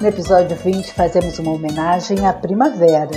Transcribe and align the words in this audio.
No 0.00 0.06
episódio 0.06 0.56
20, 0.56 0.94
fazemos 0.94 1.40
uma 1.40 1.50
homenagem 1.50 2.24
à 2.24 2.32
primavera 2.32 3.10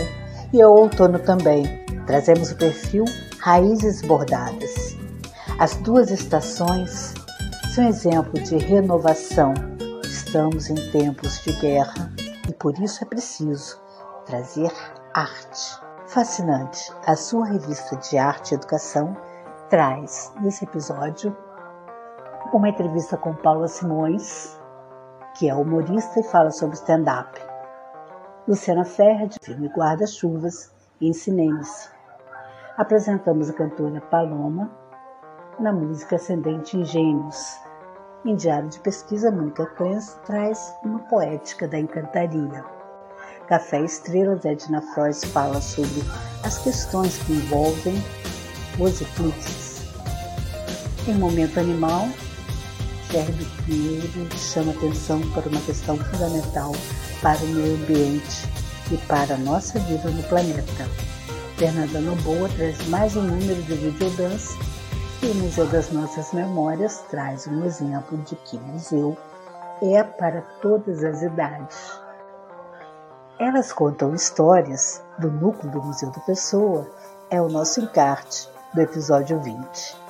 e 0.51 0.59
ao 0.59 0.73
outono 0.73 1.19
também. 1.19 1.63
Trazemos 2.07 2.51
o 2.51 2.57
perfil 2.57 3.05
Raízes 3.37 4.01
Bordadas. 4.01 4.97
As 5.59 5.75
duas 5.75 6.09
estações 6.09 7.13
são 7.75 7.87
exemplo 7.87 8.33
de 8.41 8.57
renovação. 8.57 9.53
Estamos 10.03 10.71
em 10.71 10.75
tempos 10.89 11.39
de 11.43 11.53
guerra 11.61 12.11
e 12.49 12.53
por 12.53 12.75
isso 12.79 13.03
é 13.03 13.05
preciso 13.05 13.79
trazer 14.25 14.71
arte. 15.13 15.79
Fascinante, 16.07 16.91
a 17.05 17.15
sua 17.15 17.45
revista 17.45 17.95
de 17.97 18.17
arte 18.17 18.53
e 18.53 18.55
educação 18.55 19.15
traz 19.69 20.33
nesse 20.41 20.65
episódio 20.65 21.37
uma 22.51 22.69
entrevista 22.69 23.15
com 23.17 23.35
Paula 23.35 23.67
Simões, 23.67 24.59
que 25.35 25.49
é 25.49 25.55
humorista 25.55 26.19
e 26.19 26.23
fala 26.23 26.51
sobre 26.51 26.75
stand-up. 26.75 27.39
Luciana 28.47 28.83
Ferrer, 28.83 29.27
de 29.27 29.37
filme 29.41 29.67
Guarda-Chuvas 29.67 30.71
e 30.99 31.07
Ensineme-se. 31.07 31.89
Apresentamos 32.77 33.49
a 33.49 33.53
cantora 33.53 34.01
Paloma 34.01 34.71
na 35.59 35.71
música 35.71 36.15
Ascendente 36.15 36.77
em 36.77 36.83
Gênios. 36.83 37.59
Em 38.25 38.35
Diário 38.35 38.69
de 38.69 38.79
Pesquisa, 38.79 39.31
Mônica 39.31 39.65
Clens 39.77 40.19
traz 40.25 40.75
uma 40.83 40.99
poética 40.99 41.67
da 41.67 41.79
encantaria. 41.79 42.63
Café 43.47 43.81
Estrelas, 43.81 44.45
Edna 44.45 44.81
Frois 44.81 45.23
fala 45.25 45.59
sobre 45.59 46.01
as 46.43 46.57
questões 46.59 47.17
que 47.23 47.33
envolvem 47.33 47.95
os 48.79 49.01
eclipses. 49.01 49.91
Em 51.07 51.15
Momento 51.17 51.59
Animal, 51.59 52.05
Sérgio 53.11 53.45
Pinheiro 53.65 54.37
chama 54.37 54.71
atenção 54.71 55.19
para 55.31 55.49
uma 55.49 55.59
questão 55.61 55.97
fundamental 55.97 56.71
para 57.21 57.37
o 57.39 57.47
meio 57.47 57.75
ambiente 57.75 58.49
e 58.89 58.97
para 58.99 59.35
a 59.35 59.37
nossa 59.37 59.77
vida 59.79 60.09
no 60.09 60.23
planeta. 60.23 60.87
Fernanda 61.57 61.99
Noboa 61.99 62.47
traz 62.55 62.87
mais 62.87 63.17
um 63.17 63.23
número 63.23 63.61
de 63.63 63.73
videodance 63.75 64.57
e 65.21 65.25
o 65.25 65.35
Museu 65.35 65.67
das 65.67 65.91
Nossas 65.91 66.31
Memórias 66.31 67.03
traz 67.09 67.47
um 67.47 67.65
exemplo 67.65 68.17
de 68.19 68.37
que 68.37 68.57
museu 68.57 69.17
é 69.81 70.01
para 70.03 70.41
todas 70.61 71.03
as 71.03 71.21
idades. 71.21 71.99
Elas 73.37 73.73
contam 73.73 74.15
histórias 74.15 75.03
do 75.19 75.29
núcleo 75.29 75.69
do 75.69 75.83
Museu 75.83 76.11
da 76.11 76.21
Pessoa, 76.21 76.89
é 77.29 77.41
o 77.41 77.49
nosso 77.49 77.81
encarte 77.81 78.47
do 78.73 78.79
episódio 78.79 79.37
20. 79.41 80.00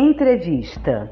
Entrevista. 0.00 1.10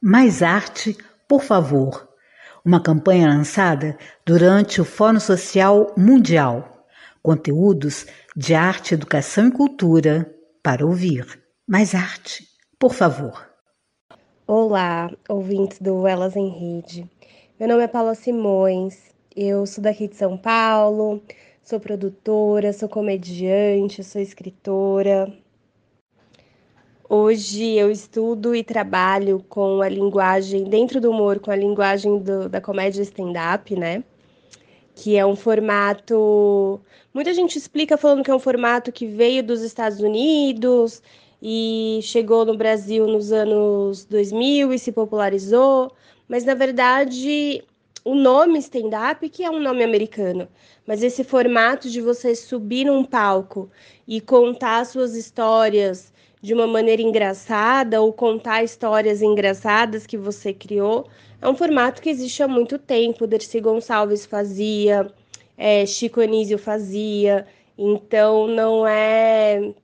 Mais 0.00 0.42
arte, 0.42 0.96
por 1.28 1.42
favor. 1.42 2.08
Uma 2.64 2.80
campanha 2.80 3.28
lançada 3.28 3.98
durante 4.24 4.80
o 4.80 4.84
Fórum 4.86 5.20
Social 5.20 5.92
Mundial. 5.94 6.86
Conteúdos 7.22 8.06
de 8.34 8.54
arte, 8.54 8.94
educação 8.94 9.48
e 9.48 9.50
cultura 9.50 10.33
para 10.64 10.86
ouvir. 10.86 11.26
Mais 11.68 11.94
arte, 11.94 12.48
por 12.78 12.94
favor. 12.94 13.46
Olá, 14.46 15.10
ouvintes 15.28 15.78
do 15.78 16.06
Elas 16.06 16.36
em 16.36 16.48
Rede. 16.48 17.08
Meu 17.60 17.68
nome 17.68 17.82
é 17.82 17.86
Paula 17.86 18.14
Simões, 18.14 19.10
eu 19.36 19.66
sou 19.66 19.84
daqui 19.84 20.08
de 20.08 20.16
São 20.16 20.38
Paulo, 20.38 21.22
sou 21.62 21.78
produtora, 21.78 22.72
sou 22.72 22.88
comediante, 22.88 24.02
sou 24.02 24.22
escritora. 24.22 25.30
Hoje 27.10 27.72
eu 27.72 27.90
estudo 27.90 28.54
e 28.54 28.64
trabalho 28.64 29.44
com 29.46 29.82
a 29.82 29.88
linguagem, 29.88 30.64
dentro 30.64 30.98
do 30.98 31.10
humor, 31.10 31.40
com 31.40 31.50
a 31.50 31.56
linguagem 31.56 32.18
do, 32.18 32.48
da 32.48 32.60
comédia 32.62 33.02
stand-up, 33.02 33.76
né? 33.76 34.02
Que 34.94 35.16
é 35.16 35.26
um 35.26 35.36
formato 35.36 36.80
Muita 37.14 37.32
gente 37.32 37.56
explica 37.56 37.96
falando 37.96 38.24
que 38.24 38.30
é 38.32 38.34
um 38.34 38.40
formato 38.40 38.90
que 38.90 39.06
veio 39.06 39.40
dos 39.40 39.62
Estados 39.62 40.00
Unidos 40.00 41.00
e 41.40 42.00
chegou 42.02 42.44
no 42.44 42.56
Brasil 42.56 43.06
nos 43.06 43.30
anos 43.30 44.04
2000 44.04 44.72
e 44.72 44.78
se 44.80 44.90
popularizou, 44.90 45.92
mas 46.28 46.44
na 46.44 46.54
verdade 46.54 47.62
o 48.04 48.16
nome 48.16 48.58
stand-up 48.58 49.28
que 49.28 49.44
é 49.44 49.50
um 49.50 49.60
nome 49.60 49.84
americano, 49.84 50.48
mas 50.84 51.04
esse 51.04 51.22
formato 51.22 51.88
de 51.88 52.00
você 52.00 52.34
subir 52.34 52.86
num 52.86 53.04
palco 53.04 53.70
e 54.08 54.20
contar 54.20 54.84
suas 54.84 55.14
histórias 55.14 56.12
de 56.42 56.52
uma 56.52 56.66
maneira 56.66 57.00
engraçada 57.00 58.02
ou 58.02 58.12
contar 58.12 58.64
histórias 58.64 59.22
engraçadas 59.22 60.04
que 60.04 60.18
você 60.18 60.52
criou, 60.52 61.06
é 61.44 61.48
um 61.48 61.54
formato 61.54 62.00
que 62.00 62.08
existe 62.08 62.42
há 62.42 62.48
muito 62.48 62.78
tempo. 62.78 63.26
Dercy 63.26 63.60
Gonçalves 63.60 64.24
fazia, 64.24 65.06
é, 65.58 65.84
Chico 65.84 66.22
Anísio 66.22 66.58
fazia, 66.58 67.46
então 67.76 68.48
não 68.48 68.86
é 68.86 69.74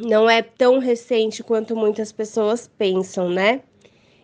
não 0.00 0.30
é 0.30 0.40
tão 0.40 0.78
recente 0.78 1.42
quanto 1.42 1.76
muitas 1.76 2.12
pessoas 2.12 2.66
pensam, 2.66 3.28
né? 3.28 3.60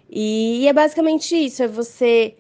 E 0.09 0.67
é 0.67 0.73
basicamente 0.73 1.37
isso, 1.37 1.63
é 1.63 1.69
você 1.69 2.37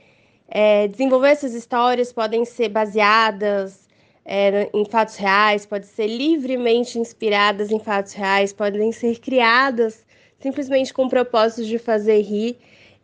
é, 0.48 0.88
desenvolver 0.88 1.30
essas 1.30 1.52
histórias, 1.52 2.12
podem 2.12 2.44
ser 2.44 2.68
baseadas 2.70 3.86
é, 4.24 4.70
em 4.72 4.84
fatos 4.86 5.16
reais, 5.16 5.66
podem 5.66 5.88
ser 5.88 6.06
livremente 6.06 6.98
inspiradas 6.98 7.70
em 7.70 7.80
fatos 7.80 8.12
reais, 8.14 8.52
podem 8.52 8.92
ser 8.92 9.18
criadas 9.18 10.06
simplesmente 10.38 10.94
com 10.94 11.04
o 11.04 11.10
propósito 11.10 11.66
de 11.66 11.78
fazer 11.78 12.20
rir 12.22 12.56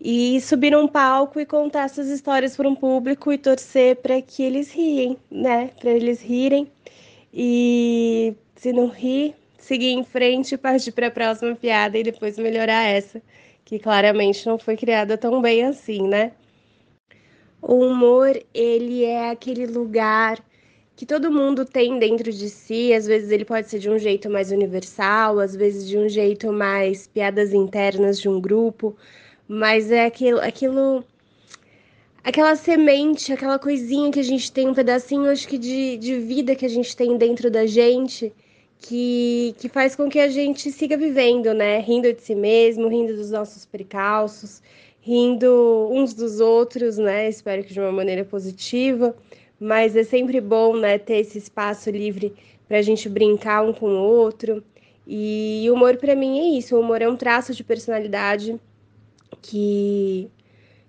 e 0.05 0.41
subir 0.41 0.73
num 0.73 0.89
palco 0.89 1.39
e 1.39 1.47
contar 1.47 1.85
essas 1.85 2.09
histórias 2.09 2.57
para 2.57 2.69
um 2.69 2.75
público 2.75 3.33
e 3.33 3.39
torcer 3.39 3.97
para 3.97 4.21
que 4.21 4.43
eles 4.43 4.73
riem, 4.73 5.17
né? 5.31 5.71
Para 5.79 5.93
eles 5.93 6.21
rirem 6.21 6.67
e 7.33 8.35
se 8.57 8.73
não 8.73 8.89
rir, 8.89 9.35
seguir 9.59 9.93
em 9.93 10.03
frente 10.03 10.55
e 10.55 10.59
partir 10.59 10.91
para 10.91 11.07
a 11.07 11.11
próxima 11.11 11.55
piada 11.55 11.97
e 11.97 12.03
depois 12.03 12.37
melhorar 12.37 12.83
essa, 12.83 13.23
que 13.65 13.79
claramente 13.79 14.45
não 14.45 14.59
foi 14.59 14.77
criada 14.77 15.17
tão 15.17 15.41
bem 15.41 15.65
assim, 15.65 16.09
né? 16.09 16.33
O 17.61 17.77
humor, 17.77 18.37
ele 18.53 19.05
é 19.05 19.31
aquele 19.31 19.67
lugar 19.67 20.45
que 20.97 21.07
todo 21.07 21.31
mundo 21.31 21.65
tem 21.65 21.99
dentro 22.01 22.33
de 22.33 22.49
si, 22.51 22.93
às 22.93 23.07
vezes 23.07 23.31
ele 23.31 23.45
pode 23.45 23.69
ser 23.71 23.79
de 23.79 23.89
um 23.89 23.99
jeito 23.99 24.29
mais 24.29 24.51
universal, 24.51 25.39
às 25.39 25.55
vezes 25.55 25.89
de 25.89 25.97
um 25.97 26.09
jeito 26.09 26.53
mais 26.53 27.07
piadas 27.07 27.53
internas 27.55 28.21
de 28.21 28.29
um 28.29 28.41
grupo, 28.41 28.97
mas 29.49 29.91
é 29.91 30.05
aquilo, 30.07 30.41
aquilo 30.41 31.05
aquela 32.23 32.55
semente, 32.57 33.33
aquela 33.33 33.59
coisinha 33.59 34.11
que 34.11 34.21
a 34.21 34.25
gente 34.25 34.51
tem, 34.53 34.69
um 34.69 34.75
pedacinho, 34.75 35.31
acho 35.31 35.47
que 35.49 35.59
de, 35.59 35.97
de 35.97 36.19
vida 36.19 36.55
que 36.55 36.65
a 36.65 36.69
gente 36.69 36.97
tem 36.97 37.17
dentro 37.17 37.51
da 37.51 37.67
gente, 37.67 38.33
que, 38.79 39.55
que 39.59 39.69
faz 39.69 39.95
com 39.97 40.09
que 40.09 40.19
a 40.19 40.29
gente 40.29 40.71
siga 40.71 40.97
vivendo, 40.97 41.55
né? 41.55 41.79
Rindo 41.81 42.13
de 42.13 42.21
si 42.23 42.35
mesmo, 42.35 42.89
rindo 42.89 43.15
dos 43.15 43.31
nossos 43.31 43.65
percalços, 43.65 44.63
rindo 45.01 45.89
uns 45.91 46.15
dos 46.15 46.41
outros, 46.41 46.99
né? 46.99 47.29
Espero 47.29 47.65
que 47.65 47.73
de 47.73 47.81
uma 47.81 47.93
maneira 47.93 48.25
positiva, 48.25 49.17
mas 49.59 49.97
é 49.97 50.05
sempre 50.05 50.41
bom, 50.41 50.77
né, 50.77 50.99
ter 50.99 51.19
esse 51.19 51.39
espaço 51.39 51.91
livre 51.91 52.35
para 52.67 52.79
a 52.79 52.83
gente 52.83 53.09
brincar 53.09 53.63
um 53.63 53.73
com 53.73 53.87
o 53.87 54.03
outro. 54.03 54.63
E 55.07 55.67
o 55.71 55.75
humor, 55.75 55.97
para 55.97 56.17
mim, 56.17 56.39
é 56.41 56.59
isso: 56.59 56.77
o 56.77 56.81
humor 56.81 57.03
é 57.03 57.09
um 57.09 57.17
traço 57.17 57.55
de 57.55 57.63
personalidade 57.63 58.59
que 59.41 60.31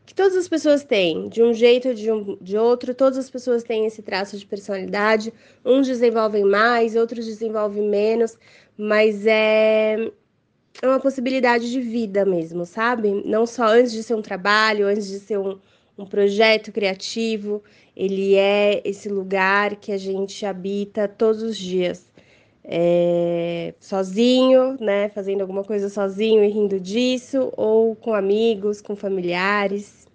que 0.06 0.14
todas 0.14 0.36
as 0.36 0.50
pessoas 0.50 0.84
têm, 0.84 1.30
de 1.30 1.42
um 1.42 1.54
jeito 1.54 1.88
ou 1.90 1.94
de, 1.94 2.12
um, 2.12 2.38
de 2.42 2.58
outro, 2.58 2.94
todas 2.94 3.18
as 3.18 3.30
pessoas 3.30 3.64
têm 3.64 3.86
esse 3.86 4.02
traço 4.02 4.38
de 4.38 4.46
personalidade. 4.46 5.34
Uns 5.66 5.88
desenvolvem 5.88 6.44
mais, 6.44 6.96
outros 6.96 7.26
desenvolvem 7.26 7.88
menos, 7.88 8.38
mas 8.78 9.26
é 9.26 10.12
é 10.82 10.88
uma 10.88 11.00
possibilidade 11.00 11.72
de 11.72 11.80
vida 11.80 12.26
mesmo, 12.26 12.66
sabe? 12.66 13.24
Não 13.26 13.46
só 13.46 13.68
antes 13.68 13.92
de 13.92 14.04
ser 14.04 14.16
um 14.16 14.22
trabalho, 14.22 14.88
antes 14.88 15.08
de 15.08 15.20
ser 15.20 15.38
um, 15.38 15.60
um 15.98 16.06
projeto 16.06 16.72
criativo, 16.72 17.64
ele 17.96 18.36
é 18.36 18.82
esse 18.84 19.08
lugar 19.10 19.76
que 19.78 19.92
a 19.92 19.98
gente 19.98 20.46
habita 20.46 21.08
todos 21.08 21.42
os 21.44 21.58
dias. 21.58 22.12
É, 22.66 23.74
sozinho, 23.80 24.78
né, 24.80 25.10
fazendo 25.10 25.42
alguma 25.42 25.64
coisa 25.64 25.90
sozinho 25.90 26.44
e 26.44 26.48
rindo 26.48 26.80
disso, 26.80 27.52
ou 27.58 27.96
com 27.96 28.14
amigos, 28.14 28.82
com 28.82 28.96
familiares. 28.96 30.08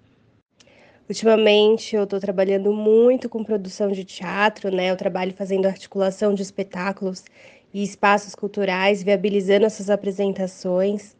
Ultimamente 1.08 1.96
eu 1.96 2.04
estou 2.04 2.20
trabalhando 2.20 2.72
muito 2.72 3.28
com 3.28 3.42
produção 3.42 3.90
de 3.90 4.04
teatro, 4.04 4.70
né? 4.74 4.90
Eu 4.90 4.96
trabalho 4.96 5.32
fazendo 5.32 5.66
articulação 5.66 6.34
de 6.34 6.42
espetáculos 6.42 7.24
e 7.72 7.82
espaços 7.82 8.34
culturais, 8.34 9.02
viabilizando 9.02 9.64
essas 9.66 9.88
apresentações. 9.88 11.16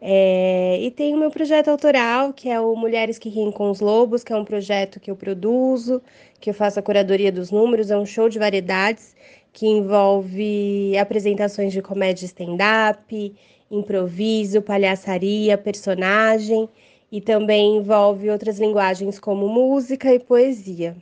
É, 0.00 0.78
e 0.82 0.90
tem 0.90 1.14
o 1.14 1.18
meu 1.18 1.30
projeto 1.30 1.68
autoral, 1.68 2.34
que 2.34 2.50
é 2.50 2.60
o 2.60 2.76
Mulheres 2.76 3.18
que 3.18 3.30
Riem 3.30 3.50
com 3.50 3.70
os 3.70 3.80
Lobos, 3.80 4.22
que 4.22 4.32
é 4.32 4.36
um 4.36 4.44
projeto 4.44 5.00
que 5.00 5.10
eu 5.10 5.16
produzo, 5.16 6.02
que 6.38 6.50
eu 6.50 6.54
faço 6.54 6.78
a 6.78 6.82
curadoria 6.82 7.32
dos 7.32 7.50
números, 7.50 7.90
é 7.90 7.96
um 7.96 8.04
show 8.04 8.28
de 8.28 8.38
variedades 8.38 9.14
que 9.54 9.68
envolve 9.68 10.98
apresentações 10.98 11.72
de 11.72 11.80
comédia 11.80 12.26
stand-up, 12.26 13.34
improviso, 13.70 14.60
palhaçaria, 14.60 15.56
personagem 15.56 16.68
e 17.10 17.20
também 17.20 17.76
envolve 17.76 18.28
outras 18.28 18.58
linguagens 18.58 19.20
como 19.20 19.48
música 19.48 20.12
e 20.12 20.18
poesia. 20.18 20.96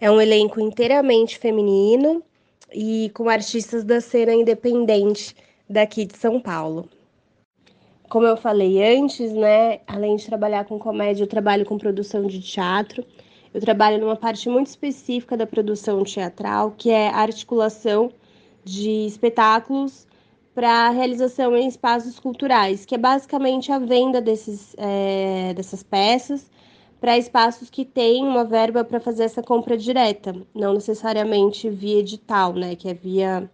É 0.00 0.10
um 0.10 0.20
elenco 0.20 0.60
inteiramente 0.60 1.38
feminino 1.38 2.20
e 2.72 3.12
com 3.14 3.28
artistas 3.28 3.84
da 3.84 4.00
cena 4.00 4.34
independente 4.34 5.36
daqui 5.70 6.04
de 6.04 6.18
São 6.18 6.40
Paulo. 6.40 6.88
Como 8.08 8.26
eu 8.26 8.36
falei 8.36 8.82
antes, 8.98 9.32
né, 9.32 9.78
além 9.86 10.16
de 10.16 10.26
trabalhar 10.26 10.64
com 10.64 10.80
comédia, 10.80 11.22
eu 11.22 11.28
trabalho 11.28 11.64
com 11.64 11.78
produção 11.78 12.26
de 12.26 12.40
teatro. 12.40 13.06
Eu 13.54 13.60
trabalho 13.60 14.00
numa 14.00 14.16
parte 14.16 14.48
muito 14.48 14.66
específica 14.66 15.36
da 15.36 15.46
produção 15.46 16.02
teatral, 16.02 16.72
que 16.76 16.90
é 16.90 17.08
a 17.08 17.18
articulação 17.18 18.10
de 18.64 19.06
espetáculos 19.06 20.08
para 20.52 20.90
realização 20.90 21.56
em 21.56 21.68
espaços 21.68 22.18
culturais, 22.18 22.84
que 22.84 22.96
é 22.96 22.98
basicamente 22.98 23.70
a 23.70 23.78
venda 23.78 24.20
desses, 24.20 24.74
é, 24.76 25.54
dessas 25.54 25.84
peças 25.84 26.50
para 27.00 27.16
espaços 27.16 27.70
que 27.70 27.84
têm 27.84 28.24
uma 28.24 28.44
verba 28.44 28.82
para 28.82 28.98
fazer 28.98 29.24
essa 29.24 29.42
compra 29.42 29.76
direta, 29.76 30.34
não 30.52 30.74
necessariamente 30.74 31.70
via 31.70 32.00
edital, 32.00 32.54
né? 32.54 32.74
Que 32.74 32.88
é 32.88 32.94
via 32.94 33.48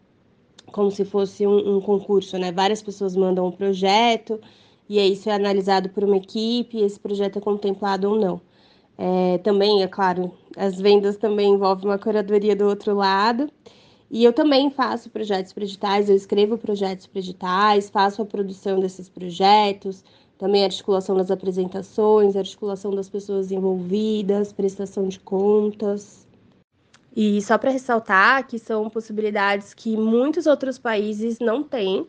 como 0.72 0.90
se 0.90 1.04
fosse 1.04 1.46
um, 1.46 1.76
um 1.76 1.80
concurso, 1.80 2.38
né? 2.38 2.52
Várias 2.52 2.80
pessoas 2.80 3.14
mandam 3.14 3.46
um 3.46 3.52
projeto 3.52 4.40
e 4.88 4.98
aí 4.98 5.12
isso 5.12 5.28
é 5.28 5.34
analisado 5.34 5.90
por 5.90 6.04
uma 6.04 6.16
equipe 6.16 6.78
e 6.78 6.84
esse 6.84 6.98
projeto 6.98 7.38
é 7.38 7.42
contemplado 7.42 8.08
ou 8.08 8.18
não. 8.18 8.40
É, 9.02 9.38
também, 9.38 9.82
é 9.82 9.88
claro, 9.88 10.30
as 10.54 10.78
vendas 10.78 11.16
também 11.16 11.54
envolvem 11.54 11.86
uma 11.86 11.98
curadoria 11.98 12.54
do 12.54 12.66
outro 12.66 12.94
lado. 12.94 13.50
E 14.10 14.22
eu 14.22 14.30
também 14.30 14.70
faço 14.70 15.08
projetos 15.08 15.54
para 15.54 15.64
editais, 15.64 16.10
eu 16.10 16.16
escrevo 16.16 16.58
projetos 16.58 17.06
para 17.06 17.20
editais, 17.20 17.88
faço 17.88 18.20
a 18.20 18.26
produção 18.26 18.78
desses 18.78 19.08
projetos, 19.08 20.04
também 20.36 20.64
articulação 20.64 21.16
das 21.16 21.30
apresentações, 21.30 22.36
articulação 22.36 22.94
das 22.94 23.08
pessoas 23.08 23.50
envolvidas, 23.50 24.52
prestação 24.52 25.08
de 25.08 25.18
contas. 25.18 26.28
E 27.16 27.40
só 27.40 27.56
para 27.56 27.70
ressaltar 27.70 28.46
que 28.46 28.58
são 28.58 28.90
possibilidades 28.90 29.72
que 29.72 29.96
muitos 29.96 30.46
outros 30.46 30.78
países 30.78 31.38
não 31.38 31.62
têm, 31.62 32.06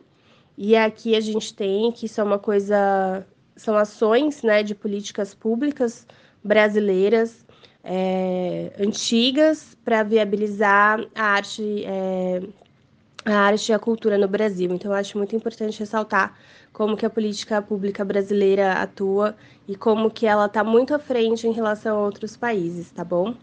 e 0.58 0.76
aqui 0.76 1.16
a 1.16 1.20
gente 1.20 1.54
tem, 1.54 1.90
que 1.90 2.06
são 2.06 2.26
uma 2.26 2.38
coisa, 2.38 3.26
são 3.56 3.76
ações 3.76 4.42
né, 4.42 4.62
de 4.62 4.74
políticas 4.74 5.32
públicas 5.34 6.06
brasileiras 6.42 7.44
é, 7.84 8.72
antigas 8.78 9.76
para 9.84 10.02
viabilizar 10.02 11.04
a 11.14 11.24
arte, 11.24 11.84
é, 11.84 12.42
a 13.24 13.34
arte 13.34 13.70
e 13.70 13.72
a 13.72 13.78
cultura 13.78 14.16
no 14.16 14.28
Brasil. 14.28 14.72
Então, 14.72 14.92
acho 14.92 15.18
muito 15.18 15.34
importante 15.34 15.80
ressaltar 15.80 16.36
como 16.72 16.96
que 16.96 17.04
a 17.04 17.10
política 17.10 17.60
pública 17.60 18.04
brasileira 18.04 18.74
atua 18.74 19.36
e 19.68 19.76
como 19.76 20.10
que 20.10 20.26
ela 20.26 20.46
está 20.46 20.64
muito 20.64 20.94
à 20.94 20.98
frente 20.98 21.46
em 21.46 21.52
relação 21.52 21.98
a 21.98 22.02
outros 22.02 22.36
países, 22.36 22.90
tá 22.90 23.04
bom? 23.04 23.34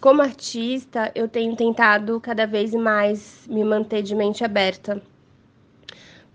Como 0.00 0.20
artista, 0.20 1.12
eu 1.14 1.28
tenho 1.28 1.54
tentado 1.54 2.20
cada 2.20 2.44
vez 2.46 2.74
mais 2.74 3.46
me 3.48 3.62
manter 3.64 4.02
de 4.02 4.14
mente 4.14 4.44
aberta 4.44 5.00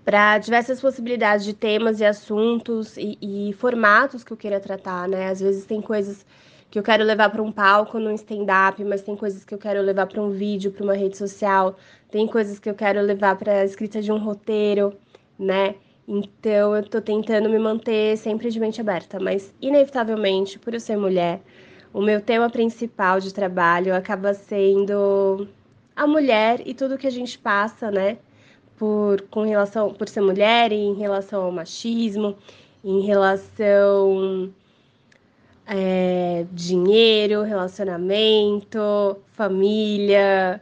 para 0.07 0.37
diversas 0.37 0.79
possibilidades 0.79 1.45
de 1.45 1.53
temas 1.53 1.99
e 1.99 2.05
assuntos 2.05 2.95
e, 2.95 3.17
e, 3.21 3.53
formatos 3.55 4.23
que 4.23 4.31
eu 4.31 4.37
queira 4.37 4.57
tratar, 4.57 5.05
né? 5.05 5.27
Às 5.27 5.41
vezes 5.41 5.65
tem 5.65 5.81
coisas 5.81 6.25
que 6.71 6.79
eu 6.79 6.83
quero 6.83 7.03
levar 7.03 7.29
para 7.29 7.43
um 7.43 7.51
palco 7.51 7.99
no 7.99 8.09
stand-up, 8.13 8.81
mas 8.85 9.01
tem 9.01 9.17
coisas 9.17 9.43
que 9.43 9.53
eu 9.53 9.57
quero 9.57 9.81
levar 9.81 10.07
para 10.07 10.21
um 10.21 10.29
vídeo, 10.29 10.71
para 10.71 10.85
uma 10.85 10.93
rede 10.93 11.17
social, 11.17 11.75
tem 12.09 12.25
coisas 12.25 12.57
que 12.57 12.69
eu 12.69 12.73
quero 12.73 13.01
levar 13.01 13.35
para 13.35 13.51
a 13.51 13.65
escrita 13.65 14.01
de 14.01 14.09
um 14.09 14.17
roteiro, 14.17 14.93
né? 15.37 15.75
Então 16.07 16.73
eu 16.73 16.87
tô 16.87 17.01
tentando 17.01 17.49
me 17.49 17.59
manter 17.59 18.15
sempre 18.15 18.49
de 18.49 18.61
mente 18.61 18.79
aberta, 18.79 19.19
mas 19.19 19.53
inevitavelmente, 19.61 20.57
por 20.57 20.73
eu 20.73 20.79
ser 20.79 20.95
mulher, 20.95 21.41
o 21.93 22.01
meu 22.01 22.21
tema 22.21 22.49
principal 22.49 23.19
de 23.19 23.33
trabalho 23.33 23.93
acaba 23.93 24.33
sendo 24.33 25.49
a 25.93 26.07
mulher 26.07 26.61
e 26.65 26.73
tudo 26.73 26.97
que 26.97 27.07
a 27.07 27.11
gente 27.11 27.37
passa, 27.37 27.91
né? 27.91 28.19
Por, 28.77 29.21
com 29.23 29.43
relação, 29.43 29.93
por 29.93 30.07
ser 30.07 30.21
mulher, 30.21 30.71
em 30.71 30.93
relação 30.93 31.43
ao 31.43 31.51
machismo, 31.51 32.35
em 32.83 33.01
relação 33.01 34.53
é, 35.67 36.45
dinheiro, 36.51 37.41
relacionamento, 37.41 39.17
família, 39.33 40.61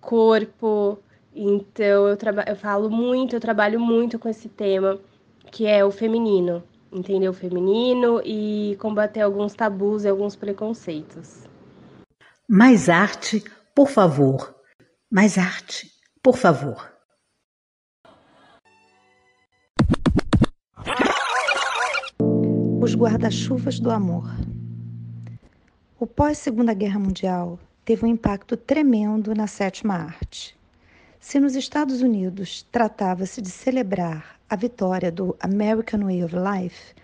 corpo, 0.00 0.98
então 1.34 2.08
eu, 2.08 2.16
eu 2.46 2.56
falo 2.56 2.88
muito, 2.88 3.34
eu 3.34 3.40
trabalho 3.40 3.80
muito 3.80 4.18
com 4.18 4.28
esse 4.28 4.48
tema, 4.48 5.00
que 5.50 5.66
é 5.66 5.84
o 5.84 5.90
feminino, 5.90 6.62
entender 6.92 7.28
o 7.28 7.32
feminino 7.32 8.22
e 8.24 8.76
combater 8.80 9.22
alguns 9.22 9.52
tabus 9.54 10.04
e 10.04 10.08
alguns 10.08 10.36
preconceitos. 10.36 11.42
Mais 12.48 12.88
arte, 12.88 13.42
por 13.74 13.88
favor. 13.88 14.54
Mais 15.10 15.36
arte, 15.38 15.90
por 16.22 16.36
favor. 16.36 16.93
Os 22.84 22.94
guarda-chuvas 22.94 23.80
do 23.80 23.90
amor. 23.90 24.28
O 25.98 26.06
pós-Segunda 26.06 26.74
Guerra 26.74 26.98
Mundial 27.00 27.58
teve 27.82 28.04
um 28.04 28.08
impacto 28.08 28.58
tremendo 28.58 29.34
na 29.34 29.46
sétima 29.46 29.94
arte. 29.94 30.54
Se 31.18 31.40
nos 31.40 31.56
Estados 31.56 32.02
Unidos 32.02 32.62
tratava-se 32.70 33.40
de 33.40 33.48
celebrar 33.48 34.38
a 34.50 34.54
vitória 34.54 35.10
do 35.10 35.34
American 35.40 36.00
Way 36.00 36.24
of 36.24 36.34
Life 36.36 36.94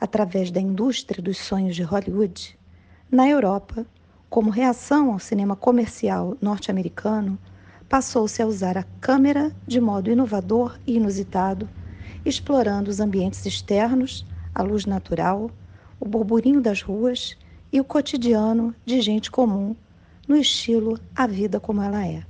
através 0.00 0.50
da 0.50 0.58
indústria 0.58 1.22
dos 1.22 1.36
sonhos 1.36 1.76
de 1.76 1.82
Hollywood, 1.82 2.58
na 3.10 3.28
Europa, 3.28 3.84
como 4.30 4.48
reação 4.48 5.12
ao 5.12 5.18
cinema 5.18 5.54
comercial 5.54 6.34
norte-americano, 6.40 7.38
passou-se 7.90 8.40
a 8.40 8.46
usar 8.46 8.78
a 8.78 8.84
câmera 9.02 9.52
de 9.66 9.82
modo 9.82 10.10
inovador 10.10 10.78
e 10.86 10.96
inusitado, 10.96 11.68
explorando 12.24 12.88
os 12.88 13.00
ambientes 13.00 13.44
externos, 13.44 14.24
a 14.56 14.62
luz 14.62 14.86
natural, 14.86 15.50
o 16.00 16.08
burburinho 16.08 16.62
das 16.62 16.80
ruas 16.80 17.36
e 17.70 17.78
o 17.78 17.84
cotidiano 17.84 18.74
de 18.86 19.02
gente 19.02 19.30
comum, 19.30 19.76
no 20.26 20.34
estilo 20.34 20.98
A 21.14 21.26
Vida 21.26 21.60
Como 21.60 21.82
Ela 21.82 22.06
É. 22.06 22.24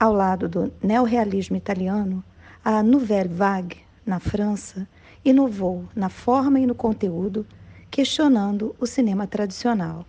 Ao 0.00 0.12
lado 0.12 0.48
do 0.48 0.72
neorrealismo 0.82 1.56
italiano, 1.56 2.24
a 2.64 2.82
Nouvelle 2.82 3.32
Vague, 3.32 3.76
na 4.04 4.18
França, 4.18 4.88
inovou 5.24 5.88
na 5.94 6.08
forma 6.08 6.58
e 6.58 6.66
no 6.66 6.74
conteúdo, 6.74 7.46
questionando 7.88 8.74
o 8.80 8.84
cinema 8.84 9.28
tradicional. 9.28 10.04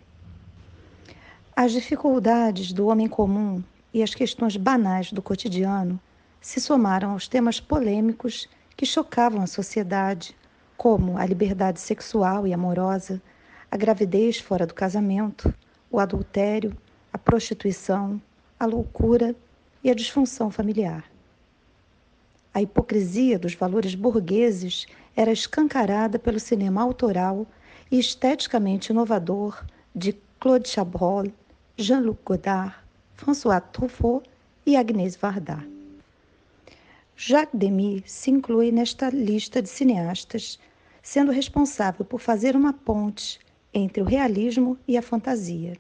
As 1.56 1.74
dificuldades 1.74 2.74
do 2.74 2.88
homem 2.88 3.08
comum 3.08 3.64
e 3.94 4.02
as 4.02 4.16
questões 4.16 4.58
banais 4.58 5.12
do 5.12 5.22
cotidiano 5.22 6.00
se 6.42 6.60
somaram 6.60 7.12
aos 7.12 7.28
temas 7.28 7.60
polêmicos 7.60 8.50
que 8.76 8.86
chocavam 8.86 9.44
a 9.44 9.48
sociedade, 9.48 10.36
como 10.82 11.16
a 11.16 11.24
liberdade 11.28 11.80
sexual 11.80 12.48
e 12.48 12.54
amorosa, 12.56 13.22
a 13.70 13.78
gravidez 13.78 14.40
fora 14.40 14.66
do 14.66 14.74
casamento, 14.74 15.54
o 15.92 16.00
adultério, 16.00 16.76
a 17.14 17.20
prostituição, 17.20 18.20
a 18.60 18.66
loucura 18.66 19.36
e 19.84 19.92
a 19.92 19.94
disfunção 19.94 20.50
familiar. 20.50 21.06
A 22.52 22.64
hipocrisia 22.64 23.38
dos 23.38 23.54
valores 23.54 23.94
burgueses 23.94 24.88
era 25.16 25.32
escancarada 25.32 26.18
pelo 26.18 26.40
cinema 26.40 26.82
autoral 26.82 27.46
e 27.92 28.00
esteticamente 28.00 28.92
inovador 28.92 29.64
de 29.94 30.18
Claude 30.40 30.68
Chabrol, 30.68 31.32
Jean-Luc 31.78 32.22
Godard, 32.26 32.74
François 33.14 33.62
Truffaut 33.72 34.28
e 34.66 34.76
Agnès 34.76 35.16
Varda. 35.16 35.64
Jacques 37.16 37.60
Demy 37.60 38.04
se 38.08 38.32
inclui 38.32 38.72
nesta 38.72 39.12
lista 39.12 39.62
de 39.62 39.70
cineastas, 39.70 40.58
sendo 41.02 41.32
responsável 41.32 42.06
por 42.06 42.20
fazer 42.20 42.56
uma 42.56 42.74
ponte 42.74 43.40
entre 43.74 44.02
o 44.02 44.06
realismo 44.06 44.78
e 44.88 44.98
a 44.98 45.02
fantasia. 45.02 45.78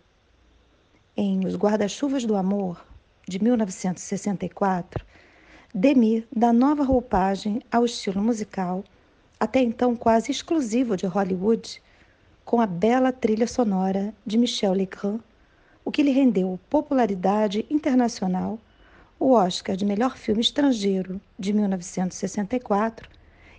Em 1.15 1.45
Os 1.45 1.55
Guarda-Chuvas 1.55 2.25
do 2.25 2.35
Amor, 2.35 2.83
de 3.27 3.41
1964, 3.41 5.05
Demy 5.73 6.25
dá 6.35 6.51
nova 6.51 6.83
roupagem 6.83 7.61
ao 7.71 7.85
estilo 7.85 8.21
musical, 8.21 8.83
até 9.39 9.61
então 9.61 9.95
quase 9.95 10.31
exclusivo 10.31 10.97
de 10.97 11.05
Hollywood, 11.05 11.81
com 12.43 12.59
a 12.59 12.65
bela 12.65 13.11
trilha 13.11 13.47
sonora 13.47 14.13
de 14.25 14.37
Michel 14.37 14.73
Legrand, 14.73 15.19
o 15.85 15.91
que 15.91 16.03
lhe 16.03 16.11
rendeu 16.11 16.59
popularidade 16.69 17.65
internacional, 17.69 18.59
o 19.19 19.31
Oscar 19.33 19.75
de 19.75 19.85
Melhor 19.85 20.17
Filme 20.17 20.41
Estrangeiro 20.41 21.21
de 21.37 21.53
1964 21.53 23.09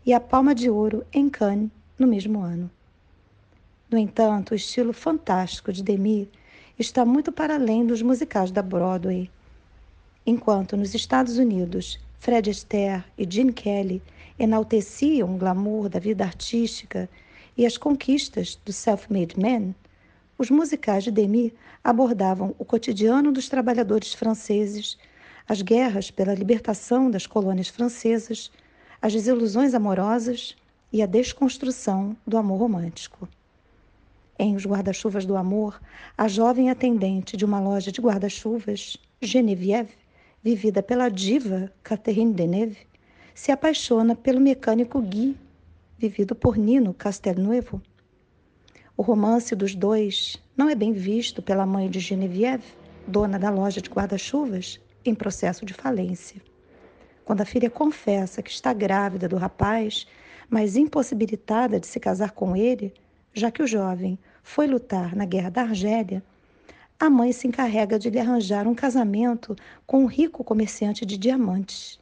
e 0.04 0.12
a 0.12 0.20
Palma 0.20 0.54
de 0.54 0.68
Ouro 0.68 1.06
em 1.12 1.28
Cannes 1.28 1.70
no 1.98 2.06
mesmo 2.06 2.40
ano. 2.40 2.70
No 3.90 3.98
entanto, 3.98 4.52
o 4.52 4.54
estilo 4.54 4.92
fantástico 4.92 5.72
de 5.72 5.82
Demi 5.82 6.28
está 6.78 7.04
muito 7.04 7.30
para 7.30 7.54
além 7.54 7.86
dos 7.86 8.02
musicais 8.02 8.50
da 8.50 8.62
Broadway. 8.62 9.30
Enquanto 10.26 10.76
nos 10.76 10.94
Estados 10.94 11.38
Unidos 11.38 12.00
Fred 12.18 12.48
Astaire 12.48 13.04
e 13.18 13.26
Gene 13.28 13.52
Kelly 13.52 14.02
enalteciam 14.38 15.34
o 15.34 15.38
glamour 15.38 15.88
da 15.88 15.98
vida 15.98 16.24
artística 16.24 17.08
e 17.56 17.66
as 17.66 17.76
conquistas 17.76 18.58
do 18.64 18.72
self-made 18.72 19.38
man, 19.38 19.74
os 20.38 20.50
musicais 20.50 21.04
de 21.04 21.10
Demy 21.10 21.52
abordavam 21.84 22.54
o 22.58 22.64
cotidiano 22.64 23.30
dos 23.30 23.48
trabalhadores 23.48 24.14
franceses, 24.14 24.96
as 25.48 25.62
guerras 25.62 26.10
pela 26.10 26.34
libertação 26.34 27.10
das 27.10 27.26
colônias 27.26 27.68
francesas, 27.68 28.50
as 29.02 29.12
desilusões 29.12 29.74
amorosas 29.74 30.56
e 30.92 31.02
a 31.02 31.06
desconstrução 31.06 32.16
do 32.24 32.38
amor 32.38 32.60
romântico. 32.60 33.28
Em 34.38 34.54
Os 34.54 34.64
Guarda-Chuvas 34.64 35.26
do 35.26 35.36
Amor, 35.36 35.80
a 36.16 36.28
jovem 36.28 36.70
atendente 36.70 37.36
de 37.36 37.44
uma 37.44 37.58
loja 37.58 37.90
de 37.90 38.00
guarda-chuvas, 38.00 38.96
Geneviève, 39.20 39.90
vivida 40.40 40.84
pela 40.84 41.08
diva 41.08 41.72
Catherine 41.82 42.32
Deneuve, 42.32 42.86
se 43.34 43.50
apaixona 43.50 44.14
pelo 44.14 44.40
mecânico 44.40 45.00
Guy 45.02 45.36
vivido 45.98 46.36
por 46.36 46.56
Nino 46.56 46.94
Castelnuovo. 46.94 47.82
O 48.96 49.02
romance 49.02 49.56
dos 49.56 49.74
dois 49.74 50.40
não 50.56 50.68
é 50.68 50.76
bem 50.76 50.92
visto 50.92 51.42
pela 51.42 51.66
mãe 51.66 51.90
de 51.90 51.98
Geneviève, 51.98 52.64
dona 53.06 53.36
da 53.36 53.50
loja 53.50 53.80
de 53.80 53.90
guarda-chuvas, 53.90 54.80
em 55.04 55.14
processo 55.14 55.66
de 55.66 55.74
falência. 55.74 56.40
Quando 57.24 57.40
a 57.40 57.44
filha 57.46 57.70
confessa 57.70 58.42
que 58.42 58.50
está 58.50 58.72
grávida 58.72 59.28
do 59.28 59.36
rapaz, 59.36 60.06
mas 60.50 60.76
impossibilitada 60.76 61.78
de 61.78 61.86
se 61.86 61.98
casar 61.98 62.32
com 62.32 62.56
ele, 62.56 62.92
já 63.32 63.50
que 63.50 63.62
o 63.62 63.66
jovem 63.66 64.18
foi 64.42 64.66
lutar 64.66 65.14
na 65.14 65.24
Guerra 65.24 65.50
da 65.50 65.62
Argélia, 65.62 66.22
a 66.98 67.08
mãe 67.10 67.32
se 67.32 67.48
encarrega 67.48 67.98
de 67.98 68.10
lhe 68.10 68.18
arranjar 68.18 68.68
um 68.68 68.74
casamento 68.74 69.56
com 69.86 70.02
um 70.02 70.06
rico 70.06 70.44
comerciante 70.44 71.04
de 71.04 71.16
diamantes. 71.16 71.98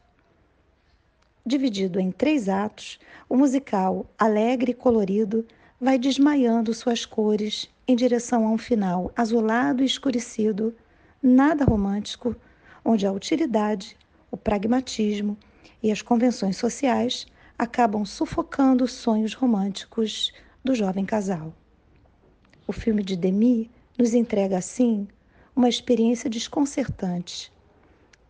Dividido 1.44 1.98
em 1.98 2.10
três 2.10 2.48
atos, 2.48 2.98
o 3.28 3.36
musical, 3.36 4.04
alegre 4.18 4.72
e 4.72 4.74
colorido, 4.74 5.46
vai 5.80 5.98
desmaiando 5.98 6.74
suas 6.74 7.06
cores 7.06 7.70
em 7.88 7.96
direção 7.96 8.46
a 8.46 8.50
um 8.50 8.58
final 8.58 9.10
azulado 9.16 9.82
e 9.82 9.86
escurecido, 9.86 10.74
nada 11.22 11.64
romântico, 11.64 12.36
onde 12.84 13.06
a 13.06 13.12
utilidade, 13.12 13.96
o 14.30 14.36
pragmatismo 14.36 15.36
e 15.82 15.90
as 15.90 16.02
convenções 16.02 16.56
sociais 16.56 17.26
acabam 17.58 18.04
sufocando 18.04 18.84
os 18.84 18.92
sonhos 18.92 19.34
românticos 19.34 20.32
do 20.64 20.74
jovem 20.74 21.04
casal. 21.04 21.52
O 22.66 22.72
filme 22.72 23.02
de 23.02 23.16
Demi 23.16 23.70
nos 23.98 24.14
entrega, 24.14 24.58
assim, 24.58 25.08
uma 25.54 25.68
experiência 25.68 26.30
desconcertante. 26.30 27.52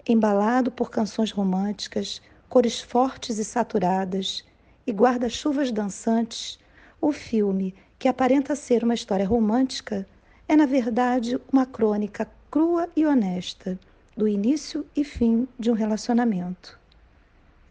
Embalado 0.08 0.70
por 0.70 0.90
canções 0.90 1.30
românticas, 1.30 2.22
cores 2.48 2.80
fortes 2.80 3.38
e 3.38 3.44
saturadas 3.44 4.44
e 4.86 4.92
guarda-chuvas 4.92 5.70
dançantes, 5.70 6.58
o 7.00 7.12
filme, 7.12 7.74
que 7.98 8.08
aparenta 8.08 8.56
ser 8.56 8.82
uma 8.82 8.94
história 8.94 9.26
romântica, 9.26 10.06
é 10.48 10.56
na 10.56 10.66
verdade 10.66 11.38
uma 11.52 11.66
crônica 11.66 12.28
crua 12.50 12.88
e 12.96 13.06
honesta 13.06 13.78
do 14.20 14.28
início 14.28 14.84
e 14.94 15.02
fim 15.02 15.48
de 15.58 15.70
um 15.70 15.74
relacionamento. 15.74 16.78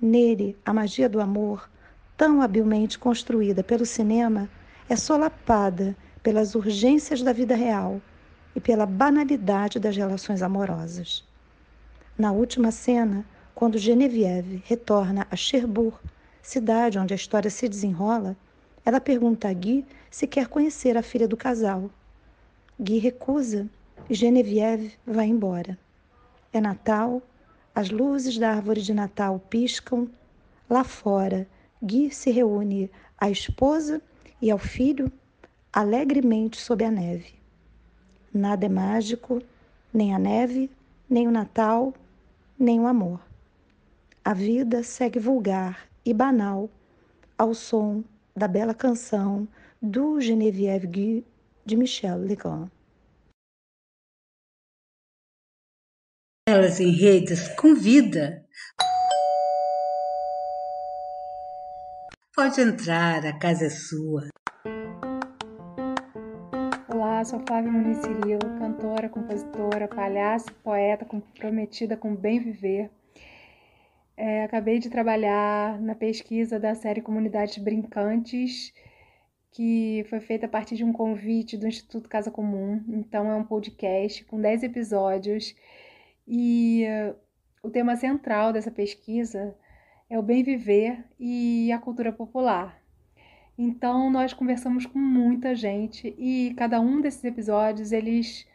Nele, 0.01 0.58
a 0.65 0.74
magia 0.74 1.08
do 1.08 1.22
amor, 1.22 1.70
tão 2.18 2.41
habilmente 2.41 2.98
construída 2.98 3.63
pelo 3.63 3.86
cinema, 3.86 4.50
é 4.89 4.96
solapada 4.96 5.96
pelas 6.24 6.56
urgências 6.56 7.22
da 7.22 7.32
vida 7.32 7.53
real 7.53 8.01
e 8.56 8.60
pela 8.60 8.88
banalidade 8.88 9.77
das 9.77 9.96
relações 9.96 10.41
amorosas. 10.41 11.24
Na 12.18 12.32
última 12.32 12.72
cena, 12.72 13.24
quando 13.53 13.77
Genevieve 13.77 14.63
retorna 14.65 15.27
a 15.29 15.36
Cherbourg, 15.36 16.00
cidade 16.41 16.98
onde 16.98 17.13
a 17.13 17.15
história 17.15 17.51
se 17.51 17.70
desenrola, 17.70 18.36
ela 18.84 19.00
pergunta 19.00 19.48
a 19.48 19.53
Guy 19.53 19.86
se 20.10 20.25
quer 20.25 20.48
conhecer 20.48 20.98
a 20.98 21.03
filha 21.03 21.27
do 21.27 21.38
casal. 21.38 21.91
Guy 22.79 22.98
recusa 22.98 23.70
e 24.10 24.15
Genevieve 24.15 24.94
vai 25.06 25.27
embora. 25.27 25.77
É 26.51 26.60
Natal, 26.60 27.22
as 27.75 27.89
luzes 27.91 28.38
da 28.38 28.51
árvore 28.51 28.82
de 28.82 28.94
Natal 28.94 29.39
piscam. 29.50 30.08
Lá 30.70 30.84
fora, 30.84 31.48
Guy 31.82 32.12
se 32.12 32.32
reúne 32.32 32.89
à 33.18 33.29
esposa 33.29 34.01
e 34.41 34.50
ao 34.50 34.58
filho 34.58 35.12
alegremente 35.72 36.58
sob 36.58 36.84
a 36.84 36.89
neve. 36.89 37.34
Nada 38.34 38.65
é 38.65 38.70
mágico, 38.70 39.41
nem 39.94 40.13
a 40.13 40.20
neve, 40.20 40.72
nem 41.10 41.27
o 41.27 41.32
Natal, 41.32 41.94
nem 42.58 42.79
o 42.79 42.88
amor. 42.88 43.20
A 44.25 44.34
vida 44.34 44.84
segue 44.84 45.20
vulgar 45.20 45.88
e 46.06 46.13
banal 46.13 46.70
ao 47.38 47.53
som 47.53 48.03
da 48.36 48.48
bela 48.48 48.74
canção 48.74 49.48
do 49.82 50.20
Geneviève 50.20 50.88
Guy 50.88 51.25
de 51.65 51.77
Michel 51.77 52.18
Legrand. 52.20 52.70
Elas 56.51 56.79
em 56.79 56.89
redes 56.89 57.48
convida. 57.50 58.44
Pode 62.36 62.60
entrar, 62.60 63.24
a 63.24 63.38
casa 63.38 63.68
é 63.68 63.70
sua. 63.70 64.29
Olá, 66.91 67.24
sou 67.24 67.39
Flávia 67.48 67.72
Muniz 67.72 68.00
Cirilo, 68.00 68.58
cantora, 68.58 69.08
compositora, 69.10 69.88
palhaça, 69.88 70.51
poeta 70.63 71.06
comprometida 71.06 71.96
com 71.96 72.13
o 72.13 72.18
bem 72.18 72.39
viver 72.39 72.89
é, 74.18 74.44
acabei 74.44 74.79
de 74.79 74.89
trabalhar 74.89 75.79
na 75.79 75.94
pesquisa 75.94 76.60
da 76.60 76.74
série 76.74 77.00
Comunidades 77.00 77.60
Brincantes, 77.60 78.74
que 79.51 80.03
foi 80.10 80.20
feita 80.20 80.48
a 80.48 80.50
partir 80.50 80.75
de 80.75 80.84
um 80.84 80.91
convite 80.91 81.56
do 81.56 81.68
Instituto 81.68 82.10
Casa 82.10 82.32
Comum. 82.32 82.84
Então, 82.89 83.29
é 83.29 83.36
um 83.36 83.46
podcast 83.46 84.25
com 84.25 84.41
10 84.41 84.63
episódios 84.63 85.56
e 86.29 86.86
uh, 86.86 87.15
o 87.63 87.71
tema 87.71 87.95
central 87.95 88.53
dessa 88.53 88.69
pesquisa 88.69 89.55
é 90.07 90.17
o 90.19 90.21
bem 90.21 90.43
viver 90.43 91.03
e 91.19 91.71
a 91.71 91.79
cultura 91.79 92.13
popular. 92.13 92.79
Então, 93.57 94.09
nós 94.12 94.31
conversamos 94.31 94.86
com 94.86 95.00
muita 95.00 95.55
gente 95.55 96.15
e 96.17 96.53
cada 96.55 96.79
um 96.79 97.01
desses 97.01 97.24
episódios 97.24 97.91
eles 97.91 98.48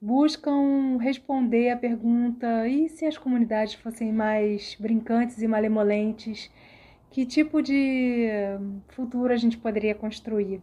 buscam 0.00 0.98
responder 0.98 1.70
a 1.70 1.76
pergunta: 1.76 2.68
e 2.68 2.88
se 2.90 3.06
as 3.06 3.16
comunidades 3.16 3.74
fossem 3.74 4.12
mais 4.12 4.76
brincantes 4.78 5.40
e 5.40 5.48
malemolentes? 5.48 6.50
Que 7.10 7.24
tipo 7.24 7.62
de 7.62 8.28
futuro 8.88 9.32
a 9.32 9.36
gente 9.36 9.56
poderia 9.56 9.94
construir? 9.94 10.62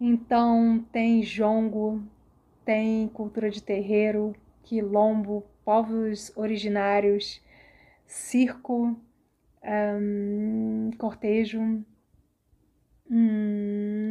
Então, 0.00 0.84
tem 0.92 1.22
jongo, 1.22 2.02
tem 2.64 3.08
cultura 3.08 3.50
de 3.50 3.62
terreiro, 3.62 4.34
quilombo, 4.64 5.44
povos 5.64 6.32
originários, 6.36 7.40
circo, 8.06 8.96
um, 9.62 10.90
cortejo, 10.98 11.60
hum, 13.10 14.08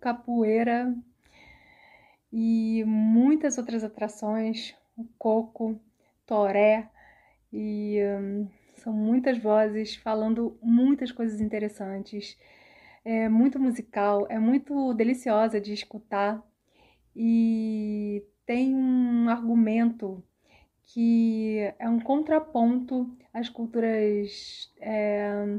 capoeira, 0.00 0.94
e 2.32 2.84
muitas 2.84 3.56
outras 3.58 3.84
atrações, 3.84 4.74
o 4.96 5.04
coco, 5.18 5.80
toré, 6.26 6.90
e 7.52 7.98
um, 8.20 8.48
são 8.76 8.92
muitas 8.92 9.38
vozes 9.38 9.96
falando 9.96 10.58
muitas 10.62 11.10
coisas 11.12 11.40
interessantes. 11.40 12.36
É 13.04 13.28
muito 13.28 13.58
musical, 13.58 14.26
é 14.28 14.38
muito 14.38 14.92
deliciosa 14.94 15.60
de 15.60 15.72
escutar 15.72 16.42
e 17.14 18.22
tem 18.46 18.74
um 18.74 19.28
argumento 19.28 20.22
que 20.84 21.58
é 21.78 21.88
um 21.88 21.98
contraponto 21.98 23.10
às 23.34 23.48
culturas 23.48 24.72
é, 24.80 25.58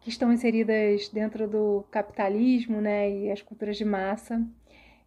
que 0.00 0.08
estão 0.08 0.32
inseridas 0.32 1.08
dentro 1.08 1.48
do 1.48 1.84
capitalismo, 1.90 2.80
né, 2.80 3.10
e 3.10 3.30
as 3.30 3.42
culturas 3.42 3.76
de 3.76 3.84
massa. 3.84 4.46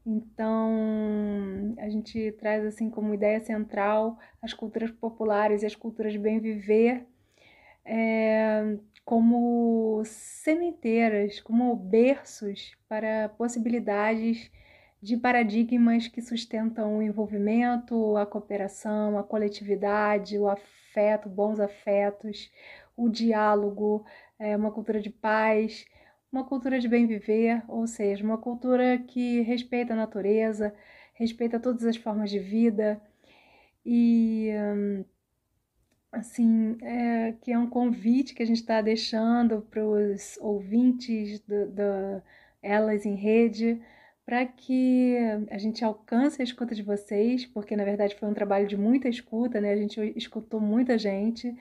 Então, 0.06 1.76
a 1.80 1.90
gente 1.90 2.32
traz 2.34 2.66
assim 2.66 2.90
como 2.90 3.14
ideia 3.14 3.40
central 3.40 4.18
as 4.42 4.54
culturas 4.54 4.92
populares 4.92 5.64
e 5.64 5.66
as 5.66 5.76
culturas 5.76 6.14
de 6.14 6.20
bem 6.20 6.40
viver 6.40 7.06
é, 7.86 8.78
como 9.06 10.02
sementeiras, 10.06 11.40
como 11.40 11.76
berços 11.76 12.76
para 12.90 13.30
possibilidades 13.30 14.52
de 15.02 15.18
paradigmas 15.18 16.08
que 16.08 16.22
sustentam 16.22 16.98
o 16.98 17.02
envolvimento, 17.02 18.18
a 18.18 18.26
cooperação, 18.26 19.18
a 19.18 19.24
coletividade, 19.24 20.38
o 20.40 20.48
afeto, 20.48 21.30
bons 21.30 21.60
afetos, 21.60 22.52
o 22.96 23.10
diálogo, 23.10 24.06
é, 24.40 24.56
uma 24.56 24.72
cultura 24.72 25.00
de 25.00 25.10
paz 25.10 25.86
uma 26.32 26.44
cultura 26.44 26.80
de 26.80 26.88
bem 26.88 27.08
viver, 27.08 27.64
ou 27.68 27.88
seja, 27.88 28.24
uma 28.24 28.38
cultura 28.38 28.98
que 28.98 29.42
respeita 29.42 29.94
a 29.94 29.96
natureza, 29.96 30.74
respeita 31.14 31.60
todas 31.60 31.86
as 31.86 31.98
formas 31.98 32.30
de 32.30 32.40
vida. 32.40 33.02
E 33.86 34.50
assim 36.12 36.78
é, 36.82 37.34
que 37.42 37.52
é 37.52 37.58
um 37.58 37.70
convite 37.70 38.34
que 38.34 38.44
a 38.44 38.46
gente 38.46 38.60
está 38.60 38.82
deixando 38.82 39.62
para 39.62 39.86
os 39.86 40.38
ouvintes 40.42 41.40
da 41.48 42.22
Elas 42.62 43.06
em 43.06 43.16
Rede 43.16 43.82
para 44.28 44.46
que 44.46 45.16
a 45.50 45.58
gente 45.58 45.86
alcance 45.86 46.42
a 46.42 46.44
escuta 46.44 46.76
de 46.76 46.84
vocês, 46.84 47.46
porque 47.46 47.78
na 47.78 47.86
verdade 47.86 48.14
foi 48.16 48.28
um 48.28 48.34
trabalho 48.34 48.68
de 48.68 48.76
muita 48.76 49.08
escuta, 49.08 49.62
né? 49.62 49.72
A 49.72 49.78
gente 49.78 50.02
escutou 50.18 50.60
muita 50.60 50.98
gente, 50.98 51.56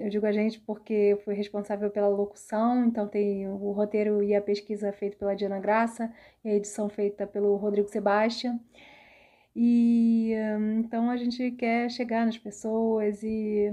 eu 0.00 0.08
digo 0.08 0.24
a 0.26 0.30
gente 0.30 0.60
porque 0.60 0.92
eu 0.92 1.18
fui 1.18 1.34
responsável 1.34 1.90
pela 1.90 2.06
locução, 2.06 2.84
então 2.84 3.08
tem 3.08 3.48
o 3.48 3.72
roteiro 3.72 4.22
e 4.22 4.32
a 4.32 4.40
pesquisa 4.40 4.92
feito 4.92 5.16
pela 5.16 5.34
Diana 5.34 5.58
Graça 5.58 6.12
e 6.44 6.50
a 6.50 6.54
edição 6.54 6.88
feita 6.88 7.26
pelo 7.26 7.56
Rodrigo 7.56 7.88
Sebastião. 7.88 8.60
E 9.56 10.34
então 10.78 11.10
a 11.10 11.16
gente 11.16 11.50
quer 11.50 11.90
chegar 11.90 12.26
nas 12.26 12.38
pessoas 12.38 13.24
e 13.24 13.72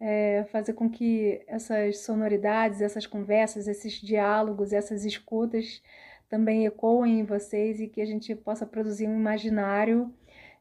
é, 0.00 0.46
fazer 0.50 0.72
com 0.72 0.88
que 0.88 1.42
essas 1.46 1.98
sonoridades, 1.98 2.80
essas 2.80 3.06
conversas, 3.06 3.68
esses 3.68 4.00
diálogos, 4.00 4.72
essas 4.72 5.04
escutas 5.04 5.82
também 6.28 6.66
ecoem 6.66 7.20
em 7.20 7.24
vocês 7.24 7.80
e 7.80 7.88
que 7.88 8.00
a 8.00 8.06
gente 8.06 8.34
possa 8.34 8.66
produzir 8.66 9.08
um 9.08 9.16
imaginário 9.16 10.12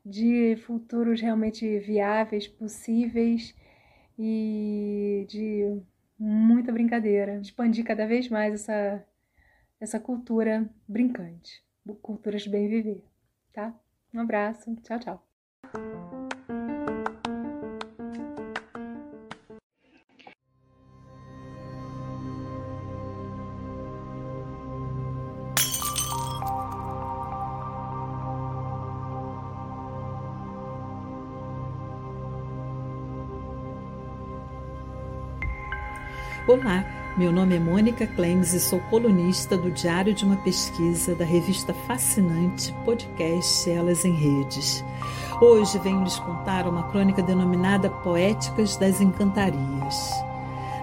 de 0.05 0.55
futuros 0.65 1.19
realmente 1.19 1.79
viáveis, 1.79 2.47
possíveis 2.47 3.53
e 4.17 5.25
de 5.29 5.81
muita 6.17 6.71
brincadeira, 6.71 7.39
expandir 7.39 7.85
cada 7.85 8.07
vez 8.07 8.29
mais 8.29 8.53
essa, 8.53 9.05
essa 9.79 9.99
cultura 9.99 10.67
brincante, 10.87 11.63
cultura 12.01 12.37
de 12.37 12.49
bem 12.49 12.67
viver, 12.67 13.03
tá? 13.53 13.73
Um 14.13 14.21
abraço, 14.21 14.75
tchau, 14.77 14.99
tchau. 14.99 16.16
Meu 37.17 37.31
nome 37.31 37.55
é 37.55 37.59
Mônica 37.59 38.05
Clemes 38.05 38.53
e 38.53 38.59
sou 38.59 38.79
colunista 38.91 39.57
do 39.57 39.71
Diário 39.71 40.13
de 40.13 40.23
uma 40.23 40.37
Pesquisa 40.37 41.15
da 41.15 41.25
revista 41.25 41.73
fascinante 41.73 42.71
podcast 42.85 43.67
Elas 43.67 44.05
em 44.05 44.13
Redes. 44.13 44.85
Hoje 45.41 45.79
venho 45.79 46.03
lhes 46.03 46.19
contar 46.19 46.67
uma 46.67 46.83
crônica 46.91 47.23
denominada 47.23 47.89
Poéticas 47.89 48.77
das 48.77 49.01
Encantarias. 49.01 50.11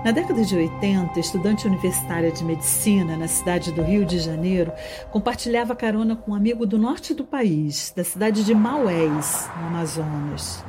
Na 0.04 0.10
década 0.10 0.44
de 0.44 0.56
80, 0.56 1.20
estudante 1.20 1.68
universitária 1.68 2.32
de 2.32 2.44
medicina 2.44 3.16
na 3.16 3.28
cidade 3.28 3.70
do 3.70 3.82
Rio 3.82 4.04
de 4.04 4.18
Janeiro, 4.18 4.72
compartilhava 5.12 5.76
carona 5.76 6.16
com 6.16 6.32
um 6.32 6.34
amigo 6.34 6.66
do 6.66 6.76
norte 6.76 7.14
do 7.14 7.22
país, 7.22 7.92
da 7.94 8.02
cidade 8.02 8.44
de 8.44 8.54
Maués, 8.56 9.48
no 9.60 9.68
Amazonas. 9.68 10.64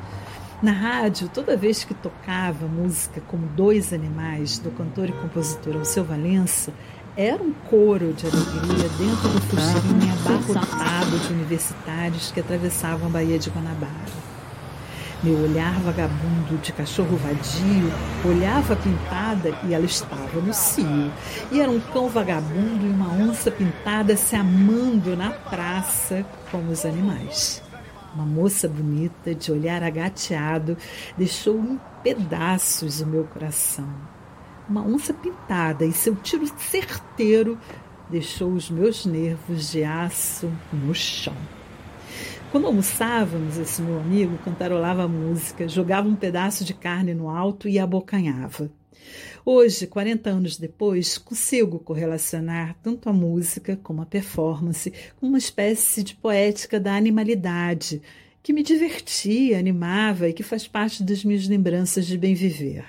Na 0.65 0.71
rádio, 0.71 1.29
toda 1.29 1.55
vez 1.55 1.83
que 1.83 1.93
tocava 1.93 2.65
música 2.65 3.21
como 3.27 3.45
Dois 3.45 3.93
Animais, 3.93 4.57
do 4.57 4.71
cantor 4.71 5.09
e 5.09 5.11
compositor 5.11 5.75
Alceu 5.75 6.03
Valença, 6.03 6.73
era 7.15 7.39
um 7.39 7.53
coro 7.69 8.13
de 8.13 8.25
alegria 8.25 8.89
dentro 8.97 9.29
do 9.29 9.41
fuxirinho 9.41 10.11
abarrotado 10.13 11.19
de 11.19 11.33
universitários 11.33 12.31
que 12.31 12.39
atravessavam 12.39 13.05
a 13.05 13.11
Baía 13.11 13.37
de 13.37 13.51
Guanabara. 13.51 13.91
Meu 15.21 15.37
olhar 15.37 15.79
vagabundo 15.81 16.57
de 16.57 16.73
cachorro 16.73 17.15
vadio 17.15 17.91
olhava 18.27 18.73
a 18.73 18.75
pintada 18.75 19.55
e 19.65 19.73
ela 19.75 19.85
estava 19.85 20.41
no 20.41 20.51
cio. 20.51 21.11
E 21.51 21.61
era 21.61 21.69
um 21.69 21.79
cão 21.79 22.09
vagabundo 22.09 22.87
e 22.87 22.89
uma 22.89 23.13
onça 23.13 23.51
pintada 23.51 24.17
se 24.17 24.35
amando 24.35 25.15
na 25.15 25.29
praça 25.29 26.25
como 26.49 26.71
os 26.71 26.83
animais. 26.85 27.64
Uma 28.15 28.25
moça 28.25 28.65
bonita, 28.69 29.35
de 29.35 29.51
olhar 29.51 29.83
agateado, 29.83 30.77
deixou 31.17 31.59
em 31.59 31.77
pedaços 32.01 33.01
o 33.01 33.05
meu 33.05 33.25
coração. 33.25 33.93
Uma 34.69 34.81
onça 34.81 35.13
pintada 35.13 35.85
e 35.85 35.91
seu 35.91 36.15
tiro 36.15 36.47
certeiro 36.57 37.59
deixou 38.09 38.53
os 38.53 38.69
meus 38.69 39.05
nervos 39.05 39.69
de 39.69 39.83
aço 39.83 40.49
no 40.71 40.95
chão. 40.95 41.35
Quando 42.51 42.67
almoçávamos, 42.67 43.57
esse 43.57 43.81
meu 43.81 43.99
amigo 43.99 44.37
cantarolava 44.45 45.09
música, 45.09 45.67
jogava 45.67 46.07
um 46.07 46.15
pedaço 46.15 46.63
de 46.63 46.73
carne 46.73 47.13
no 47.13 47.29
alto 47.29 47.67
e 47.67 47.77
abocanhava. 47.77 48.71
Hoje, 49.47 49.85
40 49.85 50.27
anos 50.27 50.57
depois, 50.57 51.19
consigo 51.19 51.77
correlacionar 51.77 52.75
tanto 52.81 53.07
a 53.07 53.13
música 53.13 53.77
como 53.83 54.01
a 54.01 54.05
performance 54.05 54.91
com 55.19 55.27
uma 55.27 55.37
espécie 55.37 56.01
de 56.01 56.15
poética 56.15 56.79
da 56.79 56.95
animalidade 56.95 58.01
que 58.41 58.51
me 58.51 58.63
divertia, 58.63 59.59
animava 59.59 60.27
e 60.27 60.33
que 60.33 60.41
faz 60.41 60.67
parte 60.67 61.03
das 61.03 61.23
minhas 61.23 61.47
lembranças 61.47 62.07
de 62.07 62.17
bem 62.17 62.33
viver. 62.33 62.85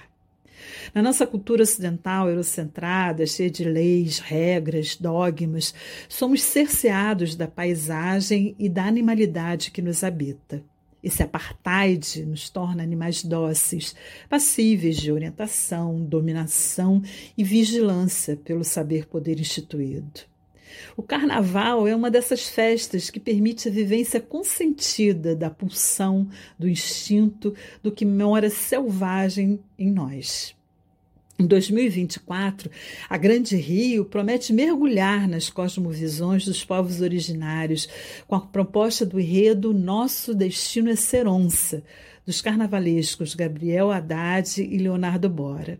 Na 0.94 1.02
nossa 1.02 1.26
cultura 1.26 1.62
ocidental 1.62 2.30
eurocentrada, 2.30 3.26
cheia 3.26 3.50
de 3.50 3.62
leis, 3.62 4.18
regras, 4.18 4.96
dogmas, 4.96 5.74
somos 6.08 6.42
cerceados 6.42 7.36
da 7.36 7.46
paisagem 7.46 8.56
e 8.58 8.66
da 8.66 8.86
animalidade 8.86 9.70
que 9.70 9.82
nos 9.82 10.02
habita. 10.02 10.64
Esse 11.06 11.22
apartheid 11.22 12.26
nos 12.26 12.50
torna 12.50 12.82
animais 12.82 13.22
dóceis, 13.22 13.94
passíveis 14.28 14.96
de 14.96 15.12
orientação, 15.12 16.04
dominação 16.04 17.00
e 17.38 17.44
vigilância 17.44 18.36
pelo 18.36 18.64
saber 18.64 19.06
poder 19.06 19.38
instituído. 19.38 20.22
O 20.96 21.04
carnaval 21.04 21.86
é 21.86 21.94
uma 21.94 22.10
dessas 22.10 22.48
festas 22.48 23.08
que 23.08 23.20
permite 23.20 23.68
a 23.68 23.70
vivência 23.70 24.20
consentida 24.20 25.36
da 25.36 25.48
pulsão, 25.48 26.28
do 26.58 26.68
instinto, 26.68 27.54
do 27.80 27.92
que 27.92 28.04
mora 28.04 28.50
selvagem 28.50 29.60
em 29.78 29.92
nós. 29.92 30.56
Em 31.38 31.46
2024, 31.46 32.70
a 33.10 33.16
Grande 33.18 33.56
Rio 33.56 34.06
promete 34.06 34.54
mergulhar 34.54 35.28
nas 35.28 35.50
cosmovisões 35.50 36.46
dos 36.46 36.64
povos 36.64 37.02
originários 37.02 37.86
com 38.26 38.36
a 38.36 38.40
proposta 38.40 39.04
do 39.04 39.20
enredo 39.20 39.74
Nosso 39.74 40.34
Destino 40.34 40.88
é 40.88 40.96
Ser 40.96 41.28
Onça, 41.28 41.84
dos 42.24 42.40
carnavalescos 42.40 43.34
Gabriel 43.34 43.90
Haddad 43.90 44.62
e 44.62 44.78
Leonardo 44.78 45.28
Bora. 45.28 45.78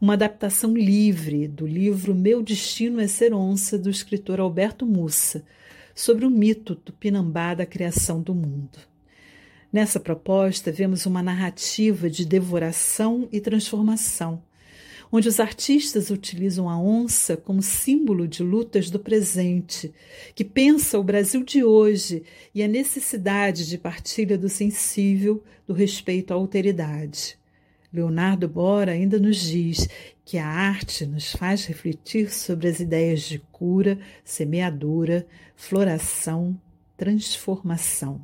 Uma 0.00 0.14
adaptação 0.14 0.74
livre 0.74 1.46
do 1.46 1.66
livro 1.66 2.14
Meu 2.14 2.42
Destino 2.42 2.98
é 2.98 3.06
Ser 3.06 3.34
Onça, 3.34 3.78
do 3.78 3.90
escritor 3.90 4.40
Alberto 4.40 4.86
Mussa, 4.86 5.44
sobre 5.94 6.24
o 6.24 6.30
mito 6.30 6.74
tupinambá 6.74 7.52
da 7.52 7.66
criação 7.66 8.22
do 8.22 8.34
mundo. 8.34 8.78
Nessa 9.70 10.00
proposta, 10.00 10.72
vemos 10.72 11.04
uma 11.04 11.22
narrativa 11.22 12.08
de 12.08 12.24
devoração 12.24 13.28
e 13.30 13.38
transformação 13.38 14.47
onde 15.10 15.28
os 15.28 15.40
artistas 15.40 16.10
utilizam 16.10 16.68
a 16.68 16.78
onça 16.78 17.36
como 17.36 17.62
símbolo 17.62 18.28
de 18.28 18.42
lutas 18.42 18.90
do 18.90 18.98
presente, 18.98 19.92
que 20.34 20.44
pensa 20.44 20.98
o 20.98 21.04
Brasil 21.04 21.42
de 21.42 21.64
hoje 21.64 22.22
e 22.54 22.62
a 22.62 22.68
necessidade 22.68 23.66
de 23.68 23.78
partilha 23.78 24.36
do 24.36 24.48
sensível, 24.48 25.42
do 25.66 25.72
respeito 25.72 26.32
à 26.32 26.34
alteridade. 26.34 27.38
Leonardo 27.92 28.46
Bora 28.46 28.92
ainda 28.92 29.18
nos 29.18 29.38
diz 29.38 29.88
que 30.24 30.36
a 30.36 30.46
arte 30.46 31.06
nos 31.06 31.32
faz 31.32 31.64
refletir 31.64 32.30
sobre 32.30 32.68
as 32.68 32.80
ideias 32.80 33.22
de 33.22 33.38
cura, 33.50 33.98
semeadura, 34.22 35.26
floração, 35.56 36.60
transformação. 36.98 38.20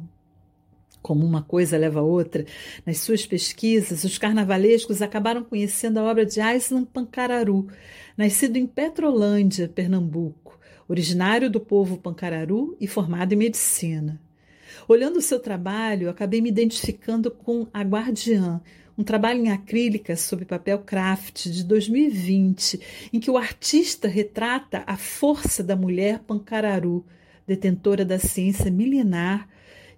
Como 1.04 1.26
uma 1.26 1.42
coisa 1.42 1.76
leva 1.76 2.00
a 2.00 2.02
outra, 2.02 2.46
nas 2.86 2.96
suas 2.96 3.26
pesquisas, 3.26 4.04
os 4.04 4.16
carnavalescos 4.16 5.02
acabaram 5.02 5.44
conhecendo 5.44 5.98
a 5.98 6.02
obra 6.02 6.24
de 6.24 6.40
Aislan 6.40 6.82
Pancararu, 6.82 7.68
nascido 8.16 8.56
em 8.56 8.66
Petrolândia, 8.66 9.68
Pernambuco, 9.68 10.58
originário 10.88 11.50
do 11.50 11.60
povo 11.60 11.98
Pancararu 11.98 12.74
e 12.80 12.86
formado 12.86 13.34
em 13.34 13.36
medicina. 13.36 14.18
Olhando 14.88 15.18
o 15.18 15.20
seu 15.20 15.38
trabalho, 15.38 16.08
acabei 16.08 16.40
me 16.40 16.48
identificando 16.48 17.30
com 17.30 17.66
A 17.70 17.82
Guardiã, 17.82 18.62
um 18.96 19.04
trabalho 19.04 19.44
em 19.44 19.50
acrílica 19.50 20.16
sob 20.16 20.46
papel 20.46 20.78
craft 20.78 21.50
de 21.50 21.64
2020, 21.64 22.80
em 23.12 23.20
que 23.20 23.30
o 23.30 23.36
artista 23.36 24.08
retrata 24.08 24.82
a 24.86 24.96
força 24.96 25.62
da 25.62 25.76
mulher 25.76 26.20
pancararu, 26.20 27.04
detentora 27.46 28.06
da 28.06 28.18
ciência 28.18 28.70
milenar 28.70 29.46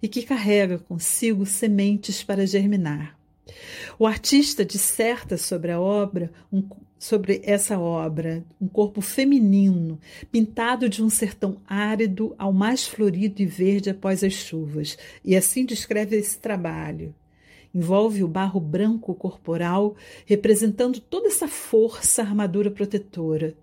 e 0.07 0.09
que 0.09 0.23
carrega 0.23 0.79
consigo 0.79 1.45
sementes 1.45 2.23
para 2.23 2.47
germinar. 2.47 3.19
O 3.99 4.07
artista 4.07 4.65
disserta 4.65 5.37
sobre 5.37 5.73
a 5.73 5.81
obra, 5.81 6.31
um, 6.53 6.63
sobre 6.97 7.43
essa 7.45 7.77
obra, 7.77 8.45
um 8.61 8.69
corpo 8.69 9.01
feminino, 9.01 9.99
pintado 10.31 10.89
de 10.89 11.03
um 11.03 11.11
sertão 11.11 11.57
árido 11.67 12.37
ao 12.39 12.53
mais 12.53 12.87
florido 12.87 13.43
e 13.43 13.47
verde 13.47 13.91
após 13.91 14.23
as 14.23 14.33
chuvas, 14.33 14.97
e 15.25 15.35
assim 15.35 15.65
descreve 15.65 16.15
esse 16.15 16.39
trabalho. 16.39 17.13
Envolve 17.75 18.23
o 18.23 18.29
barro 18.29 18.61
branco 18.61 19.13
corporal, 19.13 19.97
representando 20.25 21.01
toda 21.01 21.27
essa 21.27 21.49
força 21.49 22.23
armadura 22.23 22.71
protetora. 22.71 23.57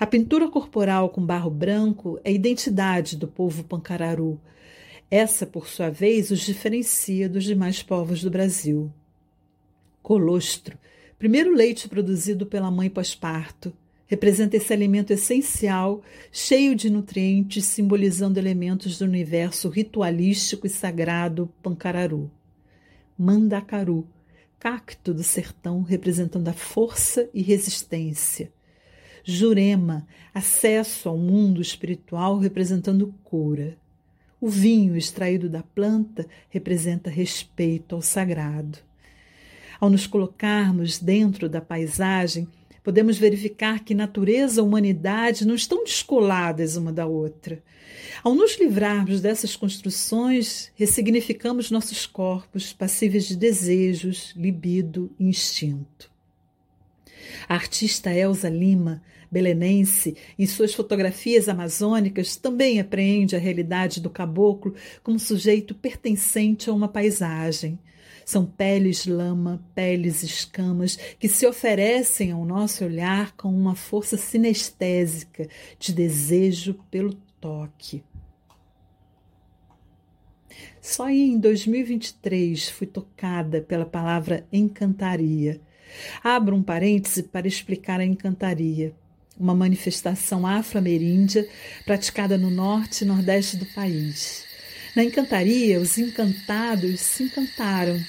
A 0.00 0.06
pintura 0.08 0.48
corporal 0.48 1.08
com 1.08 1.24
barro 1.24 1.50
branco 1.50 2.18
é 2.24 2.32
identidade 2.32 3.16
do 3.16 3.28
povo 3.28 3.62
pancararu. 3.62 4.40
Essa, 5.10 5.46
por 5.46 5.68
sua 5.68 5.90
vez, 5.90 6.30
os 6.30 6.40
diferencia 6.40 7.28
dos 7.28 7.44
demais 7.44 7.82
povos 7.82 8.22
do 8.22 8.30
Brasil. 8.30 8.92
Colostro, 10.02 10.78
primeiro 11.18 11.54
leite 11.54 11.88
produzido 11.88 12.46
pela 12.46 12.70
mãe 12.70 12.90
pós-parto, 12.90 13.72
representa 14.06 14.56
esse 14.56 14.72
alimento 14.72 15.12
essencial, 15.12 16.02
cheio 16.30 16.74
de 16.74 16.90
nutrientes, 16.90 17.64
simbolizando 17.64 18.38
elementos 18.38 18.98
do 18.98 19.04
universo 19.04 19.68
ritualístico 19.68 20.66
e 20.66 20.70
sagrado 20.70 21.50
pancararu. 21.62 22.30
Mandacaru, 23.16 24.06
cacto 24.58 25.14
do 25.14 25.22
sertão 25.22 25.82
representando 25.82 26.48
a 26.48 26.52
força 26.52 27.28
e 27.32 27.42
resistência. 27.42 28.52
Jurema, 29.22 30.06
acesso 30.34 31.08
ao 31.08 31.16
mundo 31.16 31.62
espiritual 31.62 32.38
representando 32.38 33.14
cura. 33.22 33.76
O 34.44 34.48
vinho 34.50 34.94
extraído 34.94 35.48
da 35.48 35.62
planta 35.62 36.26
representa 36.50 37.08
respeito 37.08 37.94
ao 37.94 38.02
sagrado. 38.02 38.78
Ao 39.80 39.88
nos 39.88 40.06
colocarmos 40.06 40.98
dentro 40.98 41.48
da 41.48 41.62
paisagem, 41.62 42.46
podemos 42.82 43.16
verificar 43.16 43.82
que 43.82 43.94
natureza 43.94 44.60
e 44.60 44.62
humanidade 44.62 45.46
não 45.46 45.54
estão 45.54 45.82
descoladas 45.82 46.76
uma 46.76 46.92
da 46.92 47.06
outra. 47.06 47.62
Ao 48.22 48.34
nos 48.34 48.58
livrarmos 48.58 49.22
dessas 49.22 49.56
construções, 49.56 50.70
ressignificamos 50.74 51.70
nossos 51.70 52.04
corpos 52.04 52.70
passíveis 52.70 53.26
de 53.26 53.36
desejos, 53.36 54.34
libido 54.36 55.10
e 55.18 55.24
instinto. 55.24 56.12
A 57.48 57.54
artista 57.54 58.12
Elsa 58.12 58.50
Lima, 58.50 59.02
belenense, 59.34 60.16
em 60.38 60.46
suas 60.46 60.72
fotografias 60.72 61.48
amazônicas, 61.48 62.36
também 62.36 62.78
apreende 62.78 63.34
a 63.34 63.38
realidade 63.40 64.00
do 64.00 64.08
caboclo 64.08 64.76
como 65.02 65.18
sujeito 65.18 65.74
pertencente 65.74 66.70
a 66.70 66.72
uma 66.72 66.86
paisagem. 66.86 67.76
São 68.24 68.46
peles 68.46 69.06
lama, 69.06 69.60
peles 69.74 70.22
escamas 70.22 70.96
que 71.18 71.28
se 71.28 71.44
oferecem 71.46 72.30
ao 72.30 72.44
nosso 72.44 72.84
olhar 72.84 73.36
com 73.36 73.48
uma 73.48 73.74
força 73.74 74.16
sinestésica 74.16 75.48
de 75.80 75.92
desejo 75.92 76.74
pelo 76.88 77.14
toque. 77.40 78.04
Só 80.80 81.10
em 81.10 81.38
2023 81.38 82.68
fui 82.68 82.86
tocada 82.86 83.60
pela 83.60 83.84
palavra 83.84 84.46
encantaria. 84.52 85.60
Abro 86.22 86.56
um 86.56 86.62
parêntese 86.62 87.24
para 87.24 87.46
explicar 87.46 88.00
a 88.00 88.04
encantaria, 88.04 88.94
uma 89.38 89.54
manifestação 89.54 90.46
afro-ameríndia 90.46 91.48
praticada 91.84 92.38
no 92.38 92.50
norte 92.50 93.02
e 93.02 93.06
nordeste 93.06 93.56
do 93.56 93.66
país. 93.66 94.44
Na 94.94 95.02
encantaria, 95.02 95.80
os 95.80 95.98
encantados 95.98 97.00
se 97.00 97.24
encantaram, 97.24 98.00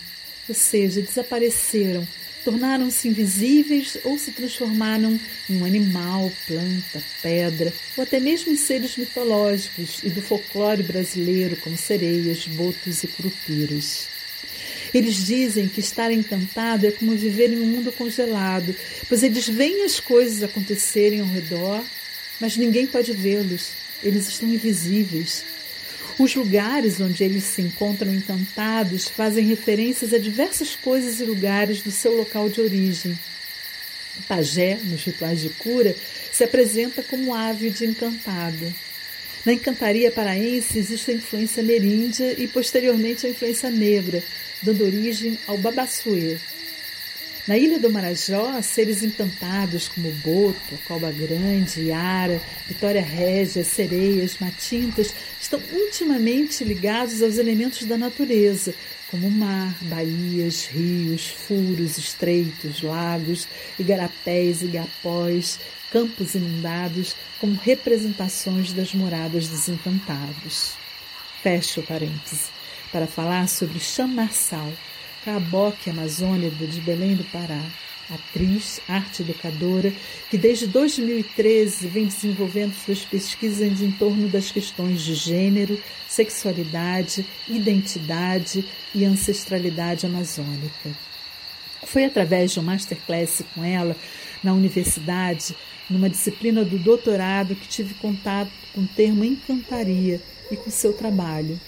ou 0.47 0.53
seja, 0.53 1.01
desapareceram, 1.01 2.07
tornaram-se 2.43 3.07
invisíveis 3.07 3.97
ou 4.03 4.19
se 4.19 4.31
transformaram 4.31 5.19
em 5.49 5.57
um 5.61 5.65
animal, 5.65 6.31
planta, 6.45 7.01
pedra, 7.23 7.73
ou 7.97 8.03
até 8.03 8.19
mesmo 8.19 8.53
em 8.53 8.55
seres 8.55 8.95
mitológicos 8.97 10.03
e 10.03 10.09
do 10.11 10.21
folclore 10.21 10.83
brasileiro, 10.83 11.55
como 11.57 11.75
sereias, 11.75 12.45
botos 12.47 13.03
e 13.03 13.07
curupiras. 13.07 14.14
Eles 14.93 15.25
dizem 15.25 15.67
que 15.67 15.79
estar 15.79 16.11
encantado 16.11 16.85
é 16.85 16.91
como 16.91 17.15
viver 17.15 17.51
em 17.51 17.61
um 17.61 17.67
mundo 17.67 17.91
congelado, 17.91 18.75
pois 19.07 19.23
eles 19.23 19.47
veem 19.47 19.83
as 19.83 19.99
coisas 19.99 20.43
acontecerem 20.43 21.19
ao 21.19 21.27
redor, 21.27 21.83
mas 22.39 22.57
ninguém 22.57 22.87
pode 22.87 23.11
vê-los. 23.13 23.71
Eles 24.03 24.27
estão 24.27 24.47
invisíveis. 24.47 25.43
Os 26.17 26.33
lugares 26.33 27.01
onde 27.01 27.23
eles 27.23 27.43
se 27.43 27.61
encontram 27.61 28.13
encantados 28.13 29.07
fazem 29.09 29.45
referências 29.45 30.13
a 30.13 30.17
diversas 30.17 30.75
coisas 30.75 31.19
e 31.19 31.25
lugares 31.25 31.81
do 31.81 31.91
seu 31.91 32.15
local 32.15 32.49
de 32.49 32.61
origem. 32.61 33.17
O 34.17 34.23
pajé, 34.23 34.79
nos 34.81 35.03
rituais 35.03 35.41
de 35.41 35.49
cura, 35.49 35.93
se 36.31 36.43
apresenta 36.43 37.03
como 37.03 37.33
ave 37.33 37.69
de 37.69 37.85
encantada. 37.85 38.73
Na 39.45 39.53
encantaria 39.53 40.09
paraense 40.09 40.79
existe 40.79 41.11
a 41.11 41.13
influência 41.13 41.61
meríndia 41.61 42.33
e 42.35 42.47
posteriormente 42.47 43.27
a 43.27 43.29
influência 43.29 43.69
negra, 43.69 44.23
dando 44.63 44.83
origem 44.83 45.37
ao 45.45 45.55
babassuê, 45.57 46.37
na 47.47 47.57
ilha 47.57 47.77
do 47.79 47.91
Marajó, 47.91 48.59
seres 48.61 49.03
encantados 49.03 49.87
como 49.87 50.11
Boto, 50.11 50.77
Coba 50.87 51.11
Grande, 51.11 51.81
Iara, 51.81 52.41
Vitória 52.67 53.03
Régia, 53.03 53.63
sereias, 53.63 54.37
matintas 54.39 55.13
estão 55.39 55.61
intimamente 55.71 56.63
ligados 56.63 57.21
aos 57.21 57.37
elementos 57.37 57.85
da 57.85 57.97
natureza, 57.97 58.73
como 59.11 59.29
mar, 59.29 59.75
baías, 59.83 60.65
rios, 60.65 61.27
furos, 61.27 61.97
estreitos, 61.99 62.81
lagos, 62.81 63.47
igarapés, 63.77 64.63
igapós, 64.63 65.59
campos 65.91 66.33
inundados, 66.33 67.15
como 67.39 67.55
representações 67.61 68.73
das 68.73 68.93
moradas 68.93 69.47
dos 69.47 69.69
encantados. 69.69 70.73
Fecho 71.43 71.81
o 71.81 71.83
parêntese 71.83 72.49
para 72.91 73.05
falar 73.05 73.47
sobre 73.47 73.79
Chamarsal, 73.79 74.73
Caboque 75.25 75.89
Amazônida 75.89 76.67
de 76.67 76.79
Belém 76.81 77.15
do 77.15 77.23
Pará, 77.23 77.59
atriz, 78.11 78.79
arte 78.87 79.23
educadora, 79.23 79.91
que 80.29 80.37
desde 80.37 80.67
2013 80.67 81.87
vem 81.87 82.05
desenvolvendo 82.05 82.75
suas 82.75 83.03
pesquisas 83.03 83.81
em 83.81 83.89
torno 83.89 84.29
das 84.29 84.51
questões 84.51 85.01
de 85.01 85.15
gênero, 85.15 85.81
sexualidade, 86.07 87.25
identidade 87.47 88.63
e 88.93 89.03
ancestralidade 89.03 90.05
amazônica. 90.05 90.91
Foi 91.87 92.05
através 92.05 92.51
de 92.51 92.59
um 92.59 92.63
masterclass 92.63 93.43
com 93.55 93.63
ela 93.63 93.97
na 94.43 94.53
universidade, 94.53 95.55
numa 95.89 96.07
disciplina 96.07 96.63
do 96.63 96.77
doutorado, 96.77 97.55
que 97.55 97.67
tive 97.67 97.95
contato 97.95 98.51
com 98.75 98.81
o 98.81 98.87
termo 98.87 99.23
encantaria 99.23 100.21
e 100.51 100.55
com 100.55 100.69
seu 100.69 100.93
trabalho. 100.93 101.59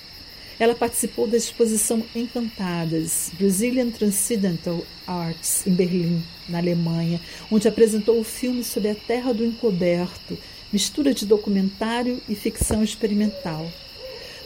Ela 0.59 0.73
participou 0.73 1.27
da 1.27 1.37
exposição 1.37 2.03
Encantadas, 2.15 3.31
Brazilian 3.37 3.91
Transcendental 3.91 4.83
Arts, 5.05 5.67
em 5.67 5.71
Berlim, 5.71 6.23
na 6.49 6.57
Alemanha, 6.57 7.21
onde 7.51 7.67
apresentou 7.67 8.19
o 8.19 8.23
filme 8.23 8.63
sobre 8.63 8.89
a 8.89 8.95
Terra 8.95 9.33
do 9.33 9.45
Encoberto, 9.45 10.35
mistura 10.73 11.13
de 11.13 11.27
documentário 11.27 12.19
e 12.27 12.33
ficção 12.33 12.83
experimental. 12.83 13.71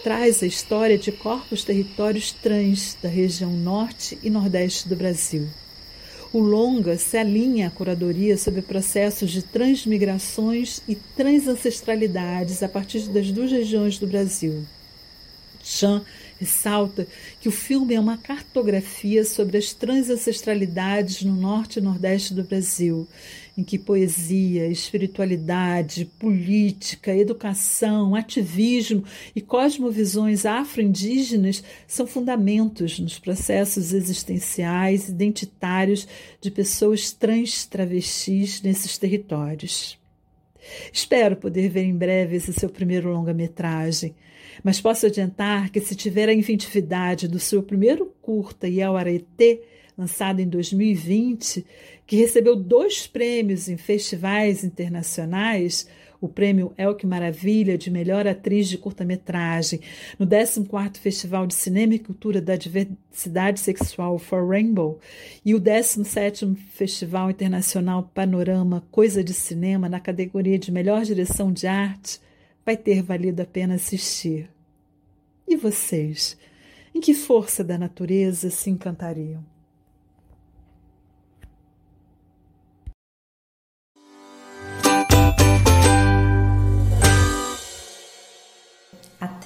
Traz 0.03 0.43
a 0.43 0.47
história 0.47 0.97
de 0.97 1.13
corpos 1.13 1.63
territórios 1.63 2.33
trans 2.33 2.97
da 3.01 3.07
região 3.07 3.51
norte 3.51 4.17
e 4.21 4.29
nordeste 4.29 4.89
do 4.89 4.97
Brasil. 4.97 5.47
O 6.33 6.39
longa 6.39 6.97
se 6.97 7.17
alinha 7.17 7.67
à 7.67 7.71
curadoria 7.71 8.37
sobre 8.37 8.61
processos 8.61 9.31
de 9.31 9.43
transmigrações 9.43 10.81
e 10.89 10.95
transancestralidades 10.95 12.61
a 12.63 12.67
partir 12.67 13.01
das 13.09 13.31
duas 13.31 13.51
regiões 13.51 13.97
do 13.97 14.07
Brasil. 14.07 14.65
Chan 15.63 16.03
ressalta 16.39 17.07
que 17.39 17.47
o 17.47 17.51
filme 17.51 17.93
é 17.93 17.99
uma 17.99 18.17
cartografia 18.17 19.23
sobre 19.23 19.57
as 19.57 19.73
transancestralidades 19.73 21.21
no 21.21 21.35
norte 21.35 21.77
e 21.77 21.81
nordeste 21.81 22.33
do 22.33 22.43
Brasil, 22.43 23.07
em 23.55 23.63
que 23.63 23.77
poesia, 23.77 24.65
espiritualidade, 24.67 26.05
política, 26.17 27.15
educação, 27.15 28.15
ativismo 28.15 29.03
e 29.35 29.41
cosmovisões 29.41 30.43
afro-indígenas 30.43 31.63
são 31.85 32.07
fundamentos 32.07 32.97
nos 32.97 33.19
processos 33.19 33.93
existenciais 33.93 35.09
identitários 35.09 36.07
de 36.41 36.49
pessoas 36.49 37.11
trans 37.11 37.67
travestis 37.67 38.63
nesses 38.63 38.97
territórios. 38.97 39.99
Espero 40.91 41.35
poder 41.35 41.69
ver 41.69 41.83
em 41.83 41.95
breve 41.95 42.35
esse 42.35 42.51
seu 42.53 42.69
primeiro 42.69 43.11
longa-metragem, 43.11 44.15
mas 44.63 44.81
posso 44.81 45.05
adiantar 45.05 45.69
que 45.69 45.79
se 45.79 45.95
tiver 45.95 46.29
a 46.29 46.33
inventividade 46.33 47.27
do 47.27 47.39
seu 47.39 47.61
primeiro 47.63 48.13
curta 48.21 48.67
Iauaretê, 48.67 49.61
lançado 49.97 50.39
em 50.39 50.47
2020, 50.47 51.65
que 52.05 52.15
recebeu 52.15 52.55
dois 52.55 53.07
prêmios 53.07 53.69
em 53.69 53.77
festivais 53.77 54.63
internacionais, 54.63 55.87
o 56.21 56.29
prêmio 56.29 56.71
Elke 56.77 57.07
Maravilha 57.07 57.77
de 57.77 57.89
melhor 57.89 58.27
atriz 58.27 58.69
de 58.69 58.77
curta-metragem 58.77 59.81
no 60.19 60.27
14º 60.27 60.97
Festival 60.97 61.47
de 61.47 61.55
Cinema 61.55 61.95
e 61.95 61.99
Cultura 61.99 62.39
da 62.39 62.55
Diversidade 62.55 63.59
Sexual 63.59 64.19
for 64.19 64.47
Rainbow 64.47 64.99
e 65.43 65.55
o 65.55 65.59
17º 65.59 66.55
Festival 66.73 67.31
Internacional 67.31 68.09
Panorama 68.13 68.85
Coisa 68.91 69.23
de 69.23 69.33
Cinema 69.33 69.89
na 69.89 69.99
categoria 69.99 70.59
de 70.59 70.71
melhor 70.71 71.01
direção 71.03 71.51
de 71.51 71.65
arte, 71.65 72.19
vai 72.65 72.77
ter 72.77 73.01
valido 73.01 73.41
a 73.41 73.45
pena 73.45 73.75
assistir. 73.75 74.49
E 75.47 75.55
vocês? 75.55 76.37
Em 76.93 76.99
que 76.99 77.13
força 77.13 77.63
da 77.63 77.77
natureza 77.77 78.49
se 78.49 78.69
encantariam? 78.69 79.43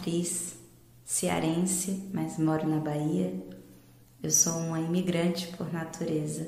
atriz 0.06 0.56
cearense, 1.04 2.10
mas 2.14 2.38
moro 2.38 2.68
na 2.68 2.78
Bahia. 2.78 3.34
Eu 4.22 4.30
sou 4.30 4.54
uma 4.54 4.80
imigrante 4.80 5.48
por 5.58 5.74
natureza. 5.74 6.48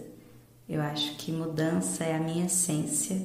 Eu 0.70 0.82
acho 0.82 1.16
que 1.18 1.32
mudança 1.32 2.04
é 2.04 2.16
a 2.16 2.20
minha 2.20 2.46
essência, 2.46 3.20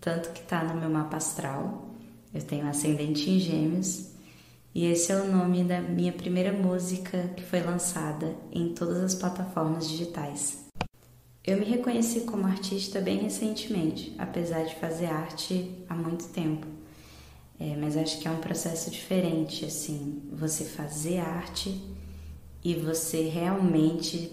tanto 0.00 0.30
que 0.30 0.40
está 0.40 0.62
no 0.62 0.80
meu 0.80 0.88
mapa 0.88 1.16
astral. 1.16 1.91
Eu 2.34 2.40
tenho 2.40 2.66
ascendente 2.66 3.28
em 3.28 3.38
Gêmeos 3.38 4.12
e 4.74 4.86
esse 4.86 5.12
é 5.12 5.16
o 5.16 5.30
nome 5.30 5.62
da 5.64 5.82
minha 5.82 6.12
primeira 6.12 6.50
música 6.50 7.30
que 7.36 7.42
foi 7.42 7.60
lançada 7.60 8.34
em 8.50 8.72
todas 8.72 9.02
as 9.02 9.14
plataformas 9.14 9.86
digitais. 9.88 10.64
Eu 11.44 11.58
me 11.58 11.64
reconheci 11.64 12.20
como 12.20 12.46
artista 12.46 13.00
bem 13.00 13.18
recentemente, 13.18 14.14
apesar 14.16 14.62
de 14.64 14.74
fazer 14.76 15.06
arte 15.06 15.84
há 15.88 15.94
muito 15.94 16.28
tempo. 16.28 16.66
É, 17.60 17.76
mas 17.76 17.96
acho 17.96 18.18
que 18.18 18.26
é 18.26 18.30
um 18.30 18.38
processo 18.38 18.90
diferente, 18.90 19.64
assim, 19.64 20.22
você 20.32 20.64
fazer 20.64 21.18
arte 21.18 21.82
e 22.64 22.74
você 22.74 23.28
realmente 23.28 24.32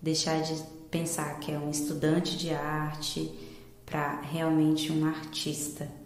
deixar 0.00 0.40
de 0.42 0.54
pensar 0.90 1.40
que 1.40 1.50
é 1.50 1.58
um 1.58 1.70
estudante 1.70 2.36
de 2.36 2.50
arte 2.50 3.30
para 3.84 4.20
realmente 4.20 4.92
um 4.92 5.04
artista. 5.04 5.99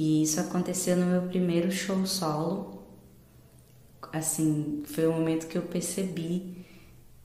E 0.00 0.22
isso 0.22 0.40
aconteceu 0.40 0.96
no 0.96 1.04
meu 1.04 1.22
primeiro 1.28 1.70
show 1.70 2.06
solo. 2.06 2.82
Assim, 4.10 4.82
foi 4.86 5.06
o 5.06 5.12
momento 5.12 5.46
que 5.46 5.58
eu 5.58 5.62
percebi 5.62 6.64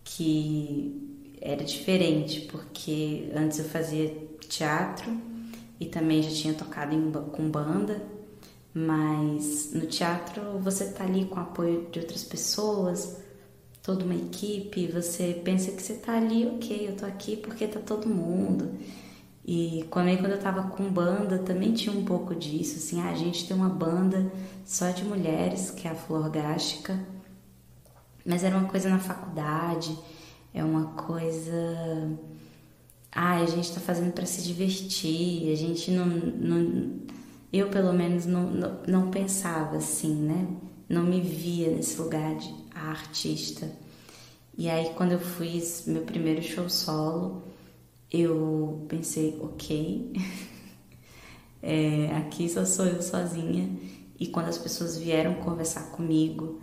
que 0.04 1.34
era 1.42 1.64
diferente, 1.64 2.42
porque 2.42 3.32
antes 3.34 3.60
eu 3.60 3.66
fazia 3.66 4.14
teatro 4.50 5.10
e 5.80 5.86
também 5.86 6.22
já 6.22 6.30
tinha 6.32 6.54
tocado 6.54 6.94
em, 6.94 7.12
com 7.12 7.50
banda 7.50 8.02
mas 8.78 9.72
no 9.72 9.86
teatro 9.88 10.60
você 10.60 10.92
tá 10.92 11.06
ali 11.06 11.24
com 11.24 11.36
o 11.38 11.44
apoio 11.44 11.88
de 11.90 12.00
outras 12.02 12.26
pessoas, 12.26 13.16
toda 13.82 14.04
uma 14.04 14.16
equipe, 14.16 14.88
você 14.88 15.42
pensa 15.46 15.72
que 15.72 15.82
você 15.82 15.94
tá 15.94 16.18
ali, 16.18 16.46
ok, 16.46 16.90
eu 16.90 16.98
tô 16.98 17.06
aqui 17.06 17.38
porque 17.38 17.66
tá 17.68 17.80
todo 17.80 18.10
mundo. 18.10 18.78
E 19.48 19.86
também 19.92 20.18
quando 20.18 20.32
eu 20.32 20.40
tava 20.40 20.64
com 20.72 20.90
banda, 20.90 21.38
também 21.38 21.72
tinha 21.72 21.96
um 21.96 22.04
pouco 22.04 22.34
disso, 22.34 22.78
assim, 22.78 23.00
ah, 23.00 23.12
a 23.12 23.16
gente 23.16 23.48
tem 23.48 23.56
uma 23.56 23.70
banda 23.70 24.32
só 24.66 24.90
de 24.90 25.06
mulheres, 25.06 25.70
que 25.70 25.88
é 25.88 25.92
a 25.92 25.96
Flor 25.96 26.32
Gástica, 26.32 27.00
mas 28.26 28.44
era 28.44 28.58
uma 28.58 28.68
coisa 28.68 28.90
na 28.90 28.98
faculdade, 28.98 29.96
é 30.52 30.64
uma 30.64 30.88
coisa. 30.94 31.54
Ah, 33.12 33.36
a 33.40 33.46
gente 33.46 33.72
tá 33.72 33.80
fazendo 33.80 34.14
para 34.14 34.26
se 34.26 34.42
divertir, 34.42 35.52
a 35.54 35.56
gente 35.56 35.92
não, 35.92 36.08
não 36.08 37.00
eu 37.54 37.70
pelo 37.70 37.94
menos 37.94 38.26
não, 38.26 38.50
não, 38.50 38.82
não, 38.88 39.12
pensava 39.12 39.78
assim, 39.78 40.16
né? 40.16 40.48
Não 40.90 41.04
me 41.04 41.22
via 41.22 41.70
nesse 41.70 42.02
lugar 42.02 42.36
de 42.36 42.54
artista. 42.74 43.72
E 44.58 44.70
aí 44.70 44.92
quando 44.96 45.12
eu 45.12 45.20
fiz 45.20 45.84
meu 45.86 46.02
primeiro 46.02 46.42
show 46.42 46.68
solo, 46.68 47.44
eu 48.12 48.86
pensei, 48.88 49.38
ok, 49.42 50.14
é, 51.62 52.16
aqui 52.18 52.50
só 52.50 52.66
sou 52.66 52.86
eu 52.86 53.02
sozinha. 53.02 53.70
E 54.20 54.28
quando 54.28 54.48
as 54.48 54.58
pessoas 54.58 54.98
vieram 54.98 55.36
conversar 55.36 55.92
comigo 55.92 56.62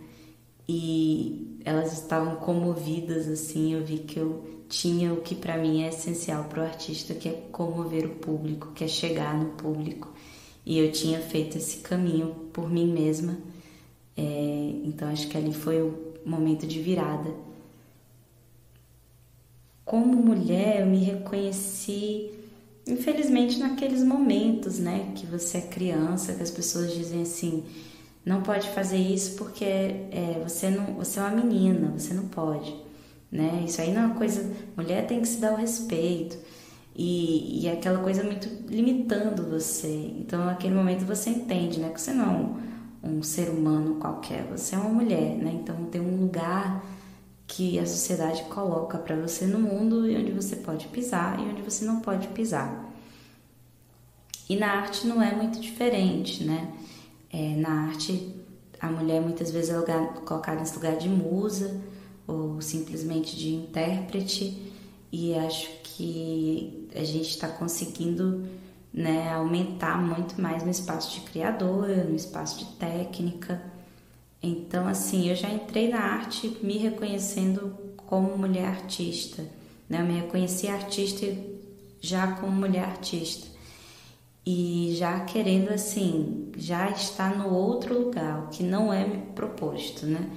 e 0.67 1.59
elas 1.63 1.93
estavam 1.93 2.37
comovidas 2.37 3.27
assim, 3.27 3.73
eu 3.73 3.85
vi 3.85 3.99
que 3.99 4.19
eu 4.19 4.63
tinha 4.67 5.13
o 5.13 5.21
que 5.21 5.35
para 5.35 5.57
mim 5.57 5.83
é 5.83 5.89
essencial 5.89 6.45
para 6.45 6.63
o 6.63 6.65
artista, 6.65 7.13
que 7.13 7.29
é 7.29 7.31
comover 7.51 8.05
o 8.05 8.15
público, 8.15 8.71
que 8.73 8.83
é 8.83 8.87
chegar 8.87 9.37
no 9.37 9.51
público 9.51 10.11
e 10.65 10.79
eu 10.79 10.91
tinha 10.91 11.19
feito 11.19 11.57
esse 11.57 11.77
caminho 11.77 12.35
por 12.53 12.69
mim 12.69 12.91
mesma. 12.91 13.37
É, 14.15 14.71
então 14.83 15.09
acho 15.09 15.27
que 15.27 15.37
ali 15.37 15.53
foi 15.53 15.81
o 15.81 16.13
momento 16.25 16.65
de 16.65 16.81
virada. 16.81 17.33
Como 19.85 20.15
mulher, 20.15 20.81
eu 20.81 20.85
me 20.87 20.97
reconheci, 20.97 22.31
infelizmente, 22.87 23.59
naqueles 23.59 24.03
momentos, 24.03 24.79
né, 24.79 25.11
que 25.15 25.25
você 25.25 25.57
é 25.57 25.61
criança, 25.61 26.33
que 26.33 26.43
as 26.43 26.51
pessoas 26.51 26.93
dizem 26.93 27.21
assim, 27.21 27.63
não 28.25 28.41
pode 28.41 28.69
fazer 28.69 28.97
isso 28.97 29.35
porque 29.35 29.65
é, 29.65 30.41
você 30.43 30.69
não, 30.69 30.95
você 30.95 31.19
é 31.19 31.23
uma 31.23 31.43
menina, 31.43 31.93
você 31.97 32.13
não 32.13 32.27
pode, 32.27 32.73
né? 33.29 33.63
Isso 33.65 33.81
aí 33.81 33.91
não 33.93 34.03
é 34.03 34.05
uma 34.05 34.15
coisa, 34.15 34.49
mulher 34.77 35.05
tem 35.07 35.19
que 35.19 35.27
se 35.27 35.37
dar 35.37 35.53
o 35.53 35.57
respeito. 35.57 36.37
E, 36.95 37.63
e 37.63 37.69
aquela 37.69 37.99
coisa 38.03 38.23
muito 38.23 38.47
limitando 38.67 39.49
você. 39.49 40.13
Então, 40.19 40.45
naquele 40.45 40.75
momento 40.75 41.05
você 41.05 41.31
entende, 41.31 41.79
né? 41.79 41.89
Que 41.89 41.99
você 41.99 42.13
não 42.13 42.57
é 43.03 43.07
um 43.07 43.23
ser 43.23 43.49
humano 43.49 43.95
qualquer, 43.95 44.43
você 44.45 44.75
é 44.75 44.77
uma 44.77 44.89
mulher, 44.89 45.35
né? 45.37 45.51
Então, 45.61 45.85
tem 45.85 45.99
um 45.99 46.21
lugar 46.21 46.85
que 47.47 47.77
a 47.77 47.85
sociedade 47.85 48.43
coloca 48.43 48.97
para 48.97 49.15
você 49.15 49.45
no 49.45 49.59
mundo 49.59 50.09
e 50.09 50.15
onde 50.15 50.31
você 50.31 50.55
pode 50.55 50.87
pisar 50.87 51.39
e 51.39 51.43
onde 51.43 51.61
você 51.61 51.85
não 51.85 51.99
pode 51.99 52.27
pisar. 52.29 52.91
E 54.49 54.55
na 54.55 54.71
arte 54.71 55.07
não 55.07 55.21
é 55.21 55.33
muito 55.33 55.59
diferente, 55.59 56.43
né? 56.43 56.73
É, 57.31 57.55
na 57.55 57.87
arte, 57.87 58.35
a 58.79 58.87
mulher 58.87 59.21
muitas 59.21 59.49
vezes 59.51 59.69
é 59.69 59.77
lugar, 59.77 60.13
colocada 60.25 60.59
nesse 60.59 60.75
lugar 60.75 60.97
de 60.97 61.09
musa 61.09 61.81
ou 62.27 62.61
simplesmente 62.61 63.35
de 63.35 63.53
intérprete, 63.53 64.71
e 65.11 65.35
acho 65.35 65.69
que 65.83 66.87
a 66.95 67.03
gente 67.03 67.29
está 67.29 67.47
conseguindo 67.47 68.47
né, 68.93 69.31
aumentar 69.33 70.01
muito 70.01 70.41
mais 70.41 70.63
no 70.63 70.69
espaço 70.69 71.13
de 71.13 71.21
criadora, 71.21 72.03
no 72.03 72.15
espaço 72.15 72.59
de 72.59 72.65
técnica. 72.77 73.61
Então, 74.43 74.85
assim, 74.85 75.29
eu 75.29 75.35
já 75.37 75.49
entrei 75.49 75.87
na 75.89 75.99
arte 75.99 76.57
me 76.61 76.77
reconhecendo 76.77 77.73
como 77.95 78.37
mulher 78.37 78.65
artista, 78.65 79.41
né? 79.89 80.01
Eu 80.01 80.05
me 80.05 80.19
reconheci 80.19 80.67
artista 80.67 81.25
já 82.01 82.27
como 82.33 82.51
mulher 82.51 82.83
artista 82.83 83.47
e 84.45 84.93
já 84.97 85.21
querendo 85.21 85.69
assim, 85.69 86.51
já 86.57 86.89
estar 86.89 87.37
no 87.37 87.53
outro 87.53 87.97
lugar, 87.97 88.43
o 88.43 88.47
que 88.49 88.61
não 88.61 88.91
é 88.91 89.05
proposto, 89.33 90.05
né? 90.05 90.29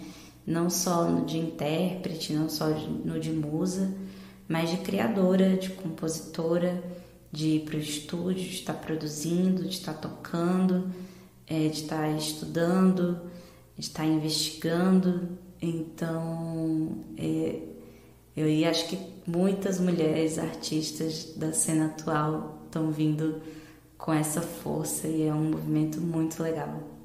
Não 0.47 0.71
só 0.71 1.05
no 1.11 1.27
de 1.27 1.39
intérprete, 1.39 2.33
não 2.33 2.49
só 2.49 2.69
no 2.69 3.19
de 3.19 3.33
musa, 3.33 3.93
mas 4.49 4.71
de 4.71 4.77
criadora, 4.77 5.57
de 5.57 5.71
compositora, 5.71 6.81
de 7.33 7.57
ir 7.57 7.65
para 7.65 7.77
o 7.77 7.81
estúdio, 7.81 8.45
de 8.45 8.55
estar 8.55 8.75
produzindo, 8.75 9.65
de 9.65 9.71
estar 9.71 9.95
tocando, 9.95 10.89
é, 11.49 11.67
de 11.67 11.83
estar 11.83 12.09
estudando, 12.17 13.21
estar 13.79 14.05
investigando. 14.05 15.39
Então, 15.61 17.05
é, 17.17 17.63
eu 18.37 18.69
acho 18.69 18.89
que 18.89 18.99
muitas 19.27 19.81
mulheres 19.81 20.39
artistas 20.39 21.35
da 21.37 21.53
cena 21.53 21.87
atual 21.87 22.63
estão 22.67 22.91
vindo 22.91 23.41
com 23.97 24.13
essa 24.13 24.43
força 24.43 25.09
e 25.09 25.23
é 25.27 25.33
um 25.33 25.51
movimento 25.51 26.01
muito 26.01 26.43
legal. 26.43 26.97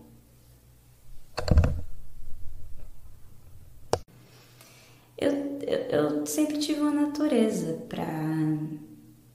eu, 5.71 5.77
eu 5.89 6.25
sempre 6.25 6.57
tive 6.57 6.81
uma 6.81 6.91
natureza 6.91 7.73
para 7.87 8.05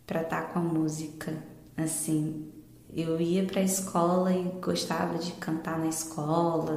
para 0.07 0.23
estar 0.23 0.43
tá 0.43 0.49
com 0.49 0.59
a 0.61 0.63
música. 0.63 1.35
Assim, 1.77 2.49
eu 2.95 3.21
ia 3.21 3.45
para 3.45 3.61
a 3.61 3.65
escola 3.65 4.33
e 4.33 4.45
gostava 4.61 5.19
de 5.19 5.33
cantar 5.33 5.79
na 5.79 5.89
escola. 5.89 6.77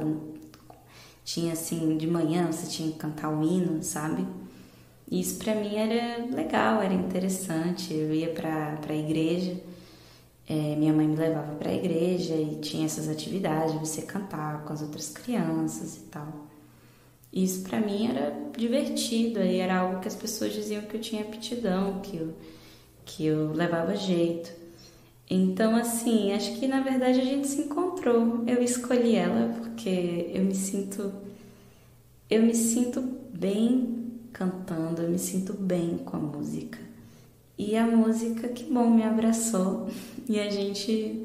Tinha 1.24 1.52
assim, 1.52 1.96
de 1.96 2.06
manhã 2.06 2.50
você 2.50 2.66
tinha 2.66 2.90
que 2.90 2.98
cantar 2.98 3.30
o 3.30 3.42
hino, 3.42 3.82
sabe? 3.82 4.26
Isso 5.10 5.38
para 5.38 5.54
mim 5.54 5.74
era 5.74 6.24
legal, 6.26 6.80
era 6.80 6.94
interessante. 6.94 7.92
Eu 7.92 8.14
ia 8.14 8.30
para 8.30 8.78
a 8.88 8.96
igreja, 8.96 9.60
é, 10.48 10.76
minha 10.76 10.92
mãe 10.92 11.06
me 11.06 11.16
levava 11.16 11.54
para 11.54 11.70
a 11.70 11.74
igreja 11.74 12.34
e 12.34 12.56
tinha 12.60 12.86
essas 12.86 13.08
atividades 13.08 13.72
de 13.72 13.78
você 13.78 14.02
cantar 14.02 14.64
com 14.64 14.72
as 14.72 14.82
outras 14.82 15.08
crianças 15.08 15.96
e 15.96 16.00
tal. 16.02 16.50
Isso 17.32 17.62
para 17.62 17.80
mim 17.80 18.08
era 18.08 18.36
divertido 18.56 19.40
e 19.40 19.58
era 19.58 19.78
algo 19.78 20.00
que 20.00 20.08
as 20.08 20.16
pessoas 20.16 20.52
diziam 20.52 20.82
que 20.82 20.96
eu 20.96 21.00
tinha 21.00 21.22
aptidão, 21.22 22.00
que 22.00 22.16
eu, 22.16 22.34
que 23.04 23.26
eu 23.26 23.52
levava 23.52 23.94
jeito. 23.94 24.59
Então, 25.30 25.76
assim, 25.76 26.32
acho 26.32 26.58
que 26.58 26.66
na 26.66 26.80
verdade 26.80 27.20
a 27.20 27.24
gente 27.24 27.46
se 27.46 27.62
encontrou. 27.62 28.42
Eu 28.48 28.60
escolhi 28.60 29.14
ela 29.14 29.54
porque 29.60 30.28
eu 30.34 30.44
me 30.44 30.54
sinto 30.54 31.12
eu 32.28 32.42
me 32.42 32.54
sinto 32.54 33.00
bem 33.32 34.12
cantando, 34.32 35.02
eu 35.02 35.10
me 35.10 35.18
sinto 35.18 35.52
bem 35.52 35.98
com 35.98 36.16
a 36.16 36.20
música. 36.20 36.78
E 37.58 37.76
a 37.76 37.86
música, 37.86 38.48
que 38.48 38.64
bom, 38.64 38.90
me 38.90 39.02
abraçou 39.02 39.88
e 40.28 40.40
a 40.40 40.50
gente 40.50 41.24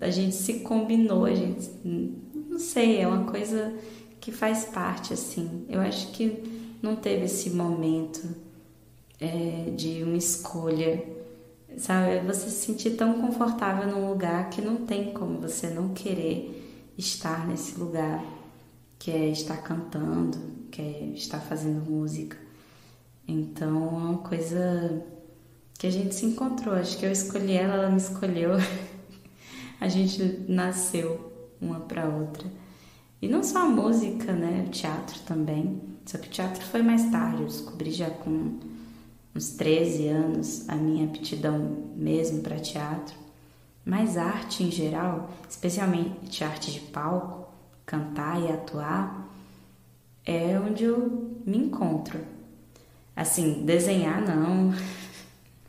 a 0.00 0.10
gente 0.10 0.34
se 0.34 0.60
combinou, 0.60 1.24
a 1.24 1.34
gente 1.34 1.70
não 1.84 2.58
sei, 2.58 3.00
é 3.00 3.06
uma 3.06 3.24
coisa 3.30 3.72
que 4.20 4.32
faz 4.32 4.64
parte 4.64 5.12
assim. 5.12 5.64
Eu 5.68 5.80
acho 5.80 6.10
que 6.10 6.42
não 6.82 6.96
teve 6.96 7.26
esse 7.26 7.50
momento 7.50 8.20
é, 9.20 9.70
de 9.76 10.02
uma 10.02 10.16
escolha, 10.16 11.04
sabe? 11.78 12.20
Você 12.26 12.50
se 12.50 12.66
sentir 12.66 12.90
tão 12.90 13.20
confortável 13.20 13.88
num 13.88 14.08
lugar 14.08 14.50
que 14.50 14.60
não 14.60 14.76
tem 14.76 15.12
como 15.12 15.40
você 15.40 15.68
não 15.70 15.90
querer 15.90 16.92
estar 16.98 17.46
nesse 17.46 17.78
lugar, 17.78 18.24
que 18.98 19.10
é 19.10 19.28
estar 19.28 19.58
cantando, 19.58 20.38
que 20.70 20.82
é 20.82 21.04
estar 21.14 21.40
fazendo 21.40 21.88
música. 21.88 22.36
Então 23.26 23.76
é 23.84 23.88
uma 23.88 24.18
coisa 24.18 25.04
que 25.78 25.86
a 25.86 25.90
gente 25.90 26.14
se 26.14 26.26
encontrou. 26.26 26.74
Acho 26.74 26.98
que 26.98 27.06
eu 27.06 27.12
escolhi 27.12 27.52
ela, 27.52 27.74
ela 27.74 27.90
me 27.90 27.98
escolheu. 27.98 28.52
a 29.80 29.88
gente 29.88 30.44
nasceu 30.48 31.32
uma 31.60 31.80
para 31.80 32.08
outra. 32.08 32.46
E 33.20 33.28
não 33.28 33.42
só 33.42 33.60
a 33.60 33.68
música, 33.68 34.32
né? 34.32 34.64
O 34.66 34.70
teatro 34.70 35.18
também. 35.20 35.80
Só 36.06 36.18
que 36.18 36.28
o 36.28 36.30
teatro 36.30 36.64
foi 36.64 36.82
mais 36.82 37.10
tarde. 37.10 37.42
Eu 37.42 37.48
descobri 37.48 37.90
já 37.90 38.10
com 38.10 38.58
uns 39.34 39.50
13 39.50 40.08
anos 40.08 40.68
a 40.68 40.74
minha 40.74 41.06
aptidão 41.06 41.92
mesmo 41.96 42.42
para 42.42 42.58
teatro. 42.58 43.16
Mas 43.84 44.16
arte 44.16 44.62
em 44.62 44.70
geral, 44.70 45.30
especialmente 45.48 46.44
arte 46.44 46.70
de 46.70 46.80
palco, 46.80 47.48
cantar 47.86 48.40
e 48.40 48.52
atuar, 48.52 49.28
é 50.26 50.60
onde 50.60 50.84
eu 50.84 51.40
me 51.46 51.56
encontro. 51.56 52.20
Assim, 53.16 53.64
desenhar 53.64 54.20
não, 54.20 54.74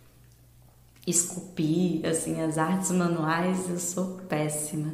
esculpir, 1.08 2.06
assim, 2.06 2.42
as 2.42 2.58
artes 2.58 2.92
manuais 2.92 3.70
eu 3.70 3.80
sou 3.80 4.18
péssima, 4.28 4.94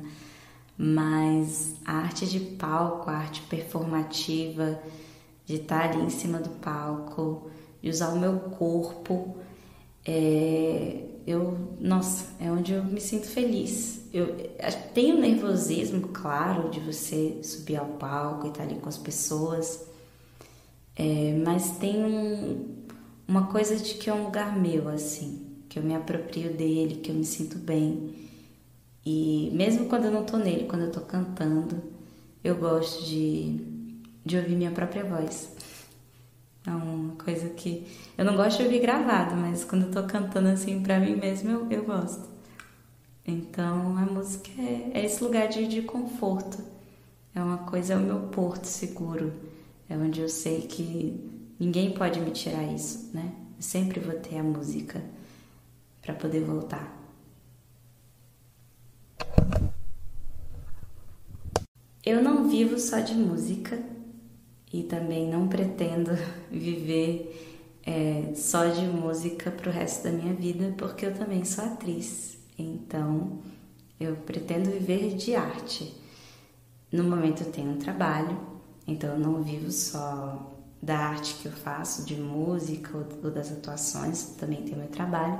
mas 0.78 1.76
a 1.84 1.94
arte 1.94 2.28
de 2.28 2.40
palco, 2.40 3.10
a 3.10 3.18
arte 3.18 3.42
performativa, 3.42 4.80
de 5.46 5.56
estar 5.56 5.90
ali 5.90 6.04
em 6.04 6.10
cima 6.10 6.40
do 6.40 6.50
palco, 6.50 7.50
de 7.86 7.92
usar 7.92 8.10
o 8.10 8.20
meu 8.20 8.40
corpo, 8.40 9.36
é, 10.04 11.04
eu, 11.28 11.56
nossa, 11.80 12.30
é 12.40 12.52
onde 12.52 12.74
eu 12.74 12.84
me 12.84 13.00
sinto 13.00 13.28
feliz. 13.28 14.02
Eu 14.12 14.36
tenho 14.96 15.20
nervosismo, 15.20 16.08
claro, 16.08 16.72
de 16.72 16.80
você 16.80 17.38
subir 17.44 17.76
ao 17.76 17.86
palco 17.86 18.48
e 18.48 18.50
estar 18.50 18.64
ali 18.64 18.80
com 18.80 18.90
as 18.90 18.98
pessoas, 18.98 19.86
é, 20.96 21.40
mas 21.46 21.78
tem 21.78 22.04
um, 22.04 22.66
uma 23.28 23.46
coisa 23.52 23.76
de 23.76 23.94
que 23.94 24.10
é 24.10 24.14
um 24.16 24.24
lugar 24.24 24.58
meu, 24.60 24.90
assim, 24.90 25.46
que 25.70 25.78
eu 25.78 25.84
me 25.84 25.94
aproprio 25.94 26.54
dele, 26.54 26.96
que 26.96 27.12
eu 27.12 27.16
me 27.16 27.26
sinto 27.26 27.60
bem. 27.60 28.16
E 29.06 29.52
mesmo 29.54 29.86
quando 29.86 30.06
eu 30.06 30.12
não 30.12 30.24
tô 30.24 30.38
nele, 30.38 30.64
quando 30.64 30.86
eu 30.86 30.92
tô 30.92 31.02
cantando, 31.02 31.84
eu 32.44 32.56
gosto 32.56 33.06
de, 33.06 33.60
de 34.26 34.38
ouvir 34.38 34.56
minha 34.56 34.72
própria 34.72 35.04
voz. 35.04 35.55
É 36.68 36.72
uma 36.72 37.16
coisa 37.16 37.50
que 37.50 37.86
eu 38.18 38.26
não 38.26 38.36
gosto 38.36 38.58
de 38.58 38.64
ouvir 38.64 38.80
gravado, 38.80 39.36
mas 39.36 39.64
quando 39.64 39.84
eu 39.84 39.92
tô 39.92 40.04
cantando 40.04 40.50
assim 40.50 40.82
pra 40.82 41.00
mim 41.00 41.16
mesmo, 41.16 41.52
eu, 41.52 41.72
eu 41.72 41.86
gosto. 41.86 42.28
Então 43.26 43.98
a 43.98 44.02
música 44.02 44.50
é, 44.60 44.92
é 44.94 45.06
esse 45.06 45.24
lugar 45.24 45.48
de, 45.48 45.68
de 45.68 45.84
conforto. 45.84 46.58
É 47.36 47.42
uma 47.42 47.60
coisa, 47.60 47.94
é 47.94 47.98
o 47.98 48.00
meu 48.00 48.20
porto 48.30 48.66
seguro. 48.66 49.32
É 49.88 49.96
onde 49.96 50.22
eu 50.22 50.30
sei 50.30 50.62
que 50.62 51.54
ninguém 51.60 51.92
pode 51.92 52.20
me 52.20 52.32
tirar 52.32 52.64
isso, 52.64 53.12
né? 53.14 53.32
Eu 53.58 53.62
sempre 53.62 54.00
vou 54.00 54.16
ter 54.16 54.40
a 54.40 54.44
música 54.44 55.04
para 56.02 56.16
poder 56.16 56.42
voltar. 56.42 56.96
Eu 62.04 62.24
não 62.24 62.48
vivo 62.48 62.80
só 62.80 63.00
de 63.00 63.14
música 63.14 63.95
e 64.76 64.84
também 64.84 65.26
não 65.26 65.48
pretendo 65.48 66.12
viver 66.52 67.80
é, 67.86 68.34
só 68.36 68.66
de 68.66 68.86
música 68.86 69.50
para 69.50 69.70
o 69.70 69.74
resto 69.74 70.04
da 70.04 70.12
minha 70.12 70.34
vida, 70.34 70.74
porque 70.78 71.06
eu 71.06 71.14
também 71.14 71.46
sou 71.46 71.64
atriz. 71.64 72.38
Então, 72.58 73.40
eu 73.98 74.18
pretendo 74.18 74.70
viver 74.70 75.16
de 75.16 75.34
arte. 75.34 75.94
No 76.92 77.06
momento 77.06 77.44
eu 77.44 77.52
tenho 77.52 77.72
um 77.72 77.78
trabalho, 77.78 78.38
então 78.86 79.12
eu 79.12 79.20
não 79.20 79.42
vivo 79.42 79.72
só 79.72 80.52
da 80.82 80.98
arte 80.98 81.36
que 81.36 81.46
eu 81.46 81.52
faço, 81.54 82.06
de 82.06 82.16
música 82.16 82.98
ou 83.24 83.32
das 83.32 83.52
atuações, 83.54 84.36
também 84.38 84.62
tenho 84.64 84.78
meu 84.78 84.90
trabalho, 84.90 85.40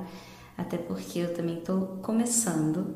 até 0.58 0.78
porque 0.78 1.20
eu 1.20 1.34
também 1.34 1.60
estou 1.60 2.00
começando 2.02 2.96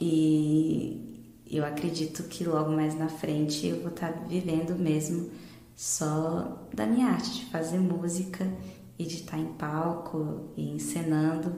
e 0.00 1.15
eu 1.50 1.64
acredito 1.64 2.24
que 2.24 2.44
logo 2.44 2.70
mais 2.70 2.96
na 2.96 3.08
frente 3.08 3.66
eu 3.66 3.80
vou 3.80 3.90
estar 3.90 4.12
tá 4.12 4.20
vivendo 4.26 4.76
mesmo 4.76 5.30
só 5.74 6.66
da 6.72 6.86
minha 6.86 7.08
arte, 7.08 7.40
de 7.40 7.46
fazer 7.46 7.78
música 7.78 8.46
e 8.98 9.04
de 9.04 9.16
estar 9.16 9.32
tá 9.32 9.38
em 9.38 9.52
palco 9.52 10.50
e 10.56 10.70
encenando. 10.70 11.54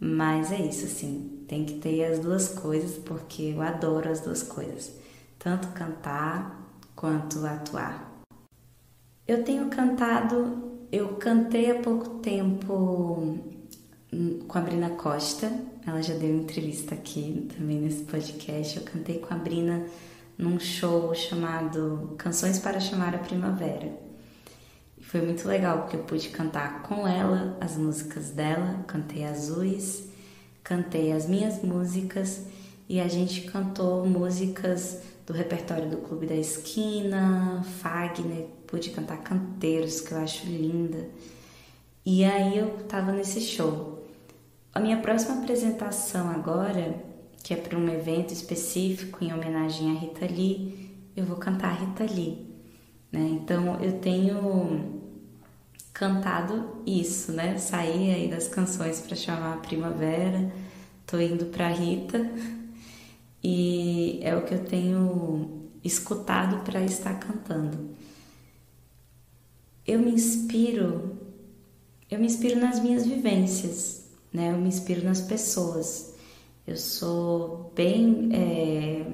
Mas 0.00 0.50
é 0.50 0.60
isso, 0.60 0.86
assim, 0.86 1.44
tem 1.46 1.64
que 1.64 1.74
ter 1.74 2.04
as 2.04 2.18
duas 2.18 2.48
coisas 2.48 2.96
porque 2.98 3.54
eu 3.54 3.62
adoro 3.62 4.10
as 4.10 4.20
duas 4.20 4.42
coisas, 4.42 4.92
tanto 5.38 5.68
cantar 5.68 6.62
quanto 6.96 7.46
atuar. 7.46 8.12
Eu 9.26 9.44
tenho 9.44 9.68
cantado, 9.70 10.78
eu 10.90 11.16
cantei 11.16 11.70
há 11.70 11.80
pouco 11.80 12.18
tempo 12.18 13.38
com 14.46 14.58
a 14.58 14.60
Brina 14.60 14.90
Costa. 14.90 15.52
Ela 15.86 16.02
já 16.02 16.14
deu 16.14 16.34
entrevista 16.34 16.94
aqui 16.94 17.48
também 17.56 17.80
nesse 17.80 18.04
podcast. 18.04 18.76
Eu 18.76 18.84
cantei 18.84 19.18
com 19.18 19.32
a 19.34 19.36
Brina 19.36 19.86
num 20.36 20.58
show 20.58 21.14
chamado 21.14 22.14
Canções 22.18 22.58
para 22.58 22.80
Chamar 22.80 23.14
a 23.14 23.18
Primavera. 23.18 23.92
E 24.98 25.04
foi 25.04 25.20
muito 25.20 25.46
legal 25.46 25.82
porque 25.82 25.96
eu 25.96 26.02
pude 26.04 26.28
cantar 26.30 26.82
com 26.82 27.06
ela 27.06 27.56
as 27.60 27.76
músicas 27.76 28.30
dela, 28.30 28.84
cantei 28.86 29.24
azuis, 29.24 30.08
cantei 30.62 31.12
as 31.12 31.26
minhas 31.26 31.62
músicas 31.62 32.42
e 32.88 33.00
a 33.00 33.08
gente 33.08 33.42
cantou 33.42 34.06
músicas 34.06 34.98
do 35.26 35.32
repertório 35.32 35.88
do 35.88 35.98
Clube 35.98 36.26
da 36.26 36.34
Esquina, 36.34 37.64
Fagner, 37.80 38.46
pude 38.66 38.90
cantar 38.90 39.18
canteiros 39.18 40.00
que 40.00 40.12
eu 40.12 40.18
acho 40.18 40.46
linda. 40.46 41.08
E 42.04 42.24
aí 42.24 42.58
eu 42.58 42.84
tava 42.86 43.12
nesse 43.12 43.40
show 43.40 44.03
a 44.74 44.80
minha 44.80 44.96
próxima 44.98 45.38
apresentação 45.38 46.28
agora, 46.30 47.00
que 47.42 47.54
é 47.54 47.56
para 47.56 47.78
um 47.78 47.88
evento 47.88 48.32
específico 48.32 49.22
em 49.22 49.32
homenagem 49.32 49.96
a 49.96 50.00
Rita 50.00 50.26
Lee, 50.26 50.90
eu 51.16 51.24
vou 51.24 51.36
cantar 51.36 51.78
Rita 51.78 52.04
Lee. 52.04 52.44
Né? 53.12 53.38
Então 53.40 53.80
eu 53.80 54.00
tenho 54.00 55.00
cantado 55.92 56.82
isso, 56.84 57.30
né? 57.30 57.56
Saí 57.56 58.12
aí 58.12 58.28
das 58.28 58.48
canções 58.48 59.00
para 59.00 59.14
chamar 59.14 59.54
a 59.54 59.58
primavera, 59.58 60.52
tô 61.06 61.20
indo 61.20 61.46
para 61.46 61.68
Rita 61.68 62.28
e 63.42 64.18
é 64.22 64.34
o 64.34 64.42
que 64.42 64.54
eu 64.54 64.64
tenho 64.64 65.68
escutado 65.84 66.64
para 66.64 66.82
estar 66.82 67.14
cantando. 67.20 67.90
Eu 69.86 70.00
me 70.00 70.10
inspiro, 70.10 71.16
eu 72.10 72.18
me 72.18 72.26
inspiro 72.26 72.58
nas 72.58 72.80
minhas 72.80 73.06
vivências, 73.06 74.03
né? 74.34 74.50
Eu 74.52 74.58
me 74.58 74.68
inspiro 74.68 75.04
nas 75.04 75.20
pessoas. 75.22 76.12
Eu 76.66 76.76
sou 76.76 77.72
bem 77.74 78.30
é, 78.32 79.06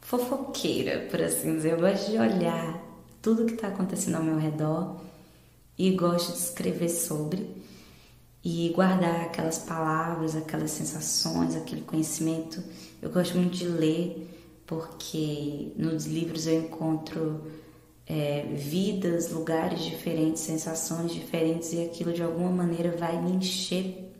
fofoqueira, 0.00 1.06
por 1.10 1.20
assim 1.22 1.56
dizer. 1.56 1.74
Eu 1.74 1.80
gosto 1.80 2.10
de 2.10 2.18
olhar 2.18 2.82
tudo 3.22 3.44
que 3.44 3.54
está 3.54 3.68
acontecendo 3.68 4.16
ao 4.16 4.22
meu 4.24 4.38
redor 4.38 5.00
e 5.78 5.90
gosto 5.92 6.32
de 6.32 6.38
escrever 6.38 6.88
sobre. 6.88 7.46
e 8.44 8.70
guardar 8.74 9.22
aquelas 9.22 9.58
palavras, 9.58 10.36
aquelas 10.36 10.70
sensações, 10.70 11.56
aquele 11.56 11.80
conhecimento. 11.82 12.62
Eu 13.02 13.10
gosto 13.10 13.36
muito 13.36 13.56
de 13.56 13.66
ler 13.66 14.30
porque 14.66 15.72
nos 15.76 16.06
livros 16.06 16.46
eu 16.46 16.60
encontro 16.60 17.42
é, 18.08 18.42
vidas, 18.52 19.30
lugares 19.32 19.80
diferentes, 19.80 20.42
sensações 20.42 21.12
diferentes 21.12 21.72
e 21.72 21.82
aquilo 21.82 22.12
de 22.12 22.22
alguma 22.22 22.50
maneira 22.50 22.96
vai 22.96 23.20
me 23.20 23.32
encher. 23.32 24.12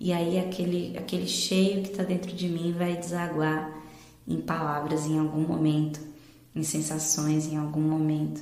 E 0.00 0.12
aí 0.12 0.38
aquele, 0.38 0.96
aquele 0.96 1.28
cheio 1.28 1.82
que 1.82 1.90
está 1.90 2.02
dentro 2.02 2.32
de 2.32 2.48
mim 2.48 2.72
vai 2.72 2.96
desaguar 2.96 3.82
em 4.26 4.40
palavras 4.40 5.06
em 5.06 5.18
algum 5.18 5.42
momento, 5.42 6.00
em 6.54 6.62
sensações 6.62 7.46
em 7.46 7.56
algum 7.56 7.80
momento. 7.80 8.40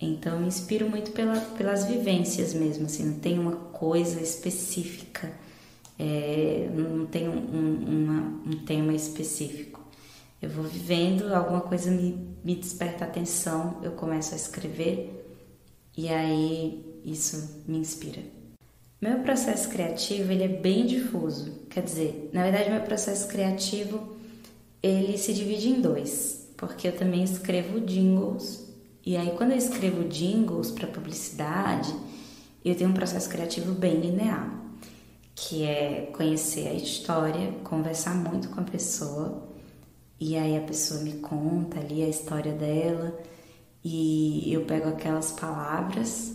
Então 0.00 0.34
eu 0.34 0.40
me 0.40 0.46
inspiro 0.46 0.88
muito 0.88 1.10
pela, 1.12 1.40
pelas 1.40 1.84
vivências 1.84 2.54
mesmo, 2.54 2.86
assim, 2.86 3.04
não 3.04 3.18
tem 3.18 3.38
uma 3.38 3.56
coisa 3.56 4.20
específica, 4.20 5.32
é, 5.98 6.70
não 6.72 7.06
tem 7.06 7.28
um, 7.28 7.34
uma, 7.34 8.42
um 8.46 8.64
tema 8.64 8.92
específico. 8.94 9.67
Eu 10.40 10.50
vou 10.50 10.64
vivendo, 10.64 11.34
alguma 11.34 11.60
coisa 11.60 11.90
me, 11.90 12.36
me 12.44 12.54
desperta 12.54 13.04
atenção, 13.04 13.78
eu 13.82 13.92
começo 13.92 14.34
a 14.34 14.36
escrever 14.36 15.26
e 15.96 16.08
aí 16.08 17.00
isso 17.04 17.62
me 17.66 17.78
inspira. 17.78 18.22
Meu 19.00 19.20
processo 19.20 19.68
criativo 19.68 20.32
ele 20.32 20.44
é 20.44 20.48
bem 20.48 20.86
difuso, 20.86 21.66
quer 21.70 21.82
dizer, 21.82 22.30
na 22.32 22.42
verdade 22.44 22.70
meu 22.70 22.82
processo 22.82 23.28
criativo 23.28 24.16
ele 24.82 25.18
se 25.18 25.32
divide 25.32 25.68
em 25.68 25.80
dois, 25.80 26.48
porque 26.56 26.88
eu 26.88 26.96
também 26.96 27.24
escrevo 27.24 27.80
jingles 27.80 28.68
e 29.08 29.16
aí, 29.16 29.30
quando 29.38 29.52
eu 29.52 29.56
escrevo 29.56 30.06
jingles 30.06 30.70
para 30.70 30.86
publicidade, 30.86 31.94
eu 32.62 32.74
tenho 32.74 32.90
um 32.90 32.92
processo 32.92 33.26
criativo 33.30 33.72
bem 33.72 33.98
linear, 33.98 34.54
que 35.34 35.64
é 35.64 36.10
conhecer 36.12 36.68
a 36.68 36.74
história, 36.74 37.52
conversar 37.64 38.14
muito 38.14 38.50
com 38.50 38.60
a 38.60 38.64
pessoa, 38.64 39.47
e 40.20 40.36
aí 40.36 40.56
a 40.56 40.60
pessoa 40.60 41.00
me 41.00 41.14
conta 41.14 41.80
ali 41.80 42.02
a 42.02 42.08
história 42.08 42.52
dela, 42.52 43.18
e 43.84 44.52
eu 44.52 44.64
pego 44.64 44.88
aquelas 44.88 45.32
palavras 45.32 46.34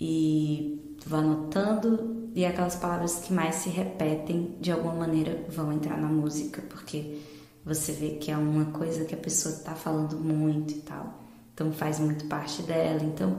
e 0.00 0.96
vou 1.06 1.18
anotando, 1.18 2.30
e 2.34 2.44
aquelas 2.44 2.76
palavras 2.76 3.20
que 3.20 3.32
mais 3.32 3.56
se 3.56 3.68
repetem 3.68 4.56
de 4.60 4.72
alguma 4.72 4.94
maneira 4.94 5.44
vão 5.48 5.72
entrar 5.72 5.96
na 5.96 6.08
música, 6.08 6.62
porque 6.68 7.18
você 7.64 7.92
vê 7.92 8.10
que 8.10 8.30
é 8.30 8.36
uma 8.36 8.66
coisa 8.66 9.04
que 9.04 9.14
a 9.14 9.18
pessoa 9.18 9.54
está 9.54 9.74
falando 9.74 10.18
muito 10.18 10.74
e 10.74 10.80
tal. 10.80 11.22
Então 11.54 11.72
faz 11.72 12.00
muito 12.00 12.26
parte 12.26 12.62
dela. 12.62 13.02
Então 13.02 13.38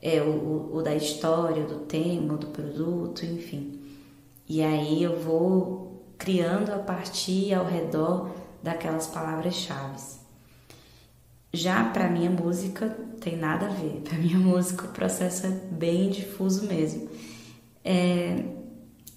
é 0.00 0.22
o, 0.22 0.70
o 0.72 0.82
da 0.82 0.94
história, 0.94 1.64
do 1.64 1.80
tema, 1.80 2.36
do 2.36 2.46
produto, 2.46 3.26
enfim. 3.26 3.80
E 4.48 4.62
aí 4.62 5.02
eu 5.02 5.20
vou 5.20 6.14
criando 6.16 6.70
a 6.70 6.78
partir 6.78 7.52
ao 7.52 7.66
redor 7.66 8.30
daquelas 8.62 9.06
palavras-chave. 9.06 10.20
Já 11.52 11.84
para 11.84 12.08
minha 12.08 12.30
música 12.30 12.88
tem 13.20 13.36
nada 13.36 13.66
a 13.66 13.70
ver. 13.70 14.02
Para 14.08 14.18
minha 14.18 14.38
música 14.38 14.86
o 14.86 14.92
processo 14.92 15.46
é 15.46 15.50
bem 15.50 16.10
difuso 16.10 16.66
mesmo. 16.66 17.08
É, 17.84 18.44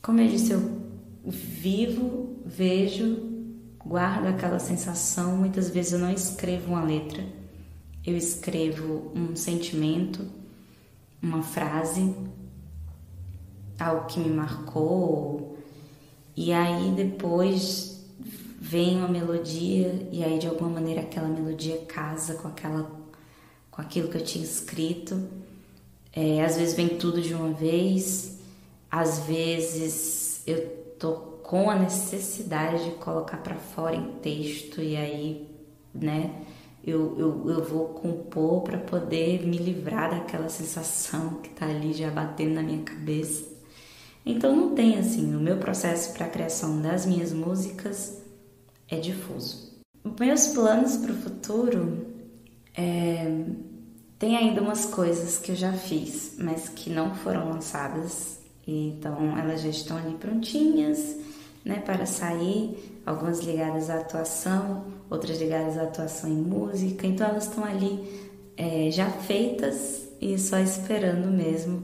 como 0.02 0.20
eu 0.20 0.28
disse, 0.28 0.52
eu 0.52 0.82
vivo, 1.24 2.42
vejo, 2.46 3.18
guardo 3.84 4.28
aquela 4.28 4.60
sensação. 4.60 5.38
Muitas 5.38 5.70
vezes 5.70 5.94
eu 5.94 6.00
não 6.00 6.12
escrevo 6.12 6.74
uma 6.74 6.84
letra 6.84 7.24
eu 8.06 8.16
escrevo 8.16 9.12
um 9.16 9.36
sentimento, 9.36 10.26
uma 11.22 11.42
frase, 11.42 12.16
algo 13.80 14.06
que 14.06 14.20
me 14.20 14.30
marcou, 14.30 15.58
e 16.38 16.54
aí 16.54 16.92
depois 16.92 17.95
vem 18.66 18.98
uma 18.98 19.08
melodia 19.08 20.08
e 20.12 20.24
aí 20.24 20.40
de 20.40 20.48
alguma 20.48 20.70
maneira 20.70 21.02
aquela 21.02 21.28
melodia 21.28 21.78
casa 21.88 22.34
com 22.34 22.48
aquela 22.48 22.90
com 23.70 23.82
aquilo 23.82 24.08
que 24.08 24.18
eu 24.18 24.24
tinha 24.24 24.44
escrito. 24.44 25.28
É, 26.12 26.44
às 26.44 26.58
vezes 26.58 26.74
vem 26.74 26.88
tudo 26.88 27.22
de 27.22 27.34
uma 27.34 27.52
vez, 27.52 28.40
às 28.90 29.20
vezes 29.20 30.42
eu 30.48 30.66
tô 30.98 31.14
com 31.44 31.70
a 31.70 31.76
necessidade 31.76 32.86
de 32.86 32.92
colocar 32.92 33.38
para 33.38 33.56
fora 33.56 33.96
em 33.96 34.14
texto 34.22 34.82
e 34.82 34.96
aí, 34.96 35.48
né? 35.94 36.46
eu, 36.86 37.16
eu, 37.18 37.50
eu 37.50 37.64
vou 37.64 37.88
compor 37.90 38.62
para 38.62 38.78
poder 38.78 39.46
me 39.46 39.58
livrar 39.58 40.12
daquela 40.12 40.50
sensação 40.50 41.42
que 41.42 41.50
está 41.50 41.66
ali 41.66 41.94
já 41.94 42.12
batendo 42.12 42.54
na 42.54 42.62
minha 42.62 42.84
cabeça. 42.84 43.44
Então 44.24 44.56
não 44.56 44.76
tem 44.76 44.98
assim, 44.98 45.36
o 45.36 45.40
meu 45.40 45.58
processo 45.58 46.14
para 46.14 46.28
a 46.28 46.30
criação 46.30 46.82
das 46.82 47.06
minhas 47.06 47.34
músicas 47.34 48.25
é 48.90 48.98
difuso. 48.98 49.74
Meus 50.20 50.48
planos 50.48 50.98
para 50.98 51.12
o 51.12 51.16
futuro 51.16 52.06
é, 52.78 53.46
tem 54.20 54.38
ainda 54.38 54.62
umas 54.62 54.86
coisas 54.86 55.38
que 55.38 55.52
eu 55.52 55.56
já 55.56 55.74
fiz, 55.74 56.36
mas 56.38 56.70
que 56.70 56.90
não 56.90 57.16
foram 57.16 57.50
lançadas, 57.50 58.40
então 58.68 59.38
elas 59.38 59.62
já 59.62 59.70
estão 59.70 59.98
ali 59.98 60.16
prontinhas, 60.16 61.18
né, 61.64 61.80
para 61.80 62.06
sair, 62.06 63.02
algumas 63.06 63.40
ligadas 63.42 63.90
à 63.90 63.96
atuação, 63.96 64.86
outras 65.10 65.40
ligadas 65.40 65.78
à 65.78 65.84
atuação 65.84 66.30
em 66.30 66.42
música. 66.42 67.08
Então 67.08 67.28
elas 67.28 67.48
estão 67.48 67.64
ali 67.64 68.32
é, 68.56 68.90
já 68.92 69.10
feitas 69.10 70.08
e 70.22 70.38
só 70.38 70.60
esperando 70.60 71.28
mesmo 71.28 71.84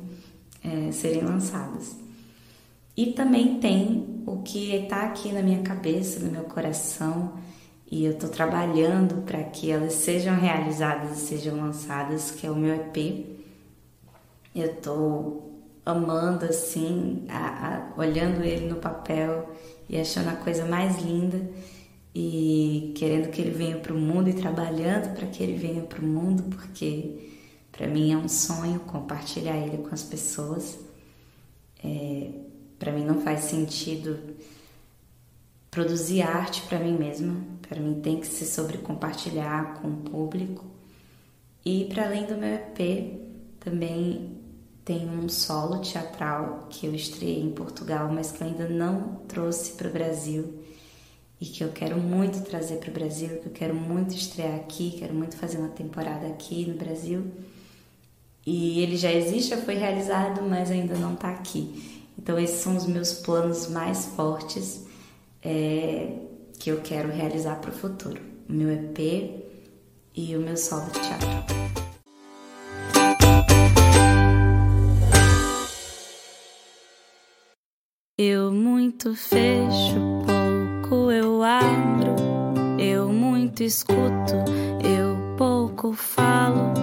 é, 0.64 0.92
serem 0.92 1.24
lançadas. 1.24 1.96
E 2.96 3.08
também 3.08 3.60
tem 3.60 4.24
o 4.26 4.42
que 4.42 4.76
está 4.76 5.04
aqui 5.04 5.32
na 5.32 5.42
minha 5.42 5.62
cabeça, 5.62 6.20
no 6.20 6.32
meu 6.32 6.44
coração, 6.44 7.34
e 7.90 8.06
eu 8.06 8.14
estou 8.14 8.30
trabalhando 8.30 9.24
para 9.24 9.44
que 9.44 9.70
elas 9.70 9.94
sejam 9.94 10.36
realizadas 10.36 11.18
e 11.18 11.22
sejam 11.22 11.58
lançadas, 11.58 12.32
que 12.32 12.48
é 12.48 12.52
o 12.52 12.56
meu 12.56 12.74
EP. 12.76 13.26
Eu 14.56 14.72
estou 14.72 15.52
amando 15.86 16.46
assim, 16.46 17.26
a, 17.28 17.94
a, 17.98 18.00
olhando 18.00 18.44
ele 18.44 18.68
no 18.68 18.76
papel 18.76 19.50
e 19.90 20.00
achando 20.00 20.30
a 20.30 20.36
coisa 20.36 20.66
mais 20.66 21.02
linda 21.02 21.42
e 22.14 22.94
querendo 22.96 23.30
que 23.30 23.42
ele 23.42 23.52
venha 23.52 23.78
para 23.78 23.94
o 23.94 23.98
mundo 23.98 24.30
e 24.30 24.34
trabalhando 24.34 25.14
para 25.16 25.28
que 25.28 25.42
ele 25.42 25.58
venha 25.58 25.82
para 25.82 26.00
o 26.00 26.06
mundo, 26.06 26.44
porque 26.44 27.32
para 27.72 27.88
mim 27.88 28.14
é 28.14 28.18
um 28.18 28.28
sonho 28.28 28.80
compartilhar 28.82 29.58
ele 29.58 29.78
com 29.80 29.94
as 29.94 30.04
pessoas. 30.04 30.78
É, 31.84 32.30
para 32.82 32.92
mim 32.92 33.06
não 33.06 33.22
faz 33.22 33.42
sentido 33.42 34.20
produzir 35.70 36.24
arte 36.24 36.64
para 36.64 36.80
mim 36.80 36.98
mesma, 36.98 37.40
para 37.70 37.80
mim 37.80 38.02
tem 38.02 38.20
que 38.20 38.26
ser 38.26 38.46
sobre 38.46 38.80
compartilhar 38.80 39.76
com 39.76 39.88
o 39.88 39.98
público. 39.98 40.66
E 41.64 41.86
para 41.86 42.08
além 42.08 42.26
do 42.26 42.36
meu 42.36 42.56
EP, 42.56 43.20
também 43.60 44.36
tem 44.84 45.08
um 45.08 45.30
solo 45.30 45.78
teatral 45.78 46.66
que 46.72 46.88
eu 46.88 46.96
estreiei 46.96 47.40
em 47.44 47.52
Portugal, 47.52 48.12
mas 48.12 48.32
que 48.32 48.42
eu 48.42 48.48
ainda 48.48 48.68
não 48.68 49.22
trouxe 49.28 49.74
para 49.74 49.88
o 49.88 49.92
Brasil 49.92 50.64
e 51.40 51.46
que 51.46 51.64
eu 51.64 51.70
quero 51.72 52.00
muito 52.00 52.42
trazer 52.42 52.78
para 52.78 52.90
o 52.90 52.94
Brasil, 52.94 53.42
que 53.42 53.46
eu 53.46 53.54
quero 53.54 53.76
muito 53.76 54.16
estrear 54.16 54.56
aqui, 54.56 54.96
quero 54.98 55.14
muito 55.14 55.38
fazer 55.38 55.60
uma 55.60 55.70
temporada 55.70 56.26
aqui 56.26 56.66
no 56.66 56.74
Brasil. 56.80 57.32
E 58.44 58.82
ele 58.82 58.98
já 58.98 59.12
existe, 59.12 59.52
já 59.52 59.58
foi 59.58 59.76
realizado, 59.76 60.42
mas 60.42 60.72
ainda 60.72 60.96
não 60.96 61.14
está 61.14 61.30
aqui. 61.30 62.01
Então 62.22 62.38
esses 62.38 62.62
são 62.62 62.78
os 62.78 62.86
meus 62.86 63.14
planos 63.14 63.68
mais 63.68 64.06
fortes 64.06 64.86
é, 65.42 66.20
que 66.60 66.70
eu 66.70 66.82
quero 66.82 67.10
realizar 67.12 67.56
para 67.56 67.72
o 67.72 67.74
futuro. 67.74 68.22
O 68.48 68.54
meu 68.54 68.72
EP 68.72 69.00
e 70.16 70.36
o 70.36 70.40
meu 70.40 70.56
solo 70.56 70.86
de 70.92 71.00
teatro. 71.00 71.28
Eu 78.18 78.52
muito 78.52 79.16
fecho 79.16 79.96
pouco 80.92 81.12
eu 81.12 81.42
abro, 81.42 82.16
eu 82.78 83.12
muito 83.12 83.64
escuto, 83.64 84.36
eu 84.84 85.36
pouco 85.38 85.94
falo, 85.94 86.74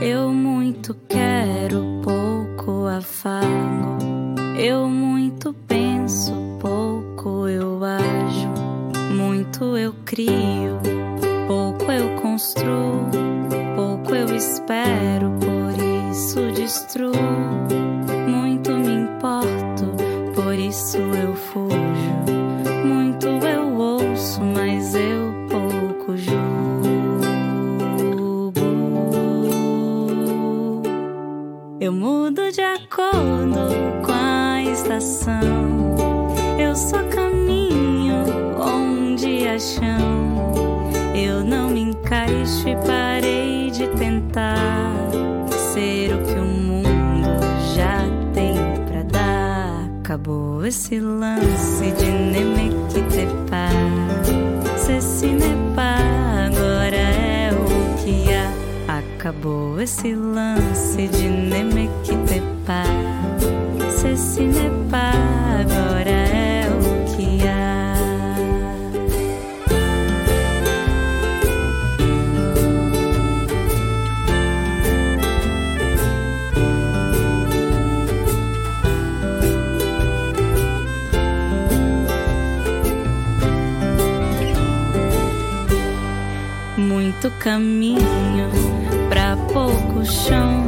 eu 0.00 0.32
muito 0.32 0.94
quero, 1.08 1.82
pouco 2.02 2.86
afago, 2.86 3.98
eu 4.58 4.88
muito 4.88 5.54
penso, 5.66 6.32
pouco 6.60 7.46
eu 7.46 7.78
ajo, 7.84 8.48
muito 9.14 9.76
eu 9.76 9.94
crio, 10.04 10.78
pouco 11.46 11.90
eu 11.90 12.20
construo, 12.20 13.06
pouco 13.76 14.14
eu 14.14 14.34
espero, 14.34 15.30
por 15.38 16.10
isso 16.10 16.50
destruo, 16.52 17.12
muito 18.28 18.72
me 18.72 19.02
importo, 19.02 19.86
por 20.34 20.54
isso 20.54 20.98
eu 20.98 21.34
fujo. 21.34 21.78
Eu 31.80 31.92
mudo 31.92 32.52
de 32.52 32.60
acordo 32.60 33.37
estação. 34.88 35.96
Eu 36.58 36.74
só 36.74 37.02
caminho 37.10 38.24
onde 38.58 39.46
há 39.46 39.58
chão. 39.58 40.88
Eu 41.14 41.44
não 41.44 41.68
me 41.70 41.80
encaixo 41.80 42.68
e 42.68 42.76
parei 42.86 43.70
de 43.70 43.86
tentar 43.88 45.10
ser 45.50 46.14
o 46.14 46.22
que 46.24 46.40
o 46.40 46.44
mundo 46.44 47.28
já 47.76 48.02
tem 48.32 48.54
pra 48.86 49.02
dar. 49.02 49.90
Acabou 50.00 50.64
esse 50.64 50.98
lance 50.98 51.92
de 51.92 52.06
Nemequitepá. 52.10 53.68
Cecinepa, 54.78 55.98
agora 56.46 56.96
é 56.96 57.50
o 57.52 58.02
que 58.02 58.32
há. 58.32 58.98
Acabou 58.98 59.78
esse 59.80 60.14
lance 60.14 61.08
de 61.08 61.28
Nemequitepá. 61.28 63.17
Cecinepa, 64.18 65.12
agora 65.60 66.10
é 66.10 66.68
o 66.68 67.16
que 67.16 67.46
há. 67.46 67.94
Muito 86.76 87.30
caminho 87.38 88.50
pra 89.08 89.36
pouco 89.52 90.04
chão, 90.04 90.67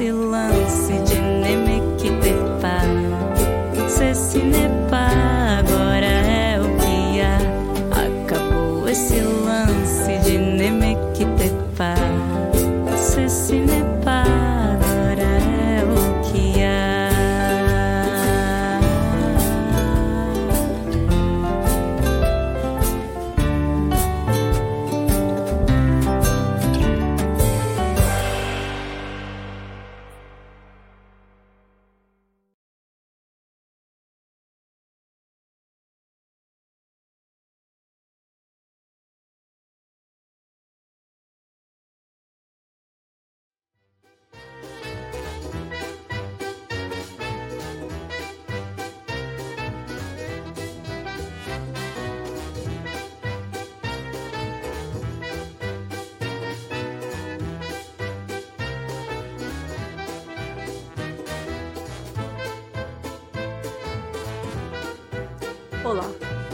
esse 0.00 0.12
lance 0.12 0.99
Olá, 65.82 66.04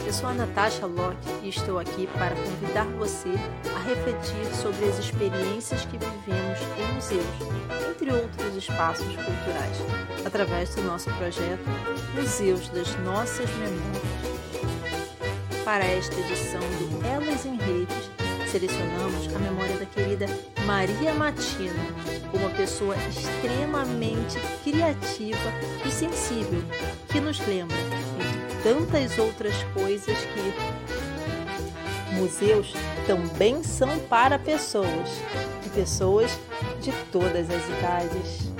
eu 0.05 0.13
sou 0.13 0.29
a 0.29 0.33
Natasha 0.33 0.85
Locke 0.85 1.17
e 1.43 1.49
estou 1.49 1.77
aqui 1.77 2.07
para 2.17 2.33
convidar 2.33 2.85
você 2.97 3.27
a 3.75 3.79
refletir 3.79 4.55
sobre 4.55 4.85
as 4.85 4.97
experiências 4.99 5.83
que 5.83 5.97
vivemos 5.97 6.59
em 6.79 6.93
museus, 6.93 7.25
entre 7.91 8.13
outros 8.13 8.55
espaços 8.55 9.05
culturais, 9.05 9.77
através 10.25 10.73
do 10.75 10.83
nosso 10.83 11.09
projeto 11.15 11.65
Museus 12.15 12.69
das 12.69 12.95
Nossas 12.99 13.49
Memórias. 13.49 14.01
Para 15.65 15.83
esta 15.83 16.15
edição 16.21 16.61
do 16.61 17.05
Elas 17.05 17.45
em 17.45 17.57
Redes, 17.57 18.09
selecionamos 18.49 19.27
a 19.35 19.39
memória 19.39 19.77
da 19.77 19.85
querida 19.85 20.25
Maria 20.65 21.13
Matina, 21.13 21.73
uma 22.33 22.49
pessoa 22.51 22.95
extremamente 23.09 24.39
criativa 24.63 25.51
e 25.85 25.91
sensível, 25.91 26.63
que 27.09 27.19
nos 27.19 27.39
lembra, 27.45 27.75
tantas 28.67 29.17
outras 29.17 29.55
coisas, 29.73 30.17
que 30.25 32.15
museus 32.15 32.73
também 33.05 33.63
são 33.63 33.97
para 34.09 34.37
pessoas, 34.37 35.09
e 35.65 35.69
pessoas 35.69 36.37
de 36.81 36.91
todas 37.09 37.49
as 37.49 37.65
idades. 37.69 38.51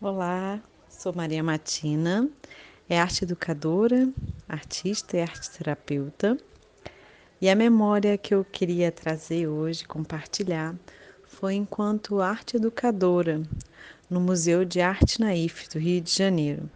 Olá, 0.00 0.60
sou 0.88 1.12
Maria 1.12 1.42
Matina, 1.42 2.30
é 2.88 3.00
arte 3.00 3.24
educadora, 3.24 4.08
artista 4.48 5.16
e 5.16 5.20
arte 5.20 5.50
terapeuta. 5.50 6.38
E 7.40 7.48
a 7.48 7.56
memória 7.56 8.18
que 8.18 8.34
eu 8.34 8.44
queria 8.44 8.92
trazer 8.92 9.46
hoje, 9.46 9.86
compartilhar, 9.86 10.74
foi 11.24 11.54
enquanto 11.54 12.20
arte 12.20 12.58
educadora 12.58 13.40
no 14.10 14.20
Museu 14.20 14.62
de 14.62 14.82
Arte 14.82 15.18
Naif 15.18 15.66
do 15.70 15.78
Rio 15.78 16.02
de 16.02 16.14
Janeiro. 16.14 16.68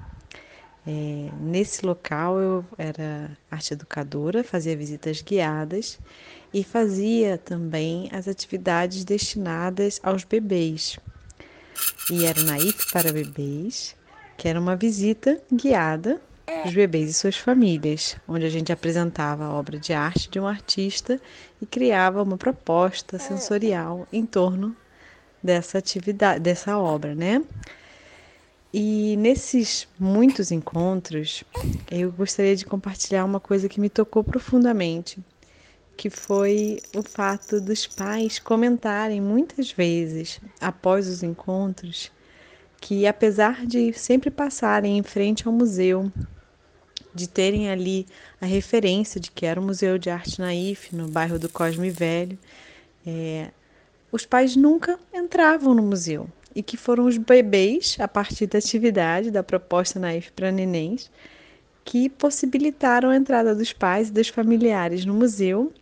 É, 0.86 1.28
nesse 1.38 1.84
local 1.84 2.38
eu 2.38 2.64
era 2.78 3.36
arte 3.50 3.74
educadora, 3.74 4.42
fazia 4.42 4.74
visitas 4.74 5.20
guiadas 5.20 5.98
e 6.52 6.64
fazia 6.64 7.36
também 7.36 8.08
as 8.10 8.26
atividades 8.26 9.04
destinadas 9.04 10.00
aos 10.02 10.24
bebês. 10.24 10.98
E 12.10 12.24
era 12.24 12.40
o 12.40 12.44
Naif 12.44 12.90
para 12.90 13.12
bebês, 13.12 13.94
que 14.38 14.48
era 14.48 14.58
uma 14.58 14.76
visita 14.76 15.38
guiada 15.52 16.22
dos 16.64 16.74
bebês 16.74 17.10
e 17.10 17.14
suas 17.14 17.36
famílias, 17.36 18.16
onde 18.28 18.44
a 18.44 18.50
gente 18.50 18.72
apresentava 18.72 19.44
a 19.44 19.52
obra 19.52 19.78
de 19.78 19.92
arte 19.92 20.30
de 20.30 20.38
um 20.38 20.46
artista 20.46 21.20
e 21.60 21.66
criava 21.66 22.22
uma 22.22 22.36
proposta 22.36 23.18
sensorial 23.18 24.06
em 24.12 24.24
torno 24.24 24.76
dessa 25.42 25.78
atividade, 25.78 26.40
dessa 26.40 26.78
obra, 26.78 27.14
né? 27.14 27.42
E 28.72 29.16
nesses 29.18 29.86
muitos 29.98 30.50
encontros, 30.50 31.44
eu 31.90 32.10
gostaria 32.10 32.56
de 32.56 32.66
compartilhar 32.66 33.24
uma 33.24 33.38
coisa 33.38 33.68
que 33.68 33.80
me 33.80 33.88
tocou 33.88 34.24
profundamente, 34.24 35.18
que 35.96 36.10
foi 36.10 36.80
o 36.94 37.02
fato 37.02 37.60
dos 37.60 37.86
pais 37.86 38.38
comentarem 38.38 39.20
muitas 39.20 39.70
vezes 39.70 40.40
após 40.60 41.06
os 41.06 41.22
encontros 41.22 42.10
que 42.84 43.06
apesar 43.06 43.64
de 43.64 43.94
sempre 43.94 44.30
passarem 44.30 44.98
em 44.98 45.02
frente 45.02 45.46
ao 45.46 45.52
museu 45.54 46.12
de 47.14 47.28
terem 47.28 47.70
ali 47.70 48.06
a 48.40 48.46
referência 48.46 49.20
de 49.20 49.30
que 49.30 49.46
era 49.46 49.60
o 49.60 49.62
Museu 49.62 49.96
de 49.98 50.10
Arte 50.10 50.40
Naif, 50.40 50.94
no 50.94 51.08
bairro 51.08 51.38
do 51.38 51.48
Cosme 51.48 51.90
Velho, 51.90 52.38
é, 53.06 53.50
os 54.10 54.24
pais 54.24 54.56
nunca 54.56 54.98
entravam 55.12 55.74
no 55.74 55.82
museu 55.82 56.28
e 56.54 56.62
que 56.62 56.76
foram 56.76 57.06
os 57.06 57.18
bebês, 57.18 57.96
a 57.98 58.06
partir 58.06 58.46
da 58.46 58.58
atividade, 58.58 59.30
da 59.30 59.42
proposta 59.42 59.98
Naif 59.98 60.30
para 60.32 60.52
nenéns, 60.52 61.10
que 61.84 62.08
possibilitaram 62.08 63.10
a 63.10 63.16
entrada 63.16 63.54
dos 63.54 63.72
pais 63.72 64.08
e 64.08 64.12
dos 64.12 64.28
familiares 64.28 65.04
no 65.04 65.12
museu, 65.12 65.72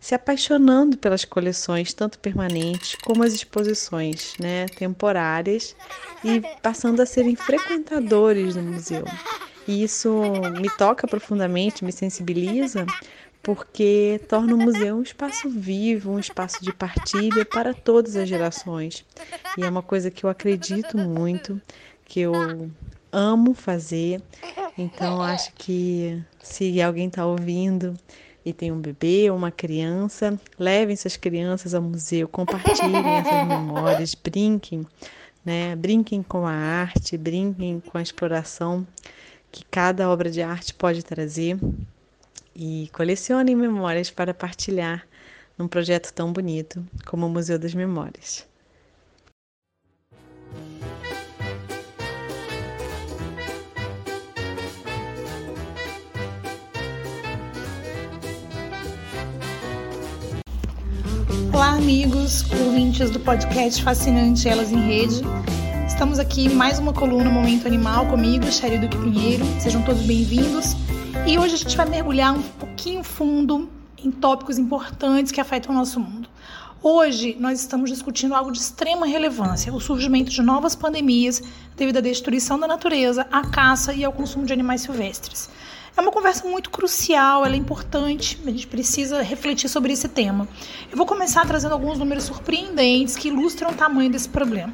se 0.00 0.14
apaixonando 0.14 0.96
pelas 0.96 1.24
coleções, 1.24 1.92
tanto 1.92 2.18
permanentes 2.18 2.96
como 3.04 3.22
as 3.22 3.32
exposições 3.32 4.34
né, 4.38 4.66
temporárias, 4.66 5.76
e 6.24 6.40
passando 6.60 7.00
a 7.00 7.06
serem 7.06 7.36
frequentadores 7.36 8.54
do 8.54 8.62
museu. 8.62 9.04
E 9.66 9.82
isso 9.82 10.10
me 10.60 10.68
toca 10.76 11.06
profundamente, 11.06 11.84
me 11.84 11.92
sensibiliza, 11.92 12.84
porque 13.42 14.20
torna 14.28 14.54
o 14.54 14.58
museu 14.58 14.96
um 14.96 15.02
espaço 15.02 15.48
vivo, 15.48 16.12
um 16.12 16.18
espaço 16.18 16.62
de 16.62 16.72
partilha 16.72 17.44
para 17.44 17.74
todas 17.74 18.16
as 18.16 18.28
gerações. 18.28 19.04
E 19.56 19.64
é 19.64 19.68
uma 19.68 19.82
coisa 19.82 20.10
que 20.10 20.24
eu 20.24 20.30
acredito 20.30 20.96
muito, 20.96 21.60
que 22.04 22.20
eu 22.20 22.32
amo 23.10 23.54
fazer. 23.54 24.22
Então 24.78 25.20
acho 25.20 25.52
que 25.54 26.22
se 26.42 26.80
alguém 26.80 27.08
está 27.08 27.26
ouvindo 27.26 27.94
e 28.44 28.52
tem 28.52 28.72
um 28.72 28.80
bebê 28.80 29.30
ou 29.30 29.36
uma 29.36 29.50
criança, 29.50 30.38
levem 30.58 30.96
suas 30.96 31.16
crianças 31.16 31.74
ao 31.74 31.82
museu, 31.82 32.26
compartilhem 32.26 33.06
essas 33.16 33.46
memórias, 33.46 34.14
brinquem, 34.14 34.86
né? 35.44 35.76
Brinquem 35.76 36.22
com 36.22 36.46
a 36.46 36.52
arte, 36.52 37.16
brinquem 37.16 37.80
com 37.80 37.98
a 37.98 38.02
exploração 38.02 38.86
que 39.52 39.64
cada 39.66 40.08
obra 40.08 40.30
de 40.30 40.40
arte 40.40 40.72
pode 40.72 41.02
trazer 41.02 41.58
e 42.56 42.88
colecionem 42.92 43.54
memórias 43.54 44.10
para 44.10 44.32
partilhar 44.32 45.06
num 45.58 45.68
projeto 45.68 46.10
tão 46.12 46.32
bonito 46.32 46.82
como 47.04 47.26
o 47.26 47.30
Museu 47.30 47.58
das 47.58 47.74
Memórias. 47.74 48.46
Olá, 61.52 61.74
amigos, 61.74 62.50
ouvintes 62.52 63.10
do 63.10 63.20
podcast 63.20 63.82
Fascinante 63.82 64.48
Elas 64.48 64.72
em 64.72 64.80
Rede. 64.80 65.22
Estamos 65.86 66.18
aqui 66.18 66.48
mais 66.48 66.78
uma 66.78 66.92
coluna 66.92 67.28
Momento 67.28 67.66
Animal 67.66 68.06
comigo, 68.06 68.50
Sherry 68.50 68.78
Duque 68.78 68.96
Pinheiro. 68.96 69.44
Sejam 69.60 69.82
todos 69.82 70.02
bem-vindos. 70.02 70.76
E 71.26 71.38
hoje 71.38 71.54
a 71.54 71.58
gente 71.58 71.76
vai 71.76 71.86
mergulhar 71.86 72.34
um 72.34 72.42
pouquinho 72.42 73.02
fundo 73.02 73.68
em 73.98 74.10
tópicos 74.10 74.58
importantes 74.58 75.32
que 75.32 75.40
afetam 75.40 75.74
o 75.74 75.78
nosso 75.78 76.00
mundo. 76.00 76.28
Hoje 76.82 77.36
nós 77.38 77.60
estamos 77.60 77.90
discutindo 77.90 78.34
algo 78.34 78.50
de 78.50 78.58
extrema 78.58 79.06
relevância: 79.06 79.72
o 79.72 79.80
surgimento 79.80 80.30
de 80.30 80.42
novas 80.42 80.74
pandemias 80.74 81.42
devido 81.76 81.98
à 81.98 82.00
destruição 82.00 82.58
da 82.58 82.66
natureza, 82.66 83.26
à 83.30 83.42
caça 83.42 83.92
e 83.92 84.04
ao 84.04 84.12
consumo 84.12 84.46
de 84.46 84.52
animais 84.52 84.82
silvestres. 84.82 85.48
É 85.94 86.00
uma 86.00 86.10
conversa 86.10 86.48
muito 86.48 86.70
crucial, 86.70 87.44
ela 87.44 87.54
é 87.54 87.58
importante, 87.58 88.40
a 88.46 88.50
gente 88.50 88.66
precisa 88.66 89.20
refletir 89.20 89.68
sobre 89.68 89.92
esse 89.92 90.08
tema. 90.08 90.48
Eu 90.90 90.96
vou 90.96 91.04
começar 91.04 91.46
trazendo 91.46 91.72
alguns 91.72 91.98
números 91.98 92.24
surpreendentes 92.24 93.14
que 93.14 93.28
ilustram 93.28 93.70
o 93.70 93.74
tamanho 93.74 94.10
desse 94.10 94.28
problema. 94.28 94.72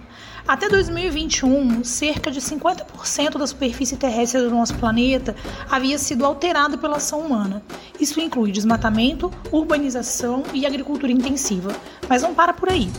Até 0.48 0.66
2021, 0.66 1.84
cerca 1.84 2.30
de 2.30 2.40
50% 2.40 3.36
da 3.36 3.46
superfície 3.46 3.98
terrestre 3.98 4.40
do 4.40 4.48
nosso 4.48 4.74
planeta 4.76 5.36
havia 5.68 5.98
sido 5.98 6.24
alterada 6.24 6.78
pela 6.78 6.96
ação 6.96 7.20
humana. 7.20 7.62
Isso 8.00 8.18
inclui 8.18 8.50
desmatamento, 8.50 9.30
urbanização 9.52 10.44
e 10.54 10.64
agricultura 10.64 11.12
intensiva. 11.12 11.76
Mas 12.08 12.22
não 12.22 12.32
para 12.34 12.54
por 12.54 12.70
aí. 12.70 12.90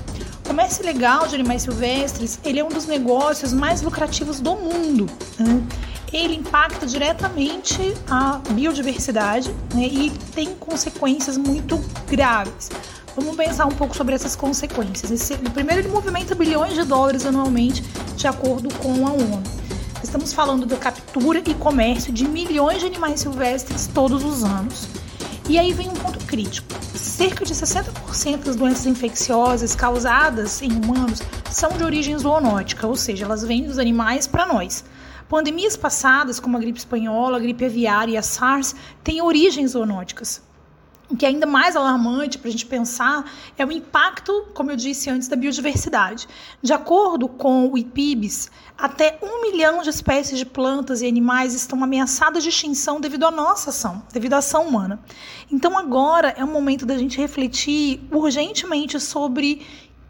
O 0.45 0.47
comércio 0.49 0.83
ilegal 0.83 1.25
de 1.27 1.33
animais 1.33 1.63
silvestres 1.63 2.39
ele 2.45 2.59
é 2.59 2.63
um 2.63 2.69
dos 2.69 2.85
negócios 2.85 3.51
mais 3.51 3.81
lucrativos 3.81 4.39
do 4.39 4.55
mundo. 4.55 5.07
Né? 5.39 5.63
ele 6.11 6.35
impacta 6.35 6.85
diretamente 6.85 7.93
a 8.09 8.41
biodiversidade 8.51 9.53
né, 9.73 9.87
e 9.87 10.09
tem 10.33 10.55
consequências 10.55 11.37
muito 11.37 11.79
graves. 12.09 12.69
Vamos 13.19 13.35
pensar 13.35 13.65
um 13.65 13.71
pouco 13.71 13.93
sobre 13.97 14.15
essas 14.15 14.33
consequências. 14.33 15.11
Esse, 15.11 15.35
primeiro, 15.37 15.81
ele 15.81 15.89
movimenta 15.89 16.33
bilhões 16.33 16.73
de 16.73 16.85
dólares 16.85 17.25
anualmente, 17.25 17.83
de 18.15 18.27
acordo 18.27 18.73
com 18.75 19.05
a 19.05 19.11
ONU. 19.11 19.43
Estamos 20.01 20.31
falando 20.31 20.65
da 20.65 20.77
captura 20.77 21.43
e 21.45 21.53
comércio 21.53 22.13
de 22.13 22.25
milhões 22.25 22.79
de 22.79 22.85
animais 22.85 23.19
silvestres 23.19 23.87
todos 23.87 24.23
os 24.23 24.45
anos. 24.45 24.87
E 25.49 25.59
aí 25.59 25.73
vem 25.73 25.89
um 25.89 25.93
ponto 25.95 26.17
crítico. 26.25 26.73
Cerca 26.95 27.43
de 27.43 27.53
60% 27.53 28.37
das 28.37 28.55
doenças 28.55 28.85
infecciosas 28.85 29.75
causadas 29.75 30.61
em 30.61 30.71
humanos 30.71 31.21
são 31.51 31.71
de 31.71 31.83
origem 31.83 32.17
zoonótica, 32.17 32.87
ou 32.87 32.95
seja, 32.95 33.25
elas 33.25 33.43
vêm 33.43 33.63
dos 33.63 33.77
animais 33.77 34.27
para 34.27 34.45
nós. 34.45 34.85
Pandemias 35.27 35.75
passadas, 35.75 36.39
como 36.39 36.55
a 36.55 36.59
gripe 36.61 36.79
espanhola, 36.79 37.35
a 37.35 37.41
gripe 37.41 37.65
aviária 37.65 38.13
e 38.13 38.17
a 38.17 38.21
SARS, 38.21 38.73
têm 39.03 39.21
origens 39.21 39.71
zoonóticas. 39.71 40.41
O 41.11 41.17
que 41.17 41.25
é 41.25 41.29
ainda 41.29 41.47
mais 41.47 41.75
alarmante 41.75 42.37
para 42.37 42.49
a 42.49 42.51
gente 42.51 42.67
pensar 42.67 43.25
é 43.57 43.65
o 43.65 43.71
impacto, 43.71 44.45
como 44.53 44.69
eu 44.69 44.75
disse 44.75 45.09
antes, 45.09 45.27
da 45.27 45.35
biodiversidade. 45.35 46.27
De 46.61 46.71
acordo 46.71 47.27
com 47.27 47.67
o 47.67 47.75
IPIBS, 47.75 48.51
até 48.77 49.17
um 49.19 49.41
milhão 49.41 49.81
de 49.81 49.89
espécies 49.89 50.37
de 50.37 50.45
plantas 50.45 51.01
e 51.01 51.07
animais 51.07 51.55
estão 51.55 51.83
ameaçadas 51.83 52.43
de 52.43 52.49
extinção 52.49 53.01
devido 53.01 53.25
à 53.25 53.31
nossa 53.31 53.71
ação, 53.71 54.03
devido 54.13 54.33
à 54.33 54.37
ação 54.37 54.67
humana. 54.67 54.99
Então 55.51 55.75
agora 55.75 56.29
é 56.37 56.43
o 56.43 56.47
momento 56.47 56.85
da 56.85 56.95
gente 56.95 57.17
refletir 57.17 57.99
urgentemente 58.11 58.99
sobre 58.99 59.65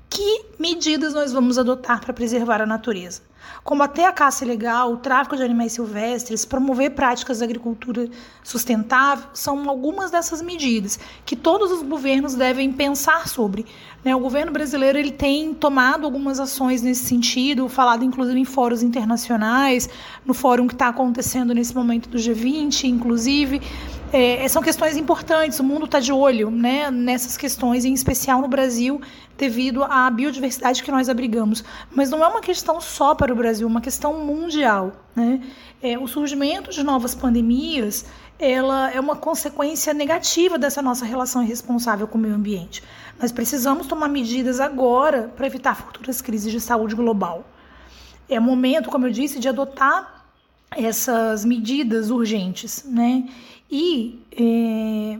que 0.09 0.47
medidas 0.59 1.13
nós 1.13 1.31
vamos 1.31 1.57
adotar 1.57 2.01
para 2.01 2.13
preservar 2.13 2.61
a 2.61 2.65
natureza 2.65 3.28
combater 3.63 4.03
a 4.03 4.11
caça 4.11 4.43
ilegal, 4.43 4.93
o 4.93 4.97
tráfico 4.97 5.35
de 5.35 5.43
animais 5.43 5.73
silvestres, 5.73 6.45
promover 6.45 6.91
práticas 6.91 7.39
de 7.39 7.43
agricultura 7.43 8.07
sustentável, 8.43 9.25
são 9.33 9.69
algumas 9.69 10.11
dessas 10.11 10.41
medidas 10.41 10.99
que 11.25 11.35
todos 11.35 11.71
os 11.71 11.81
governos 11.81 12.35
devem 12.35 12.71
pensar 12.71 13.27
sobre. 13.27 13.65
Né? 14.03 14.15
O 14.15 14.19
governo 14.19 14.51
brasileiro 14.51 14.97
ele 14.97 15.11
tem 15.11 15.53
tomado 15.53 16.05
algumas 16.05 16.39
ações 16.39 16.81
nesse 16.81 17.05
sentido, 17.05 17.67
falado 17.67 18.03
inclusive 18.03 18.39
em 18.39 18.45
fóruns 18.45 18.81
internacionais, 18.81 19.89
no 20.25 20.33
fórum 20.33 20.67
que 20.67 20.73
está 20.73 20.87
acontecendo 20.87 21.53
nesse 21.53 21.75
momento 21.75 22.09
do 22.09 22.17
G20, 22.17 22.85
inclusive. 22.85 23.61
É, 24.11 24.47
são 24.47 24.61
questões 24.63 24.97
importantes, 24.97 25.59
o 25.59 25.63
mundo 25.63 25.85
está 25.85 25.99
de 25.99 26.11
olho 26.11 26.49
né, 26.49 26.89
nessas 26.89 27.37
questões, 27.37 27.85
em 27.85 27.93
especial 27.93 28.41
no 28.41 28.47
Brasil, 28.47 28.99
devido 29.37 29.83
à 29.83 30.09
biodiversidade 30.09 30.81
que 30.81 30.91
nós 30.91 31.09
abrigamos. 31.09 31.63
Mas 31.91 32.09
não 32.09 32.23
é 32.23 32.27
uma 32.27 32.41
questão 32.41 32.81
só 32.81 33.13
para 33.13 33.31
o 33.31 33.35
Brasil, 33.35 33.67
é 33.67 33.69
uma 33.69 33.81
questão 33.81 34.25
mundial. 34.25 34.93
Né? 35.15 35.41
É, 35.79 35.97
o 35.97 36.07
surgimento 36.07 36.71
de 36.71 36.83
novas 36.83 37.13
pandemias 37.13 38.05
ela 38.39 38.89
é 38.89 38.99
uma 38.99 39.17
consequência 39.17 39.93
negativa 39.93 40.57
dessa 40.57 40.81
nossa 40.81 41.03
relação 41.05 41.43
irresponsável 41.43 42.07
com 42.07 42.17
o 42.17 42.21
meio 42.21 42.33
ambiente. 42.33 42.81
Nós 43.21 43.33
precisamos 43.33 43.85
tomar 43.85 44.07
medidas 44.07 44.61
agora 44.61 45.31
para 45.35 45.45
evitar 45.45 45.75
futuras 45.75 46.21
crises 46.21 46.49
de 46.49 46.61
saúde 46.61 46.95
global. 46.95 47.45
É 48.29 48.39
momento, 48.39 48.89
como 48.89 49.05
eu 49.05 49.11
disse, 49.11 49.39
de 49.39 49.49
adotar 49.49 50.25
essas 50.71 51.43
medidas 51.43 52.09
urgentes, 52.09 52.85
né? 52.85 53.27
E 53.71 54.19
é, 54.31 55.19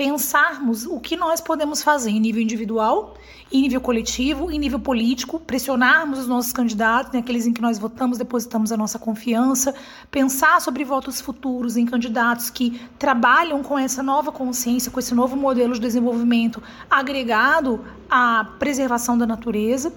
pensarmos 0.00 0.86
o 0.86 0.98
que 0.98 1.14
nós 1.14 1.42
podemos 1.42 1.82
fazer 1.82 2.08
em 2.08 2.18
nível 2.18 2.40
individual, 2.40 3.14
em 3.52 3.60
nível 3.60 3.82
coletivo, 3.82 4.50
em 4.50 4.58
nível 4.58 4.80
político, 4.80 5.38
pressionarmos 5.38 6.20
os 6.20 6.26
nossos 6.26 6.52
candidatos, 6.52 7.12
né, 7.12 7.18
aqueles 7.18 7.46
em 7.46 7.52
que 7.52 7.60
nós 7.60 7.78
votamos, 7.78 8.16
depositamos 8.16 8.72
a 8.72 8.78
nossa 8.78 8.98
confiança, 8.98 9.74
pensar 10.10 10.58
sobre 10.62 10.84
votos 10.84 11.20
futuros 11.20 11.76
em 11.76 11.84
candidatos 11.84 12.48
que 12.48 12.80
trabalham 12.98 13.62
com 13.62 13.78
essa 13.78 14.02
nova 14.02 14.32
consciência, 14.32 14.90
com 14.90 14.98
esse 14.98 15.14
novo 15.14 15.36
modelo 15.36 15.74
de 15.74 15.80
desenvolvimento 15.80 16.62
agregado 16.88 17.84
à 18.08 18.46
preservação 18.58 19.18
da 19.18 19.26
natureza 19.26 19.92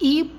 e 0.00 0.30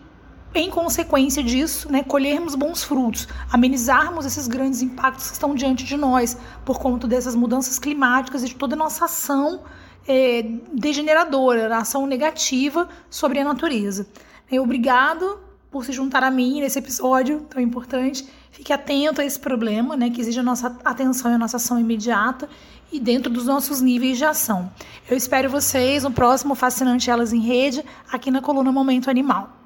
em 0.53 0.69
consequência 0.69 1.41
disso, 1.41 1.89
né, 1.91 2.03
colhermos 2.03 2.55
bons 2.55 2.83
frutos, 2.83 3.27
amenizarmos 3.51 4.25
esses 4.25 4.47
grandes 4.47 4.81
impactos 4.81 5.27
que 5.27 5.33
estão 5.33 5.55
diante 5.55 5.85
de 5.85 5.95
nós 5.95 6.37
por 6.65 6.77
conta 6.77 7.07
dessas 7.07 7.35
mudanças 7.35 7.79
climáticas 7.79 8.43
e 8.43 8.47
de 8.47 8.55
toda 8.55 8.75
a 8.75 8.77
nossa 8.77 9.05
ação 9.05 9.61
é, 10.07 10.43
degeneradora, 10.73 11.73
a 11.73 11.79
ação 11.79 12.05
negativa 12.05 12.89
sobre 13.09 13.39
a 13.39 13.45
natureza. 13.45 14.07
É, 14.51 14.59
obrigado 14.59 15.39
por 15.71 15.85
se 15.85 15.93
juntar 15.93 16.21
a 16.21 16.29
mim 16.29 16.59
nesse 16.59 16.79
episódio 16.79 17.45
tão 17.49 17.61
importante. 17.61 18.27
Fique 18.51 18.73
atento 18.73 19.21
a 19.21 19.25
esse 19.25 19.39
problema, 19.39 19.95
né, 19.95 20.09
que 20.09 20.19
exige 20.19 20.41
a 20.41 20.43
nossa 20.43 20.77
atenção 20.83 21.31
e 21.31 21.35
a 21.35 21.37
nossa 21.37 21.55
ação 21.55 21.79
imediata 21.79 22.49
e 22.91 22.99
dentro 22.99 23.31
dos 23.31 23.45
nossos 23.45 23.79
níveis 23.79 24.17
de 24.17 24.25
ação. 24.25 24.69
Eu 25.09 25.15
espero 25.15 25.49
vocês 25.49 26.03
no 26.03 26.11
próximo 26.11 26.55
Fascinante 26.55 27.09
Elas 27.09 27.31
em 27.31 27.39
Rede, 27.39 27.85
aqui 28.11 28.29
na 28.29 28.41
coluna 28.41 28.69
Momento 28.69 29.09
Animal. 29.09 29.60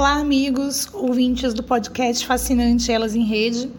Olá, 0.00 0.14
amigos, 0.14 0.88
ouvintes 0.94 1.52
do 1.52 1.62
podcast 1.62 2.26
Fascinante 2.26 2.90
Elas 2.90 3.14
em 3.14 3.22
Rede. 3.22 3.70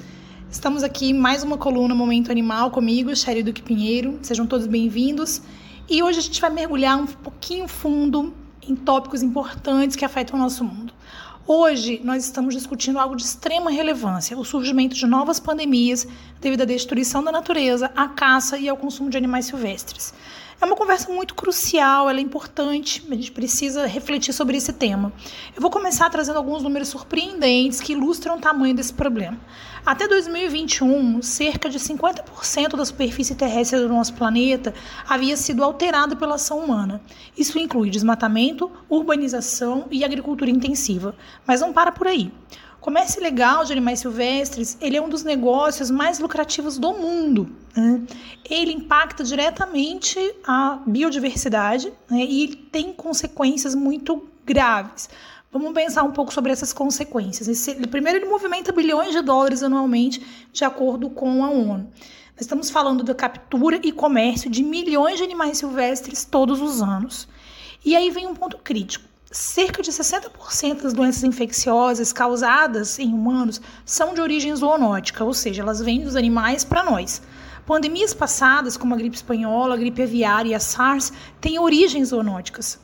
Estamos 0.51 0.84
aqui 0.84 1.13
mais 1.13 1.41
uma 1.41 1.57
coluna 1.57 1.95
Momento 1.95 2.30
Animal 2.30 2.69
comigo, 2.69 3.15
Sherry 3.15 3.41
Duque 3.41 3.63
Pinheiro. 3.63 4.19
Sejam 4.22 4.45
todos 4.45 4.67
bem-vindos. 4.67 5.41
E 5.89 6.03
hoje 6.03 6.19
a 6.19 6.22
gente 6.22 6.39
vai 6.39 6.51
mergulhar 6.51 6.95
um 6.95 7.07
pouquinho 7.07 7.67
fundo 7.67 8.36
em 8.61 8.76
tópicos 8.76 9.24
importantes 9.24 9.95
que 9.95 10.05
afetam 10.05 10.38
o 10.38 10.43
nosso 10.43 10.63
mundo. 10.63 10.93
Hoje 11.47 11.99
nós 12.03 12.24
estamos 12.24 12.53
discutindo 12.53 12.99
algo 12.99 13.15
de 13.15 13.24
extrema 13.24 13.72
relevância: 13.72 14.38
o 14.38 14.45
surgimento 14.45 14.95
de 14.95 15.07
novas 15.07 15.39
pandemias 15.39 16.07
devido 16.39 16.61
à 16.61 16.65
destruição 16.65 17.24
da 17.24 17.32
natureza, 17.32 17.89
à 17.95 18.07
caça 18.07 18.59
e 18.59 18.69
ao 18.69 18.78
consumo 18.78 19.09
de 19.09 19.17
animais 19.17 19.47
silvestres. 19.47 20.13
É 20.62 20.66
uma 20.66 20.76
conversa 20.76 21.12
muito 21.12 21.34
crucial, 21.34 22.07
ela 22.07 22.20
é 22.20 22.22
importante, 22.22 23.03
a 23.09 23.16
gente 23.16 23.32
precisa 23.32 23.88
refletir 23.88 24.32
sobre 24.32 24.55
esse 24.55 24.72
tema. 24.72 25.12
Eu 25.55 25.59
vou 25.59 25.72
começar 25.72 26.07
trazendo 26.12 26.38
alguns 26.38 26.62
números 26.62 26.89
surpreendentes 26.89 27.82
que 27.82 27.93
ilustram 27.93 28.38
o 28.38 28.39
tamanho 28.39 28.76
desse 28.76 28.93
problema. 28.93 29.39
Até 29.84 30.07
2021, 30.07 31.24
cerca 31.24 31.68
de 31.68 31.80
50% 31.80 32.76
da 32.76 32.86
superfície 32.86 33.34
terrestre 33.34 33.80
do 33.80 33.89
nosso 33.89 34.14
planeta 34.14 34.72
havia 35.09 35.36
sido 35.36 35.64
alterada 35.64 36.16
pela 36.16 36.36
ação 36.36 36.59
humana. 36.59 37.01
Isso 37.36 37.57
inclui 37.57 37.89
desmatamento, 37.89 38.72
urbanização 38.88 39.88
e 39.89 40.03
agricultura 40.03 40.51
intensiva. 40.51 41.16
Mas 41.47 41.62
não 41.62 41.74
para 41.74 41.91
por 41.91 42.05
aí. 42.05 42.32
Comércio 42.82 43.20
ilegal 43.20 43.64
de 43.64 43.72
animais 43.72 44.00
silvestres 44.00 44.76
ele 44.82 44.98
é 44.98 45.02
um 45.02 45.08
dos 45.08 45.24
negócios 45.24 45.92
mais 45.92 46.18
lucrativos 46.18 46.80
do 46.80 46.94
mundo. 46.94 47.56
Né? 47.78 48.02
Ele 48.50 48.74
impacta 48.74 49.24
diretamente 49.24 50.18
a 50.44 50.82
biodiversidade 50.88 51.94
né? 52.10 52.24
e 52.24 52.56
tem 52.56 52.92
consequências 52.92 53.76
muito 53.76 54.28
graves. 54.44 55.08
Vamos 55.52 55.74
pensar 55.74 56.02
um 56.02 56.12
pouco 56.12 56.34
sobre 56.34 56.52
essas 56.52 56.74
consequências. 56.74 57.48
Esse, 57.48 57.76
primeiro, 57.88 58.18
ele 58.18 58.26
movimenta 58.26 58.72
bilhões 58.72 59.12
de 59.12 59.22
dólares 59.22 59.62
anualmente, 59.62 60.26
de 60.52 60.66
acordo 60.66 61.08
com 61.08 61.44
a 61.44 61.52
ONU. 61.52 61.88
Nós 62.32 62.42
estamos 62.42 62.72
falando 62.72 63.04
da 63.04 63.14
captura 63.14 63.80
e 63.84 63.92
comércio 63.92 64.50
de 64.50 64.64
milhões 64.64 65.18
de 65.18 65.24
animais 65.24 65.60
silvestres 65.60 66.26
todos 66.26 66.60
os 66.60 66.82
anos. 66.82 67.28
E 67.86 67.96
aí 67.96 68.10
vem 68.10 68.26
um 68.26 68.34
ponto 68.34 68.58
crítico. 68.58 69.11
Cerca 69.34 69.82
de 69.82 69.90
60% 69.94 70.82
das 70.82 70.92
doenças 70.92 71.24
infecciosas 71.24 72.12
causadas 72.12 73.00
em 73.00 73.14
humanos 73.14 73.62
são 73.86 74.14
de 74.14 74.20
origem 74.20 74.54
zoonótica, 74.54 75.24
ou 75.24 75.34
seja, 75.34 75.62
elas 75.62 75.80
vêm 75.80 76.02
dos 76.02 76.18
animais 76.18 76.66
para 76.66 76.84
nós. 76.84 77.22
Pandemias 77.66 78.14
passadas, 78.14 78.76
como 78.76 78.94
a 78.94 78.98
gripe 78.98 79.16
espanhola, 79.16 79.76
a 79.76 79.78
gripe 79.78 80.04
aviária 80.04 80.50
e 80.50 80.54
a 80.54 80.60
SARS, 80.60 81.14
têm 81.40 81.58
origens 81.58 82.10
zoonóticas. 82.10 82.78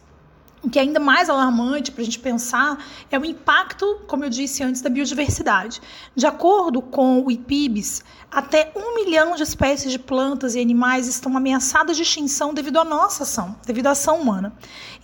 O 0.68 0.70
que 0.70 0.80
é 0.80 0.82
ainda 0.82 1.00
mais 1.00 1.30
alarmante 1.30 1.94
para 1.94 2.02
a 2.02 2.04
gente 2.04 2.20
pensar 2.20 2.78
é 3.10 3.18
o 3.18 3.24
impacto, 3.24 4.02
como 4.06 4.26
eu 4.26 4.30
disse 4.30 4.62
antes, 4.62 4.82
da 4.82 4.90
biodiversidade. 4.90 5.82
De 6.14 6.28
acordo 6.28 6.82
com 6.82 7.24
o 7.24 7.32
IPIBS, 7.32 8.04
até 8.30 8.74
um 8.76 8.96
milhão 8.96 9.34
de 9.34 9.44
espécies 9.44 9.90
de 9.90 9.98
plantas 9.98 10.56
e 10.56 10.60
animais 10.60 11.08
estão 11.08 11.38
ameaçadas 11.38 11.96
de 11.96 12.04
extinção 12.04 12.54
devido 12.54 12.82
à 12.82 12.84
nossa 12.84 13.24
ação, 13.24 13.56
devido 13.66 13.88
à 13.88 13.92
ação 13.92 14.20
humana. 14.20 14.52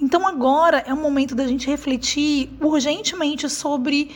Então 0.02 0.28
agora 0.28 0.84
é 0.86 0.94
o 0.94 0.98
momento 0.98 1.34
da 1.34 1.48
gente 1.48 1.66
refletir 1.66 2.52
urgentemente 2.60 3.48
sobre 3.50 4.14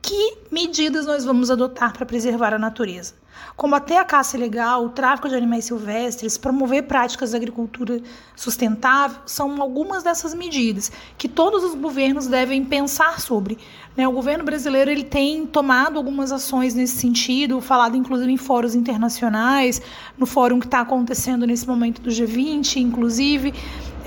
que 0.00 0.38
medidas 0.50 1.04
nós 1.04 1.26
vamos 1.26 1.50
adotar 1.50 1.92
para 1.92 2.06
preservar 2.06 2.54
a 2.54 2.58
natureza 2.58 3.25
combater 3.56 3.96
a 3.96 4.04
caça 4.04 4.36
ilegal, 4.36 4.84
o 4.84 4.88
tráfico 4.90 5.28
de 5.28 5.34
animais 5.34 5.64
silvestres, 5.64 6.36
promover 6.36 6.84
práticas 6.84 7.30
de 7.30 7.36
agricultura 7.36 8.00
sustentável, 8.34 9.18
são 9.26 9.60
algumas 9.60 10.02
dessas 10.02 10.34
medidas 10.34 10.92
que 11.16 11.28
todos 11.28 11.64
os 11.64 11.74
governos 11.74 12.26
devem 12.26 12.64
pensar 12.64 13.20
sobre. 13.20 13.58
Né? 13.96 14.06
O 14.06 14.12
governo 14.12 14.44
brasileiro 14.44 14.90
ele 14.90 15.04
tem 15.04 15.46
tomado 15.46 15.96
algumas 15.96 16.32
ações 16.32 16.74
nesse 16.74 16.96
sentido, 16.96 17.60
falado 17.60 17.96
inclusive 17.96 18.30
em 18.30 18.36
fóruns 18.36 18.74
internacionais, 18.74 19.80
no 20.18 20.26
fórum 20.26 20.60
que 20.60 20.66
está 20.66 20.80
acontecendo 20.80 21.46
nesse 21.46 21.66
momento 21.66 22.00
do 22.02 22.10
G20, 22.10 22.76
inclusive. 22.76 23.54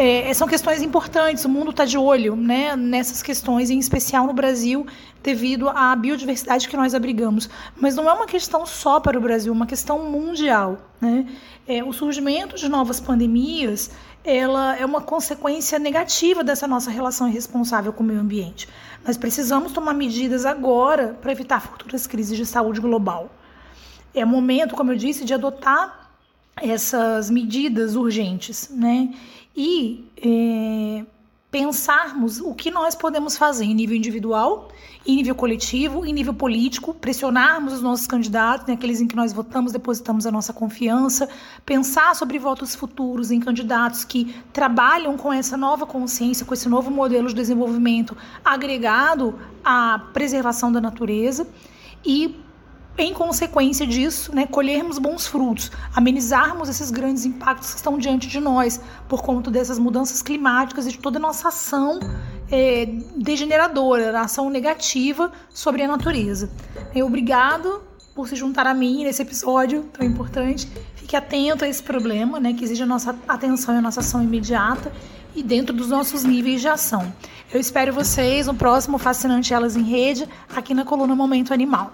É, 0.02 0.34
são 0.34 0.48
questões 0.48 0.82
importantes, 0.82 1.44
o 1.44 1.50
mundo 1.50 1.72
está 1.72 1.84
de 1.84 1.98
olho 1.98 2.34
né, 2.34 2.74
nessas 2.74 3.22
questões, 3.22 3.70
em 3.70 3.78
especial 3.78 4.26
no 4.26 4.32
Brasil, 4.32 4.88
devido 5.22 5.68
à 5.68 5.94
biodiversidade 5.94 6.70
que 6.70 6.78
nós 6.78 6.96
abrigamos. 6.96 7.50
Mas 7.76 7.98
não 7.98 8.10
é 8.10 8.14
uma 8.14 8.26
questão 8.26 8.66
só 8.66 9.02
para 9.02 9.18
o 9.18 9.22
Brasil, 9.22 9.52
é 9.52 9.56
uma 9.58 9.66
questão 9.68 10.10
mundial. 10.10 10.78
Né? 11.02 11.28
É, 11.68 11.84
o 11.84 11.92
surgimento 11.92 12.56
de 12.56 12.70
novas 12.70 13.02
pandemias 13.02 13.92
ela 14.24 14.74
é 14.78 14.86
uma 14.86 15.02
consequência 15.02 15.78
negativa 15.78 16.46
dessa 16.46 16.66
nossa 16.66 16.90
relação 16.90 17.28
irresponsável 17.28 17.92
com 17.92 18.02
o 18.02 18.08
meio 18.08 18.22
ambiente. 18.22 18.70
Nós 19.06 19.18
precisamos 19.18 19.74
tomar 19.74 19.94
medidas 19.94 20.46
agora 20.46 21.18
para 21.22 21.34
evitar 21.34 21.60
futuras 21.60 22.08
crises 22.08 22.38
de 22.38 22.46
saúde 22.46 22.80
global. 22.80 23.30
É 24.14 24.24
momento, 24.24 24.76
como 24.76 24.94
eu 24.94 24.96
disse, 24.96 25.26
de 25.26 25.34
adotar 25.34 26.10
essas 26.62 27.30
medidas 27.30 27.96
urgentes, 27.96 28.70
né? 28.70 29.14
E 29.62 30.10
é, 30.16 31.06
pensarmos 31.52 32.40
o 32.40 32.54
que 32.54 32.72
nós 32.72 32.96
podemos 32.96 33.36
fazer 33.36 33.66
em 33.66 33.74
nível 33.74 33.98
individual, 33.98 34.70
em 35.06 35.18
nível 35.18 35.36
coletivo, 35.36 36.06
em 36.06 36.14
nível 36.14 36.34
político, 36.34 36.94
pressionarmos 36.94 37.74
os 37.74 37.82
nossos 37.82 38.08
candidatos, 38.08 38.66
né, 38.66 38.76
aqueles 38.76 39.02
em 39.02 39.08
que 39.08 39.18
nós 39.18 39.34
votamos, 39.34 39.74
depositamos 39.74 40.26
a 40.26 40.32
nossa 40.32 40.54
confiança, 40.54 41.28
pensar 41.66 42.16
sobre 42.16 42.40
votos 42.40 42.74
futuros 42.74 43.32
em 43.32 43.42
candidatos 43.42 44.06
que 44.06 44.34
trabalham 44.54 45.18
com 45.18 45.34
essa 45.34 45.58
nova 45.58 45.86
consciência, 45.86 46.46
com 46.46 46.54
esse 46.54 46.70
novo 46.70 46.90
modelo 46.90 47.28
de 47.28 47.34
desenvolvimento 47.34 48.16
agregado 48.46 49.38
à 49.62 50.00
preservação 50.14 50.72
da 50.72 50.80
natureza 50.80 51.46
e 52.06 52.34
em 53.04 53.14
consequência 53.14 53.86
disso, 53.86 54.34
né, 54.34 54.46
colhermos 54.46 54.98
bons 54.98 55.28
frutos, 55.28 55.72
amenizarmos 55.96 56.70
esses 56.70 56.92
grandes 56.92 57.26
impactos 57.26 57.72
que 57.72 57.78
estão 57.78 57.98
diante 57.98 58.28
de 58.28 58.40
nós 58.40 58.80
por 59.08 59.22
conta 59.22 59.50
dessas 59.50 59.80
mudanças 59.80 60.22
climáticas 60.22 60.86
e 60.86 60.92
de 60.92 60.98
toda 60.98 61.18
a 61.18 61.22
nossa 61.22 61.48
ação 61.48 62.00
é, 62.52 62.86
degeneradora, 63.16 64.20
ação 64.20 64.50
negativa 64.50 65.32
sobre 65.50 65.84
a 65.84 65.88
natureza. 65.88 66.50
Obrigado 66.96 67.82
por 68.14 68.28
se 68.28 68.36
juntar 68.36 68.68
a 68.68 68.74
mim 68.74 69.04
nesse 69.04 69.22
episódio 69.22 69.84
tão 69.94 70.06
importante. 70.06 70.68
Fique 70.96 71.16
atento 71.16 71.64
a 71.64 71.68
esse 71.68 71.82
problema, 71.82 72.40
né, 72.40 72.54
que 72.54 72.64
exige 72.64 72.84
a 72.84 72.86
nossa 72.86 73.16
atenção 73.28 73.76
e 73.76 73.78
a 73.78 73.82
nossa 73.82 74.02
ação 74.02 74.22
imediata 74.22 74.92
e 75.36 75.42
dentro 75.42 75.74
dos 75.74 75.90
nossos 75.90 76.24
níveis 76.24 76.60
de 76.60 76.68
ação. 76.68 77.14
Eu 77.54 77.60
espero 77.60 77.94
vocês 77.94 78.48
no 78.48 78.56
próximo 78.56 78.98
Fascinante 78.98 79.54
Elas 79.54 79.76
em 79.76 79.84
Rede, 79.84 80.28
aqui 80.54 80.74
na 80.74 80.84
coluna 80.84 81.16
Momento 81.16 81.54
Animal. 81.54 81.94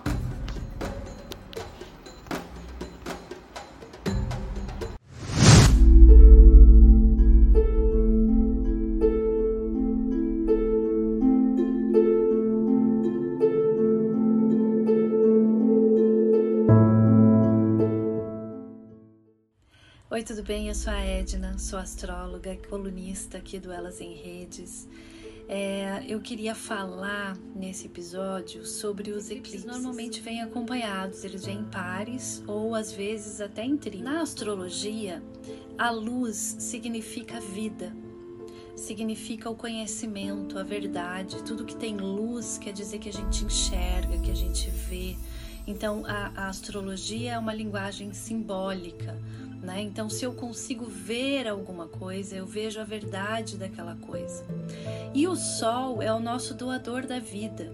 Oi, 20.16 20.24
tudo 20.24 20.44
bem? 20.44 20.70
Eu 20.70 20.76
sou 20.76 20.94
a 20.94 21.02
Edna, 21.02 21.58
sou 21.58 21.78
astróloga 21.78 22.54
e 22.54 22.56
colunista 22.56 23.38
aqui 23.38 23.60
do 23.60 23.70
Elas 23.70 24.00
em 24.00 24.14
Redes. 24.14 24.88
É, 25.46 26.06
eu 26.08 26.22
queria 26.22 26.56
falar 26.56 27.38
nesse 27.54 27.88
episódio 27.88 28.66
sobre 28.66 29.12
os 29.12 29.30
eclipses. 29.30 29.66
Normalmente 29.66 30.22
vêm 30.22 30.42
acompanhados, 30.42 31.26
eles 31.26 31.46
vêm 31.46 31.60
em 31.60 31.66
pares 31.66 32.42
ou 32.48 32.74
às 32.74 32.94
vezes 32.94 33.42
até 33.42 33.66
em 33.66 33.76
trio. 33.76 34.06
Na 34.06 34.22
astrologia, 34.22 35.22
a 35.78 35.92
luz 35.92 36.56
significa 36.60 37.42
vida, 37.42 37.94
significa 38.74 39.50
o 39.50 39.56
conhecimento, 39.56 40.58
a 40.58 40.64
verdade. 40.64 41.44
Tudo 41.44 41.66
que 41.66 41.76
tem 41.76 41.98
luz 41.98 42.58
quer 42.58 42.72
dizer 42.72 43.00
que 43.00 43.10
a 43.10 43.14
gente 43.14 43.44
enxerga, 43.44 44.18
que 44.20 44.32
a 44.32 44.36
gente 44.36 44.70
vê. 44.70 45.18
Então, 45.68 46.06
a, 46.06 46.32
a 46.44 46.48
astrologia 46.48 47.34
é 47.34 47.38
uma 47.38 47.54
linguagem 47.54 48.14
simbólica 48.14 49.20
né? 49.66 49.82
Então, 49.82 50.10
se 50.10 50.24
eu 50.24 50.34
consigo 50.34 50.86
ver 50.86 51.48
alguma 51.48 51.88
coisa, 51.88 52.36
eu 52.36 52.46
vejo 52.46 52.80
a 52.80 52.84
verdade 52.84 53.58
daquela 53.58 53.96
coisa. 53.96 54.46
E 55.14 55.28
o 55.28 55.36
Sol 55.36 56.02
é 56.02 56.14
o 56.14 56.20
nosso 56.20 56.54
doador 56.54 57.06
da 57.06 57.20
vida, 57.20 57.74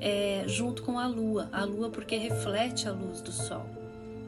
é, 0.00 0.44
junto 0.46 0.82
com 0.82 0.98
a 0.98 1.06
Lua. 1.06 1.48
A 1.50 1.64
Lua, 1.64 1.88
porque 1.88 2.16
reflete 2.16 2.86
a 2.86 2.92
luz 2.92 3.22
do 3.22 3.32
Sol. 3.32 3.64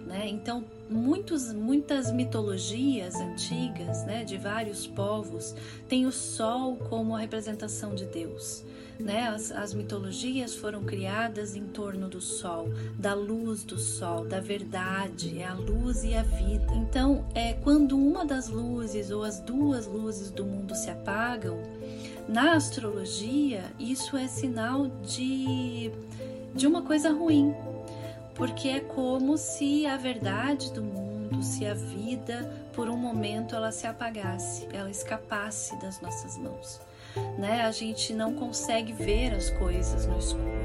Né? 0.07 0.27
Então, 0.29 0.65
muitos, 0.89 1.53
muitas 1.53 2.11
mitologias 2.11 3.17
antigas, 3.17 4.05
né, 4.05 4.25
de 4.25 4.39
vários 4.39 4.87
povos, 4.87 5.55
têm 5.89 6.07
o 6.07 6.13
Sol 6.13 6.77
como 6.89 7.15
a 7.15 7.19
representação 7.19 7.95
de 7.95 8.07
Deus. 8.07 8.65
Né? 8.99 9.29
As, 9.29 9.53
as 9.53 9.75
mitologias 9.75 10.55
foram 10.55 10.83
criadas 10.85 11.55
em 11.55 11.65
torno 11.67 12.09
do 12.09 12.21
sol, 12.21 12.71
da 12.99 13.13
luz 13.15 13.63
do 13.63 13.79
sol, 13.79 14.25
da 14.25 14.41
verdade, 14.41 15.39
é 15.39 15.45
a 15.45 15.55
luz 15.55 16.03
e 16.03 16.15
a 16.15 16.23
vida. 16.23 16.73
Então, 16.75 17.27
é 17.35 17.53
quando 17.53 17.97
uma 17.97 18.25
das 18.25 18.49
luzes 18.49 19.11
ou 19.11 19.23
as 19.23 19.39
duas 19.41 19.87
luzes 19.87 20.31
do 20.31 20.45
mundo 20.45 20.75
se 20.75 20.91
apagam, 20.91 21.61
Na 22.29 22.57
astrologia, 22.57 23.63
isso 23.79 24.17
é 24.17 24.27
sinal 24.27 24.89
de, 25.05 25.93
de 26.55 26.67
uma 26.67 26.83
coisa 26.83 27.13
ruim, 27.13 27.55
porque 28.35 28.69
é 28.69 28.81
como 28.81 29.39
se 29.39 29.87
a 29.87 29.97
verdade 29.97 30.73
do 30.73 30.83
mundo, 30.83 31.41
se 31.41 31.65
a 31.65 31.75
vida, 31.75 32.51
por 32.73 32.89
um 32.89 32.97
momento, 32.97 33.55
ela 33.55 33.71
se 33.71 33.87
apagasse, 33.87 34.67
ela 34.73 34.91
escapasse 34.91 35.81
das 35.81 36.01
nossas 36.01 36.37
mãos. 36.37 36.81
Né? 37.39 37.63
A 37.63 37.71
gente 37.71 38.15
não 38.15 38.35
consegue 38.35 38.93
ver 38.93 39.35
as 39.35 39.51
coisas 39.51 40.07
no 40.07 40.19
escuro. 40.19 40.57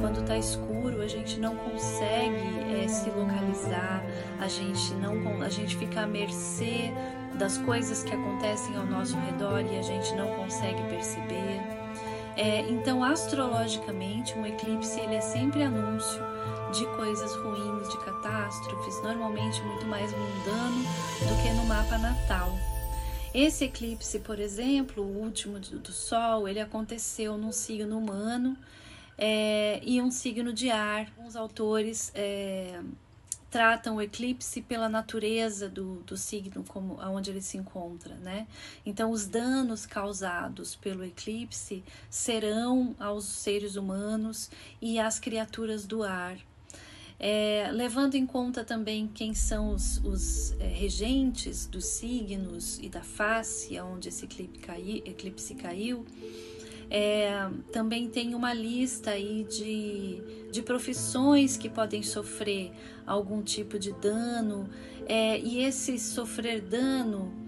Quando 0.00 0.20
está 0.20 0.36
escuro, 0.36 1.00
a 1.00 1.08
gente 1.08 1.40
não 1.40 1.56
consegue 1.56 2.82
é, 2.82 2.86
se 2.86 3.08
localizar, 3.10 4.04
a 4.38 4.46
gente 4.46 4.92
não, 4.94 5.42
a 5.42 5.48
gente 5.48 5.76
fica 5.76 6.02
à 6.02 6.06
mercê 6.06 6.92
das 7.34 7.58
coisas 7.58 8.02
que 8.02 8.14
acontecem 8.14 8.76
ao 8.76 8.86
nosso 8.86 9.16
redor 9.16 9.60
e 9.60 9.78
a 9.78 9.82
gente 9.82 10.14
não 10.14 10.28
consegue 10.34 10.82
perceber. 10.84 11.60
É, 12.36 12.60
então, 12.68 13.02
astrologicamente, 13.02 14.38
um 14.38 14.44
eclipse 14.44 15.00
ele 15.00 15.14
é 15.14 15.20
sempre 15.20 15.62
anúncio 15.62 16.22
de 16.72 16.84
coisas 16.96 17.34
ruins, 17.36 17.88
de 17.88 17.98
catástrofes, 17.98 19.02
normalmente 19.02 19.62
muito 19.62 19.86
mais 19.86 20.12
mundano 20.12 20.82
do 21.20 21.42
que 21.42 21.50
no 21.54 21.64
mapa 21.64 21.96
natal. 21.96 22.52
Esse 23.38 23.66
eclipse, 23.66 24.20
por 24.20 24.40
exemplo, 24.40 25.02
o 25.02 25.18
último 25.20 25.60
do 25.60 25.92
Sol, 25.92 26.48
ele 26.48 26.58
aconteceu 26.58 27.36
num 27.36 27.52
signo 27.52 27.98
humano 27.98 28.56
é, 29.18 29.78
e 29.82 30.00
um 30.00 30.10
signo 30.10 30.54
de 30.54 30.70
ar. 30.70 31.12
Os 31.22 31.36
autores 31.36 32.10
é, 32.14 32.80
tratam 33.50 33.96
o 33.96 34.00
eclipse 34.00 34.62
pela 34.62 34.88
natureza 34.88 35.68
do, 35.68 35.96
do 35.96 36.16
signo, 36.16 36.64
como 36.66 36.98
aonde 36.98 37.28
ele 37.28 37.42
se 37.42 37.58
encontra, 37.58 38.14
né? 38.14 38.46
Então, 38.86 39.10
os 39.10 39.26
danos 39.26 39.84
causados 39.84 40.74
pelo 40.74 41.04
eclipse 41.04 41.84
serão 42.08 42.96
aos 42.98 43.26
seres 43.26 43.76
humanos 43.76 44.50
e 44.80 44.98
às 44.98 45.18
criaturas 45.18 45.84
do 45.84 46.02
ar. 46.02 46.38
É, 47.18 47.70
levando 47.72 48.14
em 48.14 48.26
conta 48.26 48.62
também 48.62 49.08
quem 49.08 49.32
são 49.32 49.70
os, 49.70 49.98
os 50.04 50.52
é, 50.60 50.66
regentes 50.66 51.66
dos 51.66 51.86
signos 51.86 52.78
e 52.82 52.90
da 52.90 53.00
face 53.02 53.80
onde 53.80 54.10
esse 54.10 54.26
eclipse, 54.26 54.58
cai, 54.60 55.02
eclipse 55.04 55.54
caiu, 55.54 56.04
é, 56.90 57.48
também 57.72 58.08
tem 58.08 58.34
uma 58.34 58.52
lista 58.52 59.12
aí 59.12 59.44
de, 59.44 60.50
de 60.52 60.62
profissões 60.62 61.56
que 61.56 61.70
podem 61.70 62.02
sofrer 62.02 62.70
algum 63.06 63.42
tipo 63.42 63.78
de 63.78 63.92
dano, 63.92 64.68
é, 65.06 65.38
e 65.38 65.60
esse 65.64 65.98
sofrer 65.98 66.60
dano 66.60 67.45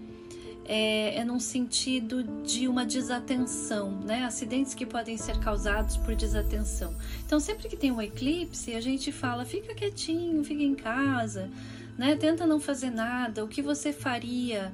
é, 0.69 1.15
é 1.15 1.25
num 1.25 1.39
sentido 1.39 2.23
de 2.43 2.67
uma 2.67 2.85
desatenção, 2.85 3.89
né? 4.05 4.23
Acidentes 4.23 4.75
que 4.75 4.85
podem 4.85 5.17
ser 5.17 5.39
causados 5.39 5.97
por 5.97 6.13
desatenção. 6.13 6.93
Então, 7.25 7.39
sempre 7.39 7.67
que 7.67 7.75
tem 7.75 7.91
um 7.91 7.99
eclipse, 7.99 8.75
a 8.75 8.79
gente 8.79 9.11
fala: 9.11 9.43
fica 9.43 9.73
quietinho, 9.73 10.43
fica 10.43 10.61
em 10.61 10.75
casa, 10.75 11.49
né? 11.97 12.15
Tenta 12.15 12.45
não 12.45 12.59
fazer 12.59 12.91
nada. 12.91 13.43
O 13.43 13.47
que 13.47 13.63
você 13.63 13.91
faria? 13.91 14.71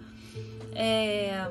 É, 0.73 1.47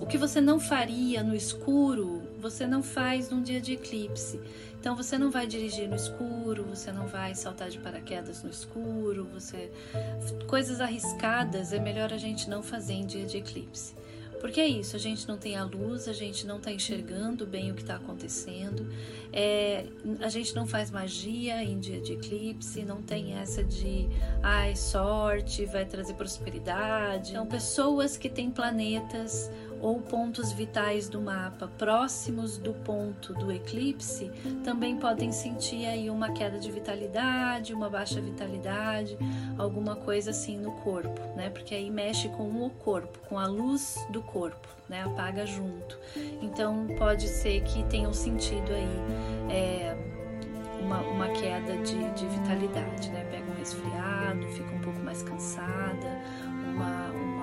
o 0.00 0.06
que 0.06 0.16
você 0.16 0.40
não 0.40 0.58
faria 0.58 1.22
no 1.22 1.36
escuro, 1.36 2.22
você 2.40 2.66
não 2.66 2.82
faz 2.82 3.28
num 3.28 3.42
dia 3.42 3.60
de 3.60 3.74
eclipse. 3.74 4.40
Então 4.84 4.94
você 4.94 5.16
não 5.16 5.30
vai 5.30 5.46
dirigir 5.46 5.88
no 5.88 5.96
escuro, 5.96 6.62
você 6.64 6.92
não 6.92 7.06
vai 7.06 7.34
saltar 7.34 7.70
de 7.70 7.78
paraquedas 7.78 8.42
no 8.42 8.50
escuro, 8.50 9.26
você 9.32 9.72
coisas 10.46 10.78
arriscadas 10.78 11.72
é 11.72 11.78
melhor 11.78 12.12
a 12.12 12.18
gente 12.18 12.50
não 12.50 12.62
fazer 12.62 12.92
em 12.92 13.06
dia 13.06 13.24
de 13.24 13.38
eclipse. 13.38 13.94
Porque 14.42 14.60
é 14.60 14.68
isso, 14.68 14.94
a 14.94 14.98
gente 14.98 15.26
não 15.26 15.38
tem 15.38 15.56
a 15.56 15.64
luz, 15.64 16.06
a 16.06 16.12
gente 16.12 16.46
não 16.46 16.58
está 16.58 16.70
enxergando 16.70 17.46
bem 17.46 17.70
o 17.70 17.74
que 17.74 17.80
está 17.80 17.96
acontecendo, 17.96 18.86
é, 19.32 19.86
a 20.20 20.28
gente 20.28 20.54
não 20.54 20.66
faz 20.66 20.90
magia 20.90 21.64
em 21.64 21.78
dia 21.78 21.98
de 21.98 22.12
eclipse, 22.12 22.84
não 22.84 23.00
tem 23.00 23.38
essa 23.38 23.64
de 23.64 24.06
ai, 24.42 24.76
sorte, 24.76 25.64
vai 25.64 25.86
trazer 25.86 26.12
prosperidade. 26.12 27.30
Então, 27.30 27.46
pessoas 27.46 28.18
que 28.18 28.28
têm 28.28 28.50
planetas 28.50 29.50
ou 29.84 30.00
pontos 30.00 30.50
vitais 30.50 31.10
do 31.10 31.20
mapa 31.20 31.68
próximos 31.76 32.56
do 32.56 32.72
ponto 32.72 33.34
do 33.34 33.52
eclipse 33.52 34.30
também 34.64 34.96
podem 34.96 35.30
sentir 35.30 35.84
aí 35.84 36.08
uma 36.08 36.32
queda 36.32 36.58
de 36.58 36.72
vitalidade, 36.72 37.74
uma 37.74 37.90
baixa 37.90 38.18
vitalidade, 38.18 39.18
alguma 39.58 39.94
coisa 39.94 40.30
assim 40.30 40.56
no 40.56 40.72
corpo, 40.72 41.20
né? 41.36 41.50
Porque 41.50 41.74
aí 41.74 41.90
mexe 41.90 42.30
com 42.30 42.64
o 42.64 42.70
corpo, 42.70 43.18
com 43.28 43.38
a 43.38 43.46
luz 43.46 43.98
do 44.08 44.22
corpo, 44.22 44.66
né? 44.88 45.02
Apaga 45.02 45.44
junto. 45.44 45.98
Então 46.40 46.86
pode 46.96 47.28
ser 47.28 47.62
que 47.64 47.84
tenham 47.84 48.14
sentido 48.14 48.72
aí 48.72 49.52
é, 49.54 49.94
uma, 50.80 51.00
uma, 51.02 51.28
queda 51.28 51.76
de, 51.82 52.10
de 52.12 52.26
vitalidade, 52.26 53.10
né? 53.10 53.22
Pega 53.30 53.50
um 53.50 53.54
resfriado, 53.58 54.46
fica 54.48 54.74
um 54.74 54.80
pouco 54.80 55.00
mais 55.00 55.22
cansada, 55.22 56.22
uma, 56.72 57.10
uma, 57.10 57.33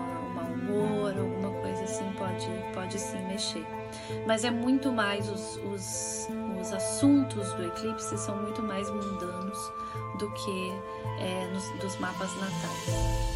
alguma 1.22 1.52
coisa 1.62 1.84
assim 1.84 2.12
pode, 2.18 2.48
pode 2.74 3.00
sim 3.00 3.22
mexer. 3.28 3.66
Mas 4.26 4.44
é 4.44 4.52
muito 4.52 4.92
mais, 4.92 5.30
os, 5.30 5.58
os, 5.58 6.28
os 6.60 6.74
assuntos 6.74 7.54
do 7.54 7.66
eclipse 7.66 8.18
são 8.18 8.36
muito 8.38 8.62
mais 8.62 8.90
mundanos 8.90 9.72
do 10.18 10.32
que 10.34 10.72
é, 11.20 11.50
nos, 11.54 11.70
dos 11.82 11.98
mapas 12.00 12.34
natais. 12.36 13.31